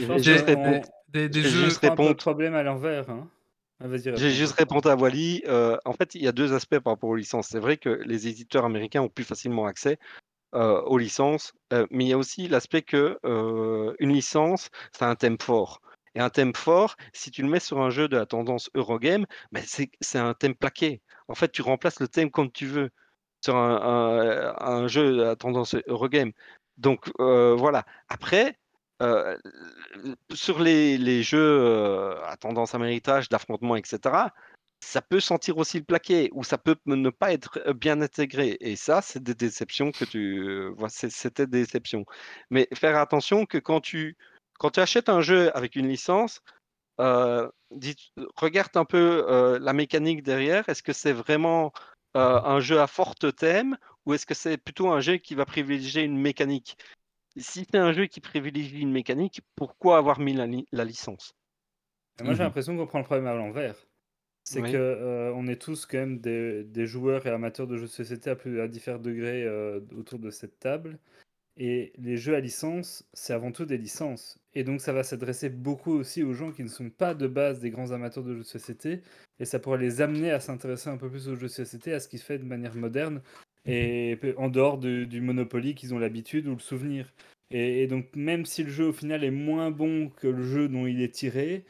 [1.29, 1.65] Des, jeux.
[1.65, 3.09] juste un peu répondre- problème à l'envers.
[3.09, 3.27] Hein.
[3.83, 5.43] Ah, J'ai juste répondu à Wally.
[5.47, 7.47] euh, en fait, il y a deux aspects par rapport aux licences.
[7.49, 9.97] C'est vrai que les éditeurs américains ont plus facilement accès
[10.55, 15.03] euh, aux licences, euh, mais il y a aussi l'aspect que euh, une licence, c'est
[15.05, 15.81] un thème fort.
[16.15, 19.25] Et un thème fort, si tu le mets sur un jeu de la tendance Eurogame,
[19.51, 21.01] ben c'est un thème plaqué.
[21.27, 22.89] En fait, tu remplaces le thème comme tu veux
[23.43, 26.31] sur un, un- jeu de la tendance Eurogame.
[26.77, 27.85] Donc euh, voilà.
[28.09, 28.57] Après,
[29.01, 29.37] euh,
[30.33, 34.33] sur les, les jeux euh, à tendance à méritage, d'affrontement, etc.,
[34.81, 38.57] ça peut sentir aussi le plaqué ou ça peut ne pas être bien intégré.
[38.59, 40.89] Et ça, c'est des déceptions que tu vois.
[40.89, 42.05] C'était des déceptions.
[42.51, 44.17] Mais faire attention que quand tu,
[44.59, 46.41] quand tu achètes un jeu avec une licence,
[46.99, 50.67] euh, dis- regarde un peu euh, la mécanique derrière.
[50.69, 51.73] Est-ce que c'est vraiment
[52.15, 55.45] euh, un jeu à forte thème ou est-ce que c'est plutôt un jeu qui va
[55.45, 56.77] privilégier une mécanique?
[57.37, 61.33] Si c'est un jeu qui privilégie une mécanique, pourquoi avoir mis la, li- la licence?
[62.19, 62.45] Et Moi, j'ai Mhm.
[62.45, 63.75] l'impression qu'on prend le problème à l'envers.
[64.45, 64.71] C'est Oui.
[64.71, 67.91] que euh, on est tous quand même des, des joueurs et amateurs de jeux de
[67.91, 70.99] société à, plus, à différents degrés euh, autour de cette table.
[71.57, 74.37] Et les jeux à licence, c'est avant tout des licences.
[74.53, 77.59] Et donc, ça va s'adresser beaucoup aussi aux gens qui ne sont pas de base
[77.59, 79.01] des grands amateurs de jeux de société.
[79.39, 81.99] Et ça pourrait les amener à s'intéresser un peu plus aux jeux de société, à
[81.99, 83.21] ce qui se fait de manière moderne
[83.65, 87.13] et en dehors du, du Monopoly qu'ils ont l'habitude ou le souvenir.
[87.51, 90.67] Et, et donc, même si le jeu au final est moins bon que le jeu
[90.67, 91.65] dont il est tiré,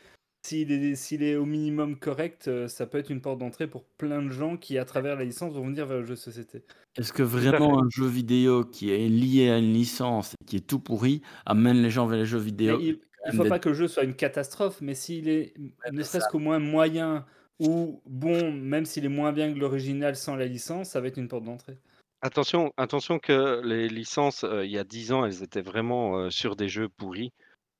[0.45, 3.84] s'il est, s'il est au minimum correct, euh, ça peut être une porte d'entrée pour
[3.84, 6.63] plein de gens qui, à travers la licence, vont venir vers le jeu de société.
[6.97, 10.67] Est-ce que vraiment un jeu vidéo qui est lié à une licence et qui est
[10.67, 12.99] tout pourri amène les gens vers les jeux Mais vidéo il
[13.31, 16.30] ne faut pas que le jeu soit une catastrophe, mais s'il est Ouais, ne serait-ce
[16.30, 17.26] qu'au moins moyen
[17.59, 21.17] ou bon, même s'il est moins bien que l'original sans la licence, ça va être
[21.17, 21.80] une porte d'entrée.
[22.22, 26.30] Attention, attention que les licences, euh, il y a 10 ans, elles étaient vraiment euh,
[26.30, 27.34] sur des jeux pourris.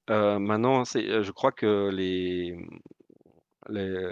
[0.10, 2.57] Maintenant, je crois que les,
[3.69, 4.11] les,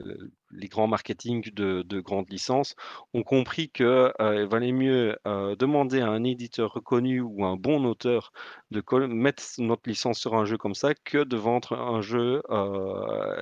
[0.51, 2.75] les grands marketing de, de grandes licences
[3.13, 7.85] ont compris que euh, il valait mieux demander à un éditeur reconnu ou un bon
[7.85, 8.31] auteur
[8.71, 12.41] de mettre notre licence sur un jeu comme ça que de vendre un jeu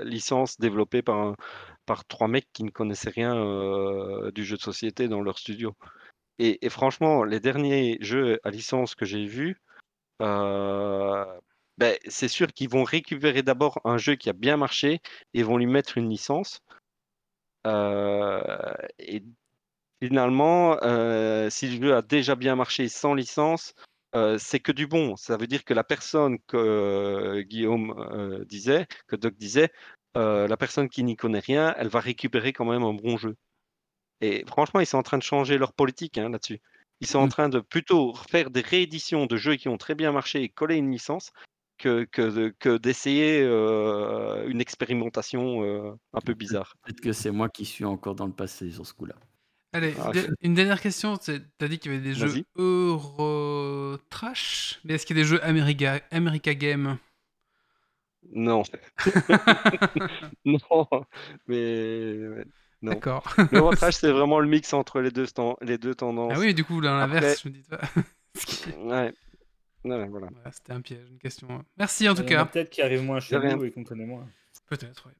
[0.03, 1.35] licence développé par, un-
[1.85, 3.35] par trois mecs qui ne connaissaient rien
[4.33, 5.73] du jeu de société dans leur studio.
[6.39, 9.61] Et, franchement, les derniers jeux à licence que j'ai vus,
[11.81, 15.01] ben, c'est sûr qu'ils vont récupérer d'abord un jeu qui a bien marché
[15.33, 16.61] et vont lui mettre une licence.
[17.65, 19.23] Euh, et
[19.99, 23.73] finalement, euh, si le jeu a déjà bien marché sans licence,
[24.15, 25.15] euh, c'est que du bon.
[25.15, 29.71] Ça veut dire que la personne que Guillaume disait, que Doc disait,
[30.13, 33.35] la personne qui n'y connaît rien, elle va récupérer quand même un bon jeu.
[34.21, 36.61] Et franchement, ils sont en train de changer leur politique hein, là-dessus.
[36.99, 40.11] Ils sont en train de plutôt faire des rééditions de jeux qui ont très bien
[40.11, 41.31] marché et coller une licence
[41.81, 46.75] que, que, de- que d'essayer euh, une expérimentation euh, un peu bizarre.
[46.83, 49.15] Peut-être que c'est moi qui suis encore dans le passé sur ce coup-là.
[49.73, 51.17] Allez, Ah, de- une dernière question.
[51.19, 52.43] c'est- T'as dit qu'il y avait des jeux.
[52.57, 56.97] Euro Trash, mais est-ce qu'il y a des jeux America, America Game?
[58.33, 58.63] Non.
[60.45, 60.61] non,
[61.47, 62.17] mais
[62.81, 62.91] non.
[62.93, 63.23] D'accord.
[63.51, 66.33] Le retrage, c'est vraiment le mix entre les deux, stan- les deux tendances.
[66.35, 67.63] Ah oui, du coup, dans Après- l'inverse, je me dis
[68.77, 69.13] Ouais.
[69.83, 70.27] Ouais, voilà.
[70.31, 71.63] Voilà, C'était un piège, une question.
[71.77, 72.45] Merci en tout cas.
[72.45, 74.27] peut-être qui arrivent moins chez nous et qu'on connaît moins.
[74.67, 75.13] Peut-être, oui.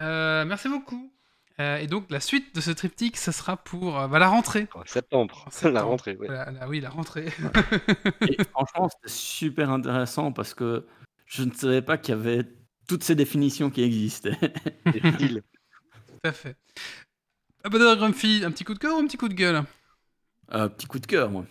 [0.00, 1.12] Euh, merci beaucoup.
[1.60, 4.66] Euh, et donc, la suite de ce triptyque, ce sera pour euh, bah, la rentrée.
[4.74, 5.74] En septembre, En septembre.
[5.74, 6.14] la rentrée.
[6.14, 7.26] Voilà, la- oui, la rentrée.
[8.28, 10.86] Et franchement, c'était super intéressant parce que
[11.26, 12.44] je ne savais pas qu'il y avait
[12.88, 14.36] toutes ces définitions qui existaient.
[14.86, 16.56] Tout à fait.
[17.64, 19.62] Ah bah Grumpy, un petit coup de cœur ou un petit coup de gueule?
[20.52, 21.44] Euh, petit coup de cœur, moi.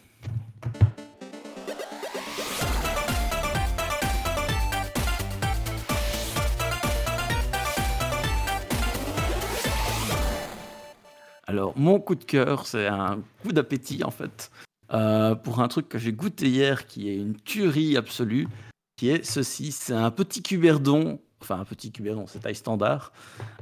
[11.51, 14.51] Alors, mon coup de cœur, c'est un coup d'appétit, en fait,
[14.93, 18.47] euh, pour un truc que j'ai goûté hier, qui est une tuerie absolue,
[18.95, 23.11] qui est ceci, c'est un petit cuberdon, enfin un petit cuberdon, c'est taille standard,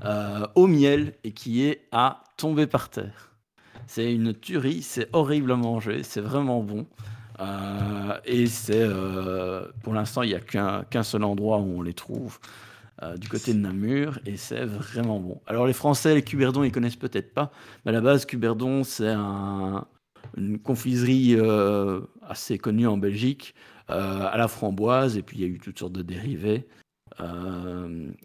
[0.06, 3.32] euh, au miel, et qui est à tomber par terre.
[3.88, 6.86] C'est une tuerie, c'est horrible à manger, c'est vraiment bon.
[7.40, 8.88] Euh, et c'est,
[9.82, 12.38] pour l'instant, il n'y a qu'un seul endroit où on les trouve,
[13.04, 15.42] euh, du côté de Namur, et c'est vraiment bon.
[15.48, 17.52] Alors les Français, les cuberdons, ils connaissent peut-être pas,
[17.86, 19.86] mais à la base, cuberdon, c'est un-
[20.38, 23.56] une confiserie euh, assez connue en Belgique,
[23.90, 26.68] euh, à la framboise, et puis il y a eu toutes sortes de dérivés.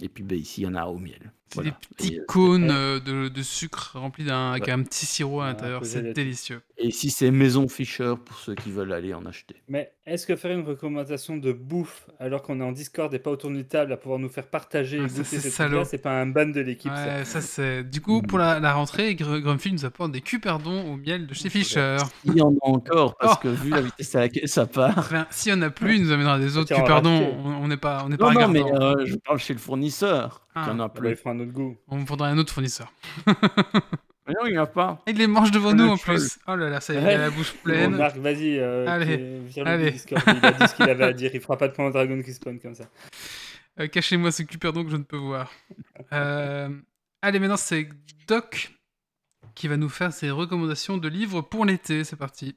[0.01, 1.33] Et puis ben, ici, il y en a au miel.
[1.51, 1.71] C'est Voilà.
[1.71, 4.73] des petits Et, euh, cônes euh, de, de sucre remplis d'un, avec Ouais.
[4.73, 5.85] un petit sirop à l'intérieur.
[5.85, 6.63] C'est délicieux.
[6.79, 9.55] Et ici, c'est Maison Fischer pour ceux qui veulent aller en acheter.
[9.69, 13.31] Mais est-ce que faire une recommandation de bouffe alors qu'on est en Discord et pas
[13.31, 16.27] autour d'une table à pouvoir nous faire partager Ah, et ça, goûter c'est pas un
[16.27, 17.85] ban de l'équipe ça Ouais, ça c'est.
[17.85, 21.35] Du coup, pour la, la rentrée, Gr- Grumpy nous apporte des cuperdons au miel de
[21.35, 21.99] chez Fischer.
[22.25, 23.43] Il y en a encore, parce Oh.
[23.43, 24.99] que vu la vitesse à laquelle ça part.
[24.99, 28.03] Enfin, s'il y en a plus, il nous amènera des autres Tiens, on n'est pas,
[28.05, 30.44] on n'est pas Non, non, mais euh, je parle chez le fournisseur.
[30.55, 30.65] Ah.
[30.67, 31.11] Il y en a Ah bah, plus.
[31.11, 31.77] il fera un autre goût.
[31.89, 32.93] On me faudra un autre fournisseur.
[34.27, 35.03] Mais non, il n'y en a pas.
[35.07, 36.39] Il les mange devant nous en plus.
[36.47, 37.97] Oh là là, ça y est, il a la bouche Bon, pleine.
[37.97, 39.91] Marc, vas-y, euh, Allez, allez.
[39.91, 40.23] Discord.
[40.27, 41.31] Il a dit ce qu'il avait à dire.
[41.35, 42.85] Il fera pas de point au dragon qui spawn comme ça.
[43.81, 45.51] Euh, Cachez-moi ce cuperdon que je ne peux voir.
[46.13, 46.69] Euh,
[47.23, 47.89] Allez, maintenant c'est
[48.29, 48.73] Doc
[49.55, 52.05] qui va nous faire ses recommandations de livres pour l'été.
[52.05, 52.57] C'est parti.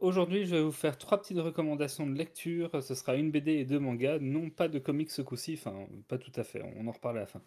[0.00, 2.82] Aujourd'hui, je vais vous faire trois petites recommandations de lecture.
[2.82, 6.18] Ce sera une BD et deux mangas, non pas de comics ce coup-ci, enfin pas
[6.18, 7.42] tout à fait, on en reparle à la fin.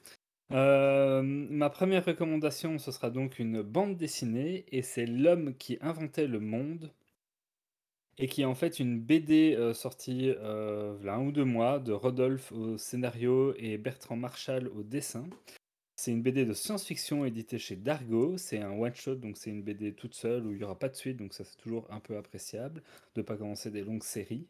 [0.51, 6.27] Euh, ma première recommandation, ce sera donc une bande dessinée, et c'est L'homme qui inventait
[6.27, 6.91] le monde,
[8.17, 11.79] et qui est en fait une BD euh, sortie euh, a un ou deux mois
[11.79, 15.25] de Rodolphe au scénario et Bertrand Marchal au dessin.
[16.03, 18.35] C'est une BD de science-fiction éditée chez Dargo.
[18.35, 20.95] C'est un one-shot, donc c'est une BD toute seule où il n'y aura pas de
[20.95, 22.81] suite, donc ça c'est toujours un peu appréciable
[23.13, 24.47] de ne pas commencer des longues séries.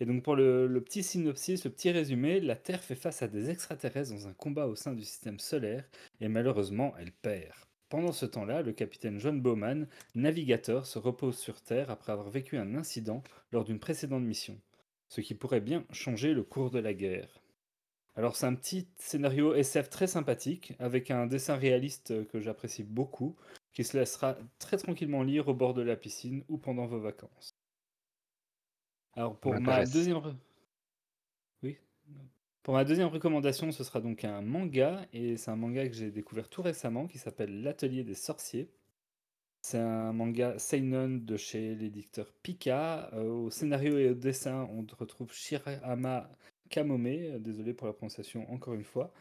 [0.00, 3.28] Et donc pour le, le petit synopsis, le petit résumé, la Terre fait face à
[3.28, 5.88] des extraterrestres dans un combat au sein du système solaire
[6.20, 7.54] et malheureusement elle perd.
[7.88, 9.86] Pendant ce temps-là, le capitaine John Bowman,
[10.16, 13.22] navigateur, se repose sur Terre après avoir vécu un incident
[13.52, 14.58] lors d'une précédente mission,
[15.08, 17.39] ce qui pourrait bien changer le cours de la guerre.
[18.16, 23.36] Alors c'est un petit scénario SF très sympathique, avec un dessin réaliste que j'apprécie beaucoup,
[23.72, 27.54] qui se laissera très tranquillement lire au bord de la piscine ou pendant vos vacances.
[29.14, 30.20] Alors pour ma deuxième...
[31.62, 31.78] Oui
[32.62, 36.10] Pour ma deuxième recommandation, ce sera donc un manga, et c'est un manga que j'ai
[36.10, 38.70] découvert tout récemment, qui s'appelle L'Atelier des Sorciers.
[39.62, 43.10] C'est un manga seinen de chez l'éditeur Pika.
[43.12, 46.30] Euh, au scénario et au dessin, on retrouve Shirahama
[46.70, 47.06] Kamome.
[47.06, 49.12] euh, Désolé pour la prononciation encore une fois.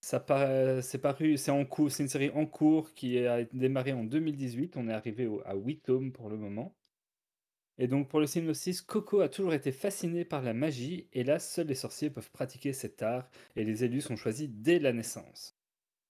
[0.00, 0.26] C'est
[1.00, 4.76] paru, c'est en cours, c'est une série en cours qui a démarré en 2018.
[4.76, 6.74] On est arrivé à 8 tomes pour le moment.
[7.78, 11.38] Et donc pour le synopsis, Coco a toujours été fasciné par la magie, et là,
[11.38, 15.56] seuls les sorciers peuvent pratiquer cet art, et les élus sont choisis dès la naissance.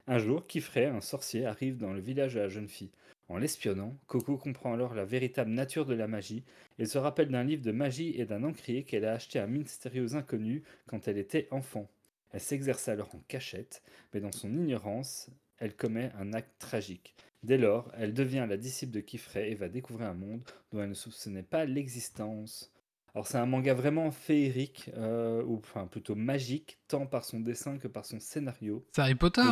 [0.07, 2.93] Un jour, Kifrey, un sorcier, arrive dans le village de la jeune fille.
[3.29, 6.45] En l'espionnant, Coco comprend alors la véritable nature de la magie
[6.79, 9.47] et se rappelle d'un livre de magie et d'un encrier qu'elle a acheté à un
[9.47, 11.89] mystérieux inconnu quand elle était enfant.
[12.33, 13.83] Elle s'exerce alors en cachette,
[14.13, 17.15] mais dans son ignorance, elle commet un acte tragique.
[17.43, 20.43] Dès lors, elle devient la disciple de Kifrey et va découvrir un monde
[20.73, 22.73] dont elle ne soupçonnait pas l'existence.
[23.15, 27.79] Alors c'est un manga vraiment féerique, euh, ou enfin plutôt magique, tant par son dessin
[27.79, 28.85] que par son scénario.
[28.93, 29.43] C'est Harry Potter.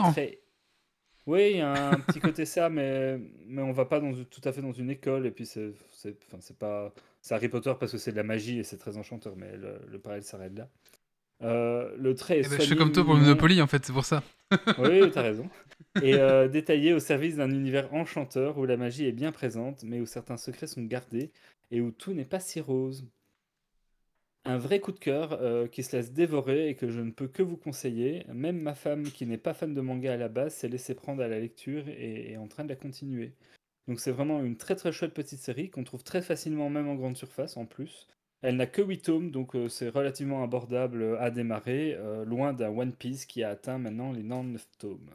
[1.27, 4.41] Oui, il y a un petit côté ça, mais, mais on va pas dans, tout
[4.45, 6.93] à fait dans une école, et puis c'est c'est- enfin, c'est pas...
[7.21, 9.79] C'est Harry Potter parce que c'est de la magie et c'est très enchanteur, mais le,
[9.89, 10.69] le parallèle s'arrête là.
[11.43, 13.21] Euh, le trait est Eh ben, je suis soigné, comme toi pour mignon.
[13.21, 14.23] Monopoly en fait, c'est pour ça.
[14.79, 15.49] Oui, tu as raison.
[16.01, 20.01] Et euh, détaillé au service d'un univers enchanteur où la magie est bien présente, mais
[20.01, 21.31] où certains secrets sont gardés
[21.71, 23.07] et où tout n'est pas si rose.
[24.45, 27.29] Un vrai coup de cœur euh, qui se laisse dévorer et que je ne peux
[27.29, 28.25] que vous conseiller.
[28.33, 31.23] Même ma femme, qui n'est pas fan de manga à la base, s'est laissée prendre
[31.23, 33.35] à la lecture et est en train de la continuer.
[33.89, 36.95] Donc c'est vraiment une très très chouette petite série qu'on trouve très facilement même en
[36.95, 38.09] grande surface en plus.
[38.43, 42.71] Elle n'a que 8 tomes, donc euh, c'est relativement abordable à démarrer, euh, loin d'un
[42.71, 45.11] One Piece qui a atteint maintenant les 99 tomes.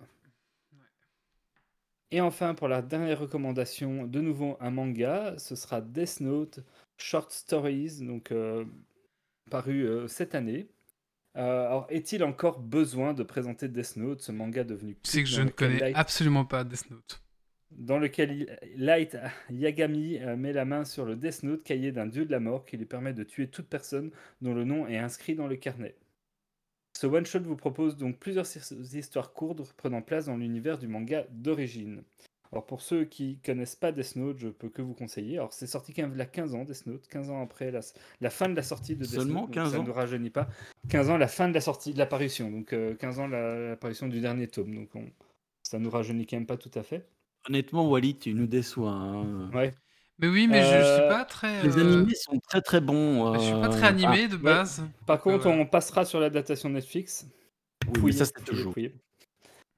[2.12, 6.60] Et enfin, pour la dernière recommandation, de nouveau un manga, ce sera Death Note
[6.98, 8.64] Short Stories, donc euh,
[9.50, 10.68] paru euh, cette année.
[11.36, 15.42] Euh, alors, est-il encore besoin de présenter Death Note, ce manga devenu sais que je
[15.42, 17.22] ne connais Light- absolument pas Death Note.
[17.72, 19.16] dans lequel Light
[19.52, 22.66] Yagami euh, met la main sur le Death Note, cahier d'un dieu de la mort
[22.66, 24.10] qui lui permet de tuer toute personne
[24.42, 25.96] dont le nom est inscrit dans le carnet.
[26.98, 31.28] Ce one-shot vous propose donc plusieurs his- histoires courtes prenant place dans l'univers du manga
[31.30, 32.02] d'origine.
[32.52, 35.38] Alors pour ceux qui connaissent pas Death Note, je peux que vous conseiller.
[35.38, 37.72] Alors c'est sorti quand même il y a 15 ans, Death Note, 15 ans après
[37.72, 37.82] la,
[38.22, 39.52] la fin de la sortie de Death Seulement Note.
[39.52, 40.48] donc 15 ça ans ne rajeunit pas.
[40.90, 42.50] 15 ans la fin de la sortie, de l'apparition.
[42.52, 44.74] Donc euh, 15 ans la- l'apparition du dernier tome.
[44.76, 45.10] Donc on-
[45.64, 47.08] ça nous rajeunit quand même pas tout à fait.
[47.50, 48.92] Honnêtement, Wally, tu nous déçois.
[48.92, 49.50] hein.
[49.54, 49.74] Ouais.
[50.20, 51.62] Mais oui, mais je, je suis Euh, pas très.
[51.64, 53.34] Les euh, animés sont très très bons.
[53.36, 54.42] Je suis pas euh, très animé ah, de ouais.
[54.42, 54.84] base.
[55.06, 57.28] Par contre, euh, on passera sur l'adaptation Netflix.
[57.88, 58.74] oui, Fouillez, ça c'est toujours.
[58.74, 58.96] fouillez.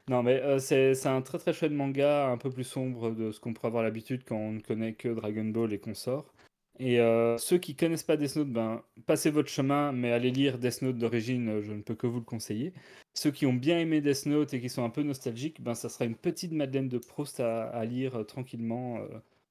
[0.10, 3.32] Non, mais euh, c'est c'est un très très chouette manga, un peu plus sombre de
[3.32, 6.34] ce qu'on pourrait avoir l'habitude quand on ne connaît que Dragon Ball et consorts.
[6.80, 10.58] Et euh, ceux qui connaissent pas Death Note, ben, passez votre chemin, mais allez lire
[10.58, 12.74] Death Note d'origine, euh, je ne peux que vous le conseiller.
[13.14, 15.90] Ceux qui ont bien aimé Death Note et qui sont un peu nostalgiques, ben, ça
[15.90, 19.00] sera une petite Madeleine de Proust à, lire tranquillement,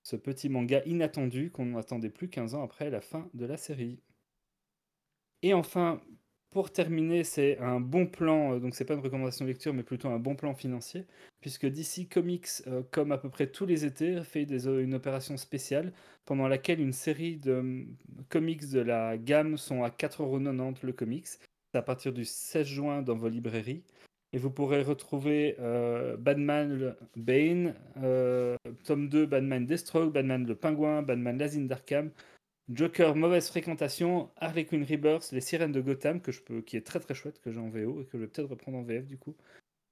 [0.03, 4.01] ce petit manga inattendu qu'on n'attendait plus 15 ans après la fin de la série.
[5.43, 6.01] Et enfin,
[6.51, 9.83] pour terminer, c'est un bon plan, euh, donc c'est pas une recommandation de lecture, mais
[9.83, 11.05] plutôt un bon plan financier,
[11.41, 15.93] puisque DC Comics, euh, comme à peu près tous les étés, fait une opération spéciale
[16.25, 17.97] pendant laquelle une série de hum,
[18.31, 21.27] comics de la gamme sont à 4,90€ le comics.
[21.27, 23.83] C'est à partir du 16 juin dans vos librairies.
[24.33, 27.75] Et vous pourrez retrouver euh, Batman Bane,
[28.85, 32.11] tome 2 Batman Deathstroke, Batman le Pingouin, Batman l'Asine d'Arkham,
[32.71, 36.87] Joker, mauvaise fréquentation, Harley Quinn Rebirth, Les Sirènes de Gotham, que je peux, qui est
[36.87, 39.07] très très chouette, que j'ai en VO et que je vais peut-être reprendre en VF
[39.07, 39.35] du coup.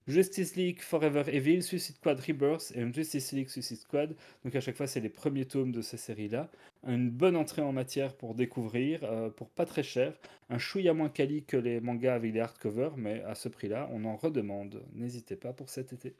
[0.07, 4.15] Justice League Forever Evil, Suicide Squad Rebirth et Justice League Suicide Squad.
[4.45, 6.51] Donc à chaque fois, c'est les premiers tomes de ces séries-là.
[6.87, 10.13] Une bonne entrée en matière pour découvrir, euh, pour pas très cher.
[10.51, 14.05] Un chouïa moins quali que les mangas avec les hardcovers, mais à ce prix-là, on
[14.05, 14.85] en redemande.
[14.93, 16.15] N'hésitez pas pour cet été.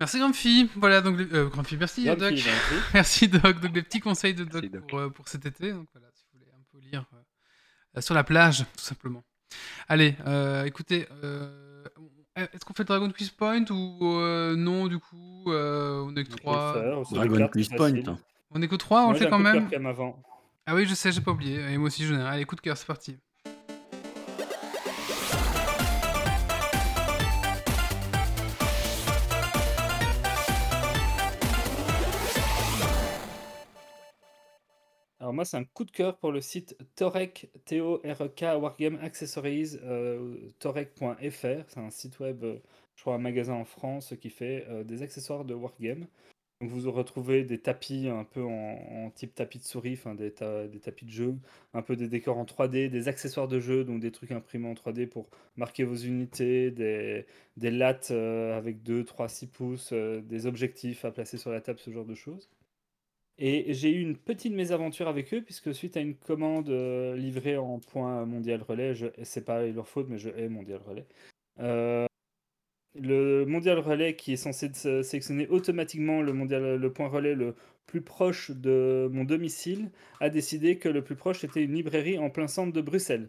[0.00, 0.70] Merci Grumpy.
[0.76, 2.32] Voilà donc les- euh, Grumpy, merci Doc.
[2.94, 3.60] Merci Doc.
[3.60, 4.86] Donc les petits conseils de Doc, Merci, Doc.
[4.88, 5.72] Pour, euh, pour cet été.
[5.72, 7.04] Donc voilà, si vous voulez un peu lire
[7.96, 9.22] euh, sur la plage, tout simplement.
[9.88, 11.06] Allez, euh, écoutez,
[12.36, 16.24] Est-ce qu'on fait le Dragon Quiz Point ou euh, non du coup euh, On est
[16.24, 16.72] que On peut le 3.
[16.72, 17.68] faire, c'est des Dragon Quiz.
[17.68, 18.16] Point.
[18.52, 19.68] On est que 3, on le fait quand même.
[19.86, 20.22] avant.
[20.66, 21.58] Ah oui, je sais, j'ai pas oublié.
[21.72, 22.26] Et moi aussi, j'en ai un.
[22.26, 23.18] Allez, coup de cœur, c'est parti.
[35.32, 41.64] Moi, c'est un coup de cœur pour le site Torek, T-O-R-E-K, Wargame Accessories, euh, torek.fr.
[41.68, 42.58] C'est un site web, euh,
[42.96, 46.06] je crois un magasin en France qui fait euh, des accessoires de Wargame.
[46.60, 50.80] Donc vous retrouvez des tapis un peu en, type tapis de souris, des, ta- des
[50.80, 51.34] tapis de jeu,
[51.74, 54.74] un peu des décors en 3D, des accessoires de jeu, donc des trucs imprimés en
[54.74, 57.24] 3D pour marquer vos unités, des,
[57.56, 62.04] lattes avec 2, 3, 6 pouces, des objectifs à placer sur la table, ce genre
[62.04, 62.50] de choses.
[63.42, 67.56] Et j'ai eu une petite mésaventure avec eux, puisque suite à une commande euh, livrée
[67.56, 71.06] en point mondial relais, je, c'est pas leur faute, mais je hais mondial relais.
[71.60, 72.06] euh,
[72.94, 77.54] le mondial relais qui est censé sélectionner automatiquement le, point relais le
[77.86, 79.90] plus proche de mon domicile
[80.20, 83.28] a décidé que le plus proche était une librairie en plein centre de Bruxelles,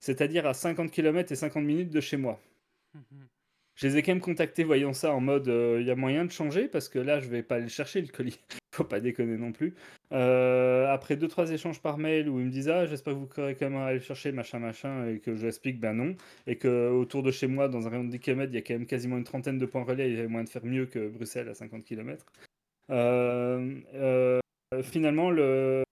[0.00, 2.40] c'est-à-dire à 50 km et 50 minutes de chez moi.
[3.74, 6.30] Je les ai quand même contactés voyant ça en mode il y a moyen de
[6.30, 8.38] changer parce que là je vais pas aller le chercher le colis.
[8.74, 9.74] Faut pas déconner non plus.
[10.12, 13.26] Euh, après deux trois échanges par mail où ils me disent ah j'espère que vous
[13.26, 16.14] pourrez quand même aller le chercher machin machin et que je explique ben non
[16.46, 18.62] et que autour de chez moi dans un rayon de 10 km il y a
[18.62, 20.86] quand même quasiment une trentaine de points relais il y a moyen de faire mieux
[20.86, 22.26] que Bruxelles à 50 km.
[22.90, 24.40] Euh, euh,
[24.82, 25.82] finalement le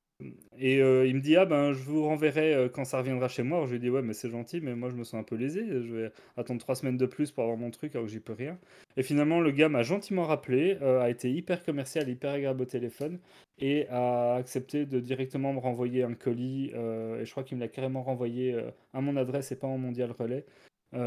[0.58, 3.42] et euh, il me dit ah ben je vous renverrai euh, quand ça reviendra chez
[3.42, 3.58] moi.
[3.58, 5.36] Alors, je lui dis ouais mais c'est gentil mais moi je me sens un peu
[5.36, 5.64] lésé.
[5.66, 8.32] Je vais attendre trois semaines de plus pour avoir mon truc alors que j'y peux
[8.32, 8.58] rien.
[8.96, 12.66] Et finalement le gars m'a gentiment rappelé, euh, a été hyper commercial, hyper agréable au
[12.66, 13.18] téléphone
[13.58, 16.70] et a accepté de directement me renvoyer un colis.
[16.70, 18.56] et je crois qu'il me l'a carrément renvoyé
[18.94, 20.46] à mon adresse et pas en mondial relais.
[20.94, 20.98] en,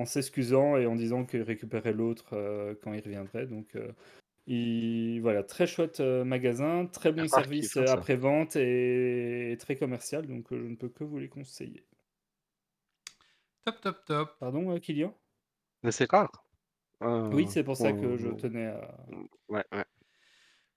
[0.00, 2.34] en s'excusant et en disant qu'il récupérait l'autre
[2.82, 3.46] quand il reviendrait.
[3.46, 3.76] Donc
[4.46, 10.52] il- voilà, très chouette euh, magasin, très bon service après-vente et, et très commercial, donc
[10.52, 11.84] euh, je ne peux que vous les conseiller.
[13.64, 14.38] Top, top, top.
[14.40, 15.14] Pardon, euh, Kylian?
[15.82, 16.44] Mais c'est rare.
[17.02, 18.96] Euh, Oui, c'est pour ça que je tenais à...
[19.48, 19.84] Ouais, ouais.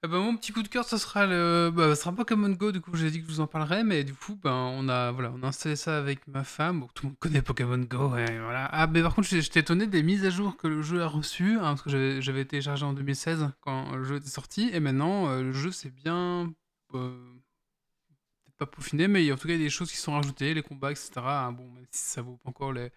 [0.05, 2.71] Eh ben, mon petit coup de cœur, ça sera le, bah, ça sera Pokémon Go.
[2.71, 5.11] Du coup, j'ai dit que je vous en parlerai, mais du coup, ben, on a,
[5.11, 6.85] voilà, on a installé ça avec ma femme.
[6.93, 8.65] Tout le monde connaît Pokémon Go, ouais, voilà.
[8.71, 11.55] Ah, mais par contre, j'étais étonné des mises à jour que le jeu a reçues,
[11.57, 11.89] hein, parce que
[12.21, 15.89] j'avais- téléchargé en 2016 quand le jeu était sorti, et maintenant, euh, le jeu c'est
[15.89, 16.53] bien,
[16.93, 17.17] euh,
[18.57, 20.63] pas peaufiné, mais en tout cas il y a des choses qui sont rajoutées, les
[20.63, 21.47] combats, etc.
[21.47, 22.89] hein, bon, même si ça vaut pas encore les,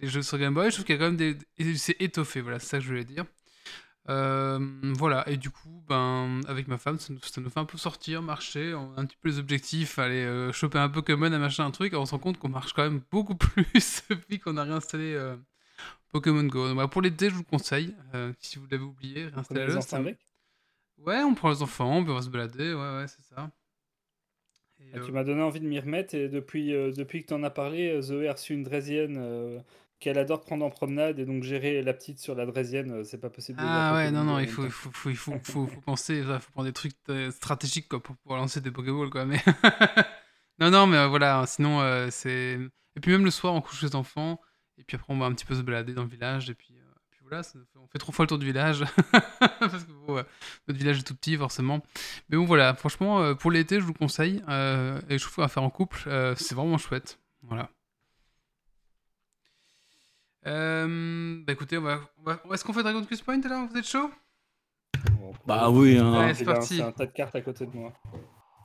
[0.00, 1.96] les jeux sur Game Boy, je trouve qu'il y a quand même des, et c'est
[2.00, 2.40] étoffé.
[2.40, 3.24] Voilà, c'est ça que je voulais dire.
[4.10, 4.58] Euh,
[4.98, 7.78] voilà, et du coup, ben, avec ma femme, ça nous, ça nous fait un peu
[7.78, 11.38] sortir, marcher, on a un petit peu les objectifs, aller euh, choper un Pokémon, un
[11.38, 14.38] machin, un truc, et on se rend compte qu'on marche quand même beaucoup plus depuis
[14.40, 15.36] qu'on a réinstallé euh,
[16.10, 16.66] Pokémon Go.
[16.66, 17.94] Donc, voilà, pour l'été, je vous le conseille,
[18.40, 19.72] si vous l'avez oublié, réinstallez-le.
[20.98, 23.50] Ouais, on prend les enfants, on va se balader, ouais, ouais, c'est ça.
[24.80, 27.28] Et, Ah, euh, Tu m'as donné envie de m'y remettre et depuis, euh, depuis que
[27.28, 29.60] tu en as parlé, Zoé a reçu une draisienne euh,
[30.00, 33.20] qu'elle adore prendre en promenade et donc gérer la petite sur la draisienne, euh, c'est
[33.20, 33.58] pas possible.
[33.58, 36.18] de Ah ouais, non, non, il faut, il faut, faut, il faut, faut, faut penser,
[36.18, 39.24] il faut prendre des trucs euh, stratégiques quoi, pour pouvoir lancer des Pokéballs, quoi.
[39.24, 39.40] Mais
[40.58, 42.58] non, non, mais euh, voilà, sinon, euh, c'est.
[42.96, 44.40] Et puis même le soir, on couche les enfants,
[44.78, 46.74] et puis après, on va un petit peu se balader dans le village, et puis,
[46.78, 48.84] euh, puis voilà, ça on fait trois fois le tour du village,
[49.40, 50.14] parce que bon,
[50.68, 51.82] notre village est tout petit, forcément.
[52.28, 54.42] Mais bon, voilà, franchement, pour l'été, je vous le conseille,
[55.08, 56.02] et je trouve à faire en couple,
[56.36, 57.18] c'est vraiment chouette.
[57.42, 57.68] Voilà.
[60.46, 63.78] Euh, bah écoutez, on va, on va- est-ce qu'on fait Dragon Quest Point là Vous
[63.78, 64.10] êtes chaud?
[65.46, 66.32] Bah oui, hein.
[66.34, 66.76] C'est un- parti.
[66.76, 67.92] C'est un tas de cartes à côté de moi.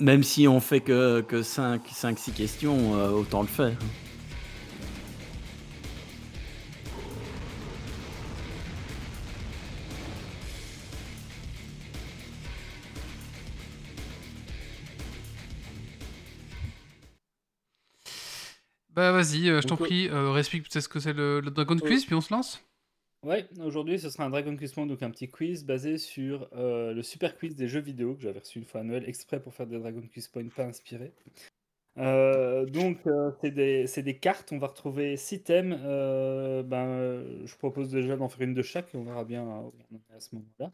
[0.01, 1.81] Même si on fait que, que 5,
[2.17, 3.77] 6 questions, euh, autant le faire.
[18.99, 21.77] Bah vas-y, euh, je t'en prie, euh, explique peut-être ce que c'est le, le Dragon
[21.77, 22.61] Quiz, puis on se lance.
[23.25, 26.91] Ouais, aujourd'hui ce sera un Dragon Quiz Point, donc un petit quiz basé sur euh,
[26.93, 29.53] le super quiz des jeux vidéo que j'avais reçu une fois à Noël exprès pour
[29.53, 31.13] faire des Dragon Quiz Point pas inspirés.
[31.97, 32.97] Euh, donc
[33.39, 35.77] c'est des, c'est des cartes, on va retrouver six thèmes.
[36.65, 39.47] ben, je propose déjà d'en faire une de chaque et on verra bien
[40.13, 40.71] à ce moment-là.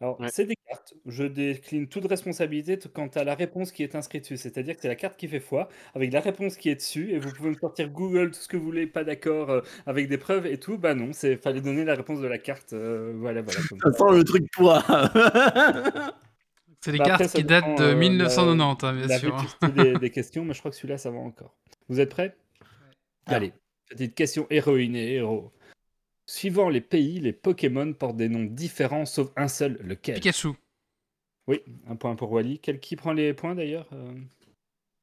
[0.00, 0.28] Alors Ouais.
[0.30, 4.22] c'est des cartes, je décline toute responsabilité t- quant à la réponse qui est inscrite
[4.24, 7.12] dessus, c'est-à-dire que c'est la carte qui fait foi avec la réponse qui est dessus
[7.12, 10.08] et vous pouvez me sortir Google tout ce que vous voulez, pas d'accord, euh, avec
[10.08, 10.78] des preuves et tout.
[10.78, 12.72] Bah non, c'est fallait donner la réponse de la carte.
[12.72, 13.60] euh, voilà, voilà.
[13.68, 14.82] comme Ça sent le truc poids.
[16.80, 19.18] C'est des Bah, après, cartes ça qui datent dépend, de euh, 1990, hein, la bien
[19.18, 19.36] sûr.
[19.36, 21.54] vétusté des, des questions, mais je crois que celui-là, ça va encore.
[21.88, 22.36] Vous êtes prêts?
[23.28, 23.34] Ouais.
[23.36, 23.52] Allez,
[23.88, 25.52] petite question héroïne et héros.
[26.26, 30.14] Suivant les pays, les Pokémon portent des noms différents sauf un seul, lequel?
[30.14, 30.48] Pikachu.
[31.46, 32.58] Oui, un point pour Wally.
[32.60, 34.14] Quel qui prend les points d'ailleurs euh,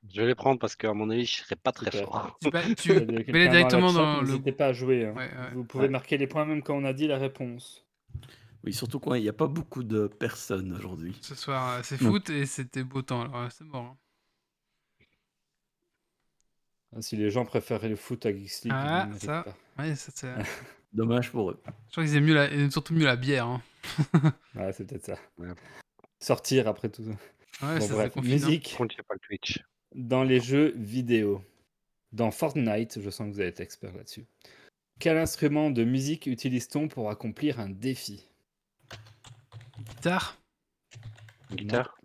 [0.10, 2.08] Je vais les prendre parce qu'à mon avis, je serais pas très Super.
[2.08, 2.40] fort.
[2.44, 2.94] Y tu
[3.32, 4.28] directement dans le.
[4.28, 5.06] N'hésitez pas à jouer.
[5.06, 5.14] hein.
[5.14, 5.52] Ouais, ouais.
[5.54, 5.90] Vous pouvez Ouais.
[5.92, 7.86] marquer les points même quand on a dit la réponse.
[8.64, 11.16] Oui, surtout quand il n'y a pas beaucoup de personnes aujourd'hui.
[11.22, 12.10] Ce soir, euh, c'est Non.
[12.12, 13.22] foot et c'était beau temps.
[13.22, 13.84] Alors, euh, c'est mort.
[13.84, 13.98] hein.
[16.96, 19.44] Ah, Si les gens préféraient le foot à Geeks League, Ah, ils ne méritent ça.
[19.44, 19.84] pas.
[19.84, 20.34] Ouais, ça, c'est-
[20.94, 21.62] Dommage pour eux.
[21.88, 22.52] Je crois qu'ils aiment mieux la...
[22.54, 23.48] ils aiment surtout mieux la bière.
[23.48, 23.62] hein.
[24.56, 25.18] Ouais, c'est peut-être ça.
[25.38, 25.50] Ouais.
[26.20, 27.12] Sortir après tout ça.
[27.68, 28.22] Ouais, Bon, ça bref, hein.
[28.22, 29.60] musique Contre, j'ai pas le Twitch.
[29.96, 31.44] dans les jeux vidéo.
[32.12, 34.26] Dans Fortnite, je sens que vous allez être expert là-dessus.
[35.00, 38.28] Quel instrument de musique utilise-t-on pour accomplir un défi?
[39.80, 40.38] Guitare?
[41.52, 41.98] Une guitare?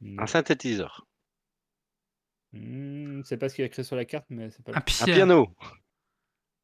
[0.00, 0.22] Non.
[0.22, 1.06] Un synthétiseur.
[2.52, 4.76] Hmm, c'est pas ce qu'il y a écrit sur la carte, mais c'est pas Un
[4.76, 4.82] le...
[4.84, 5.10] piano.
[5.12, 5.54] Un piano.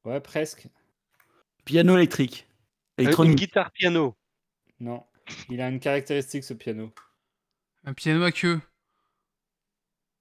[0.05, 0.67] Ouais, presque.
[1.65, 2.47] Piano électrique.
[2.49, 3.39] Euh, Une Électronique.
[3.39, 4.17] guitare piano.
[4.81, 5.05] Non.
[5.49, 6.93] Il a une caractéristique, ce piano.
[7.85, 8.61] Un piano à queue.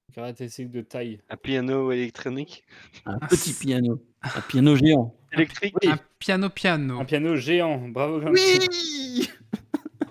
[0.09, 1.21] Une caractéristique de taille.
[1.29, 2.63] Un piano électronique.
[3.05, 4.03] Un petit piano.
[4.21, 5.15] Un piano géant.
[5.31, 5.75] Électrique.
[5.81, 5.89] Oui.
[5.89, 6.99] Un piano piano.
[6.99, 7.89] Un piano géant.
[7.89, 8.19] Bravo.
[8.29, 8.59] Oui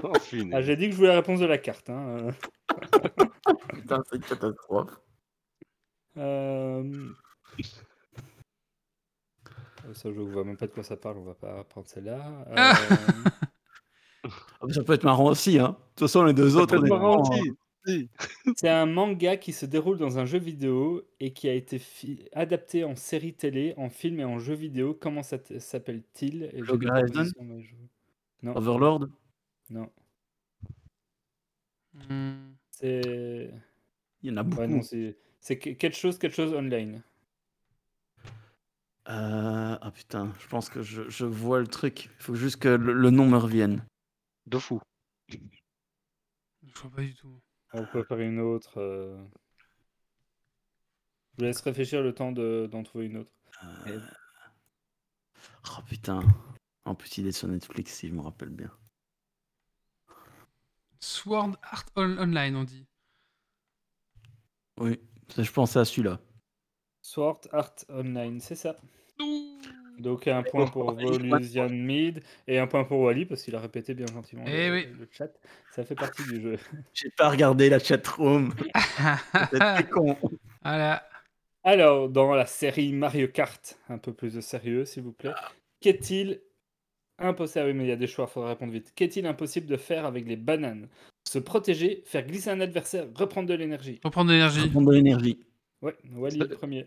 [0.03, 0.13] Oh.
[0.53, 1.91] Ah, j'ai dit que je voulais la réponse de la carte.
[1.91, 2.29] Hein.
[3.75, 4.91] Putain, c'est une catastrophe.
[6.17, 7.13] Euh...
[9.95, 12.45] Ça, je vois même pas de quoi ça parle, on va pas prendre celle-là.
[12.55, 12.75] Ah.
[12.91, 13.31] Euh,
[14.25, 15.69] Ah, mais Ça peut être marrant aussi, hein.
[15.71, 17.41] De toute façon, les deux Ça autres, peut être marrant aussi.
[17.49, 17.55] hein.
[18.57, 21.81] C'est un manga qui se déroule dans un jeu vidéo et qui a été
[22.35, 24.93] adapté en série télé, en film et en jeu vidéo.
[25.01, 26.53] Comment ça s'appelle-t-il?
[28.43, 29.09] Non, Overlord?
[29.71, 29.89] Non.
[32.09, 32.53] Hmm.
[32.71, 33.51] C'est
[34.23, 34.61] Il y en a beaucoup.
[34.61, 37.03] ouais, non, c'est c'est que- quelque chose, quelque chose online.
[39.09, 39.13] Euh,
[39.81, 42.05] Ah putain, je pense que je, je vois le truc.
[42.05, 43.85] Il faut juste que le, le nom me revienne.
[44.47, 44.75] Dofu.
[45.29, 45.39] Je
[46.83, 47.41] vois pas du tout.
[47.73, 48.79] On peut faire une autre.
[48.81, 49.17] euh.
[51.33, 53.33] Je vous laisse réfléchir le temps de- d'en trouver une autre.
[53.87, 54.01] Euh,
[55.69, 56.21] Oh putain.
[56.85, 58.71] En plus, il est sur Netflix, si je me rappelle bien.
[61.01, 62.87] Sword Art On- Online, on dit.
[64.79, 64.99] Oui,
[65.29, 66.21] ça, je pensais à celui-là.
[67.03, 68.77] Sword Art Online, c'est ça.
[69.21, 69.50] Ouh.
[70.01, 70.93] Donc un point pour.
[70.95, 74.75] Volusian Mead et un point pour Wally parce qu'il a répété bien gentiment Eh le,
[74.75, 74.87] oui.
[74.99, 75.31] le chat.
[75.73, 76.59] Ça fait partie du jeu.
[76.95, 78.53] J'ai pas regardé la chatroom.
[79.53, 80.17] C'était con.
[80.63, 81.07] voilà.
[81.63, 85.33] Alors, dans la série Mario Kart, un peu plus de sérieux, s'il vous plaît.
[85.81, 86.41] Qu'est-il
[87.19, 88.93] impossible ah oui, mais il y a des choix, il faudra répondre vite.
[88.95, 90.89] Qu'est-il impossible de faire avec les bananes?
[91.29, 94.01] Se protéger, faire glisser un adversaire, reprendre de l'énergie.
[94.03, 94.69] Reprendre de l'énergie.
[94.71, 95.39] Prendre de l'énergie.
[95.83, 96.87] Ouais, Wally est le premier.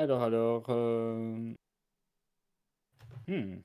[0.00, 0.64] Alors, alors.
[0.70, 1.52] euh,
[3.28, 3.56] hmm.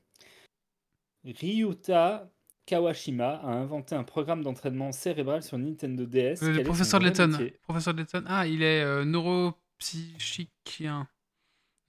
[1.23, 2.29] Ryuta
[2.65, 6.43] Kawashima a inventé un programme d'entraînement cérébral sur Nintendo DS.
[6.43, 7.31] Euh, le professeur Letton.
[7.63, 8.23] Professeur Letton.
[8.27, 11.07] Ah, il est euh, neuropsychicien.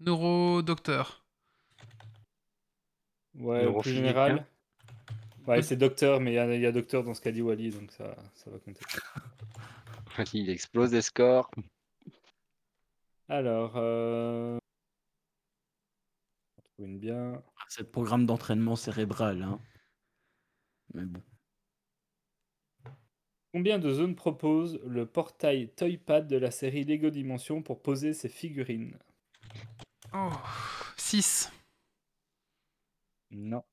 [0.01, 1.24] Neurodocteur.
[3.35, 4.47] Ouais, au plus général.
[5.47, 7.43] Ouais, c'est docteur, mais il y, a- il y a docteur dans ce qu'a dit
[7.43, 8.81] Wally, donc ça, ça va compter.
[10.32, 11.51] Il explose des scores.
[13.28, 14.59] Alors, euh...
[16.59, 17.43] on trouve une bien.
[17.69, 19.43] C'est le programme d'entraînement cérébral.
[19.43, 19.61] Hein.
[20.94, 21.23] Mais bon.
[23.53, 28.28] Combien de zones propose le portail Toypad de la série Lego Dimension pour poser ses
[28.28, 28.98] figurines?
[30.12, 30.31] Oh.
[30.97, 31.51] 6.
[33.31, 33.65] Non.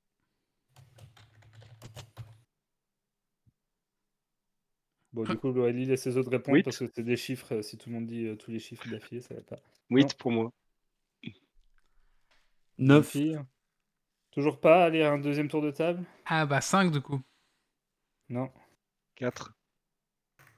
[5.14, 6.64] Bon, du coup, Wally laisse les autres répondre Huit?
[6.64, 7.53] parce que c'est des chiffres.
[7.56, 9.60] euh, Si tout le monde dit euh, tous les chiffres d'affilée, ça va pas.
[9.91, 10.52] 8 pour moi.
[12.80, 13.07] 9.
[13.07, 13.40] Fille
[14.31, 16.03] Toujours pas Aller à un deuxième tour de table?
[16.26, 17.22] Ah bah 5 du coup.
[18.30, 18.52] Non.
[19.15, 19.53] 4.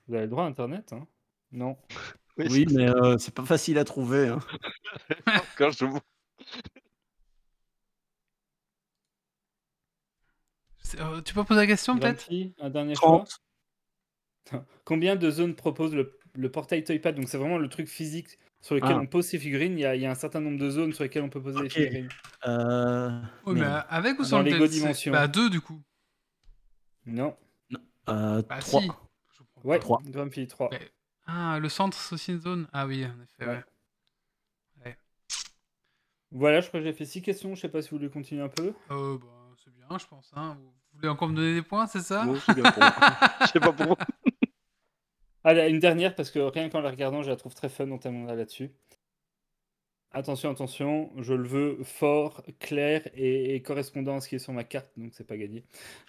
[0.07, 1.05] Vous avez le droit à Internet hein?
[1.51, 1.77] Non.
[2.37, 4.27] Oui, mais euh, c'est pas facile à trouver.
[4.27, 4.39] Hein.
[5.57, 5.99] Quand je vous...
[10.81, 12.29] C'est- euh, tu peux poser la question peut-être?
[12.59, 13.19] Un dernier choix?
[13.19, 13.39] 30.
[14.85, 17.15] Combien de zones propose le, le portail Toypad?
[17.15, 18.99] Donc c'est vraiment le truc physique sur lequel Ah.
[18.99, 19.77] on pose ses figurines.
[19.77, 21.41] Il y, a, il y a un certain nombre de zones sur lesquelles on peut
[21.41, 22.09] poser les figurines.
[22.47, 24.67] Euh, Oui, mais avec ou sans le Lego?
[24.67, 25.11] Dimension.
[25.11, 25.81] Bah 2 du coup.
[27.05, 27.35] Non.
[28.09, 28.81] Euh, Bah 3.
[28.81, 28.87] si.
[28.87, 29.81] Je comprends Ouais, pas.
[29.83, 30.01] Trois.
[30.05, 30.69] Grumpy 3.
[30.71, 30.91] Ouais.
[31.27, 32.67] Ah, le centre c'est aussi une zone?
[32.73, 33.63] Ah oui, en effet, Ouais.
[34.85, 34.97] ouais.
[36.31, 37.55] Voilà, je crois que j'ai fait 6 questions.
[37.55, 38.73] Je sais pas si vous voulez continuer un peu.
[38.91, 39.27] Euh, bah,
[39.63, 40.31] c'est bien, je pense.
[40.35, 40.57] Hein.
[40.59, 42.25] Vous voulez encore me donner des points, c'est ça?
[42.27, 42.93] Aussi, bien pour moi.
[43.41, 43.97] Je sais pas pourquoi.
[45.47, 47.99] Allez, une dernière parce que rien qu'en la regardant, je la trouve très fun, on
[47.99, 48.71] terminera là-dessus.
[50.11, 54.53] Attention, attention, je le veux fort, clair et, et correspondant à ce qui est sur
[54.53, 55.63] ma carte, donc c'est pas gagné.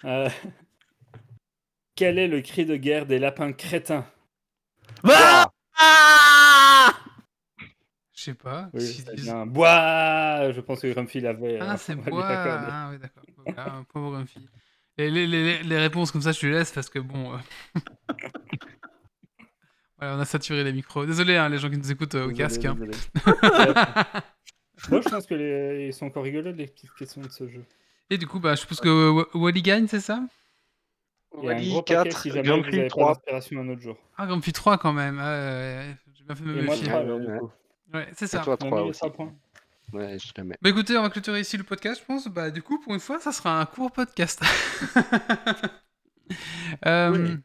[0.05, 0.27] Euh,
[1.95, 4.07] Quel est le cri de guerre des lapins crétins?
[5.03, 6.93] Ah Ah
[8.13, 8.71] Je sais pas.
[8.73, 8.81] Oui,
[9.47, 11.59] Bois Je pense que Grumpy l'avait.
[11.61, 12.25] Ah, euh, c'est on va lui bois.
[12.29, 13.85] Ah, oui, d'accord.
[13.89, 14.47] Pauvre Grumpy.
[14.97, 17.33] Et les, les- les réponses comme ça, je te les laisse parce que bon.
[17.35, 17.37] euh,
[19.99, 21.05] voilà, on a saturé les micros.
[21.05, 22.65] Désolé, hein, les gens qui nous écoutent euh, au Désolé, casque.
[22.65, 22.75] hein.
[22.75, 22.97] désolé.
[24.89, 25.87] Moi, je pense que les...
[25.87, 27.63] ils sont encore rigolos, les petites questions de ce jeu.
[28.09, 30.21] Et du coup, bah, je suppose que Wa- Wally gagne, c'est ça?
[31.33, 32.43] Wally gros paquet 4, si avez
[32.83, 33.13] pas 3.
[33.13, 33.97] d'inspiration un autre jour.
[34.17, 35.17] Ah, Grumpy 3 quand même.
[35.17, 36.87] Ouais, J'ai bien fait me méfier.
[36.87, 37.39] 3 Ouais,
[37.93, 38.07] ouais.
[38.15, 38.39] c'est ça.
[38.39, 39.01] toi On a 3 mis les aussi.
[39.93, 40.57] Ouais, je te mets.
[40.61, 42.27] Bah écoutez, on va clôturer ici le podcast, je pense.
[42.27, 44.41] Bah du coup, pour une fois, ça sera un court podcast.
[46.85, 47.37] Euh, Oui.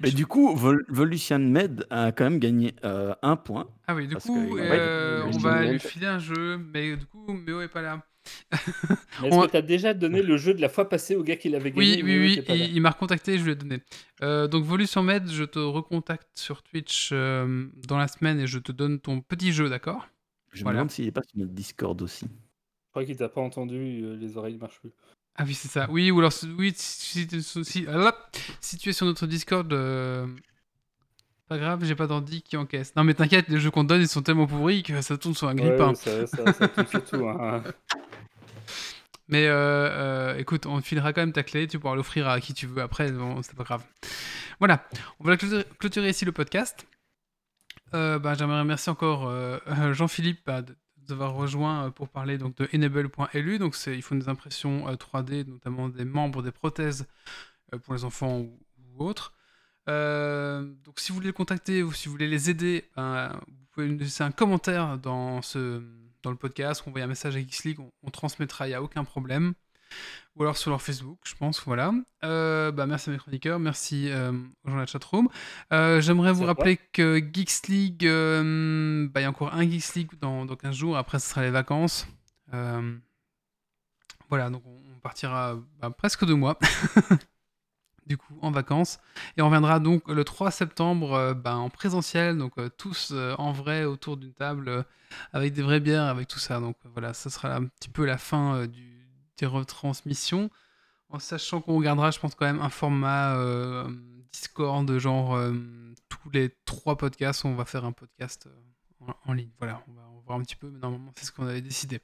[0.00, 3.68] Mais du coup, Vol- Volution Med a quand même gagné euh, un point.
[3.86, 5.72] Ah oui, du Parce coup, que- euh, Ouais, on va Med.
[5.72, 8.02] lui filer un jeu, mais du coup, Méo est pas là.
[9.20, 11.22] Mais Est-ce On- que tu as déjà donné le jeu de la fois passée au
[11.22, 13.54] gars qui l'avait Oui, gagné oui, oui, là il, il m'a recontacté, je lui ai
[13.54, 13.82] donné.
[14.22, 18.58] Euh, donc, Volution Med, je te recontacte sur Twitch euh, dans la semaine et je
[18.58, 20.08] te donne ton petit jeu, d'accord?
[20.52, 20.76] Je Voilà.
[20.76, 22.24] me demande s'il n'est pas sur notre Discord aussi.
[22.24, 24.92] Je crois qu'il t'a pas entendu, euh, les oreilles marchent plus.
[25.36, 25.86] Ah oui, c'est ça.
[25.90, 28.14] Oui, ou alors, si- oui, si, si- si- ah
[28.60, 30.26] si tu es sur notre Discord, euh,
[31.48, 32.94] pas grave, j'ai pas d'ordi qui encaisse.
[32.96, 35.34] Non, mais t'inquiète, les jeux qu'on te donne, ils sont tellement pourris que ça tourne
[35.34, 35.88] sur un grippin.
[35.88, 37.28] ouais, ça, ça, ça tourne surtout.
[37.28, 37.62] Hein.
[39.28, 39.52] Mais euh,
[40.34, 42.82] euh, écoute, on filera quand même ta clé, tu pourras l'offrir à qui tu veux
[42.82, 43.82] après, bon, c'est pas grave.
[44.58, 44.86] Voilà,
[45.18, 46.86] on va clôturer, clôturer ici le podcast.
[47.94, 49.32] Euh, bah, J'aimerais remercier encore
[49.94, 53.58] Jean-Philippe bah, de- d'avoir rejoint euh, pour parler donc, de enable.lu.
[53.58, 57.06] Donc c'est- il faut des impressions euh, 3D, notamment des membres, des prothèses
[57.72, 58.58] euh, pour les enfants ou,
[58.98, 59.32] autres.
[59.88, 63.66] Euh, donc si vous voulez les contacter ou si vous voulez les aider, ben, vous
[63.72, 65.82] pouvez nous laisser un commentaire dans, ce,
[66.22, 68.82] dans le podcast, envoyer un message à Geeks League, on, on transmettra, il n'y a
[68.82, 69.54] aucun problème.
[70.36, 71.92] Ou alors sur leur Facebook, je pense, voilà.
[72.24, 74.32] Euh, bah, merci à mes chroniqueurs, merci euh,
[74.64, 75.28] aux gens de la chatroom.
[75.72, 79.94] Euh, J'aimerais vous rappeler que Geeks League, euh, bah, il y a encore un Geeks
[79.94, 82.08] League dans, dans 15 jours, après ce sera les vacances.
[84.28, 86.58] Voilà, donc on partira bah, presque deux mois.
[88.06, 88.98] du coup en vacances.
[89.36, 94.16] Et on reviendra donc le 3 septembre ben, en présentiel, donc tous en vrai autour
[94.16, 94.84] d'une table
[95.32, 96.58] avec des vraies bières, avec tout ça.
[96.58, 98.93] Donc voilà, ça sera un petit peu la fin du,
[99.38, 100.50] des retransmissions.
[101.08, 103.88] En sachant qu'on gardera, je pense, quand même un format euh,
[104.32, 105.54] Discord, genre euh,
[106.08, 109.50] tous les trois podcasts, on va faire un podcast euh, en, ligne.
[109.58, 112.00] Voilà, on va, voir un petit peu, mais normalement, c'est ce qu'on avait décidé.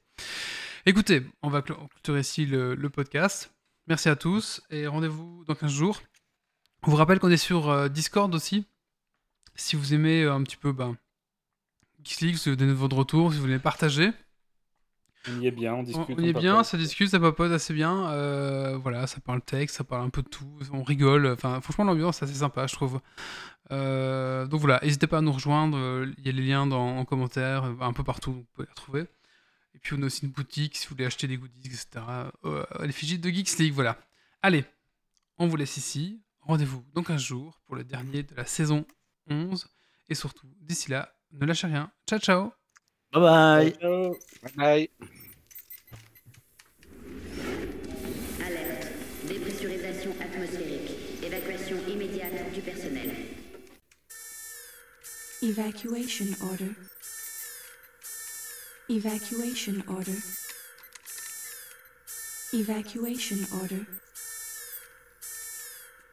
[0.85, 3.51] Écoutez, on va clôturer ici le, podcast.
[3.87, 6.01] Merci à tous et rendez-vous dans 15 jours.
[6.83, 8.65] On vous rappelle qu'on est sur Discord aussi.
[9.55, 10.95] Si vous aimez un petit peu ben,
[12.03, 14.11] Geeks si vous donnez votre retour, si vous voulez partager.
[15.29, 16.15] On y est bien, on discute.
[16.17, 16.41] on y est papote.
[16.41, 18.09] bien, ça discute, ça papote assez bien.
[18.11, 21.27] euh, voilà, ça parle texte, ça parle un peu de tout, on rigole.
[21.27, 22.99] Enfin, franchement, l'ambiance c'est assez sympa, je trouve.
[23.71, 25.77] Euh, donc voilà, n'hésitez pas à nous rejoindre.
[25.77, 28.71] euh, Il y a les liens dans, en commentaire, un peu partout, vous pouvez les
[28.71, 29.01] retrouver.
[29.73, 31.87] Et puis on a aussi une boutique si vous voulez acheter des goodies, etc.
[32.45, 33.97] Euh, à l'effigie de Geeks League, voilà.
[34.41, 34.65] Allez,
[35.37, 36.19] on vous laisse ici.
[36.41, 38.85] Rendez-vous dans 15 jours pour le dernier de la saison
[39.29, 39.67] 11.
[40.09, 41.91] Et surtout, d'ici là, ne lâchez rien.
[42.09, 42.60] Ciao, ciao
[43.13, 43.73] Bye bye.
[43.81, 44.89] Bye bye.
[48.45, 48.87] Alerte.
[49.27, 50.91] Dépressurisation atmosphérique.
[51.23, 53.11] Évacuation immédiate du personnel.
[55.41, 56.75] Evacuation order.
[58.89, 60.17] Evacuation order.
[62.53, 63.85] Evacuation order.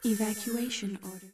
[0.03, 1.33] Evacuation order.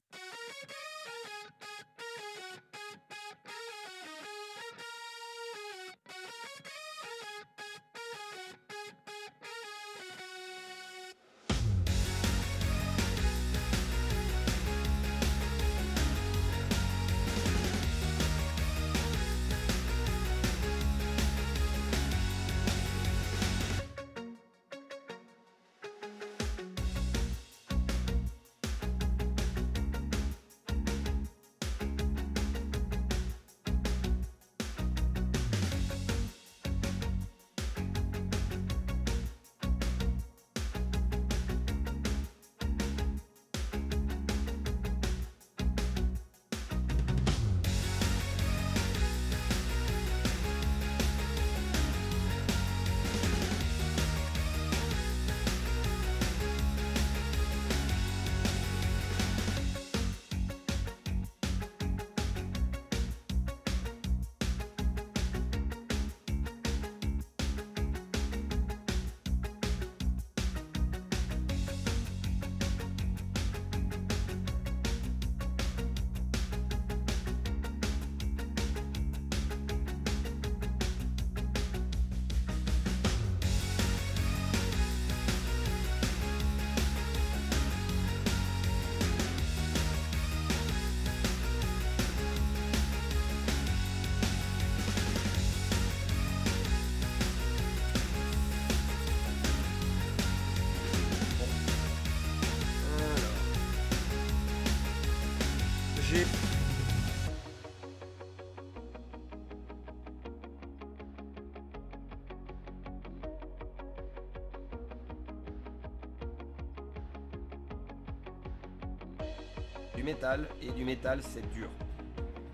[120.68, 121.70] Et du métal c'est dur.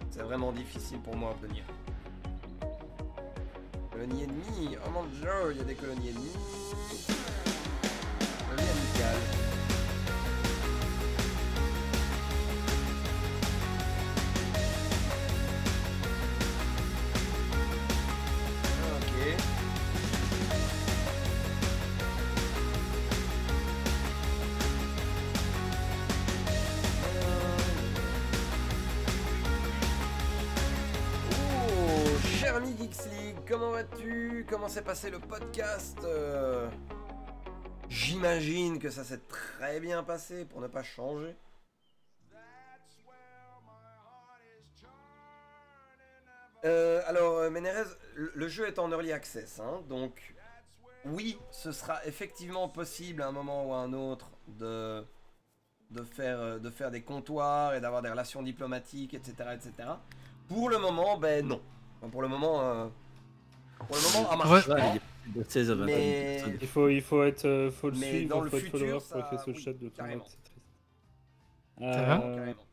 [0.09, 1.63] C'est vraiment difficile pour moi à tenir.
[3.91, 6.37] Colonie ennemie, oh mon dieu, il y a des colonies ennemies.
[8.49, 9.50] Colonie.
[33.47, 34.45] Comment vas-tu?
[34.49, 36.69] Comment s'est passé le podcast Euh,
[37.87, 41.35] J'imagine que ça s'est très bien passé pour ne pas changer.
[46.63, 47.83] Euh, alors, euh, Ménérez,
[48.15, 50.35] le, jeu est en early access, hein, donc
[51.05, 55.03] oui, ce sera effectivement possible à un moment ou à un autre de,
[56.11, 59.89] faire, de faire des comptoirs et d'avoir des relations diplomatiques, etc., etc.
[60.47, 61.61] Pour le moment, ben non.
[62.01, 62.87] Enfin, Pour le moment, euh,
[63.77, 64.75] pour le moment, en marche Ouais.
[64.75, 64.93] pas.
[65.35, 66.43] De 16 à 21 Mais-.
[66.61, 68.79] Il faut, il faut être, euh, faut le Mais suivre, dans le faut être futur,
[68.79, 70.25] follower ça- pour chat de ton carrément.
[71.77, 71.93] va Euh,
[72.35, 72.65] Carrément.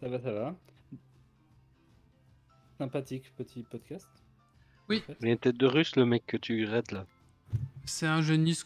[0.00, 0.54] Ça va, ça va.
[2.78, 4.08] Sympathique petit podcast.
[4.88, 4.98] Oui.
[5.02, 5.16] En fait.
[5.20, 7.06] Il y a une tête de russe, le mec que tu rettes là.
[7.86, 8.64] C'est un jeu Nice que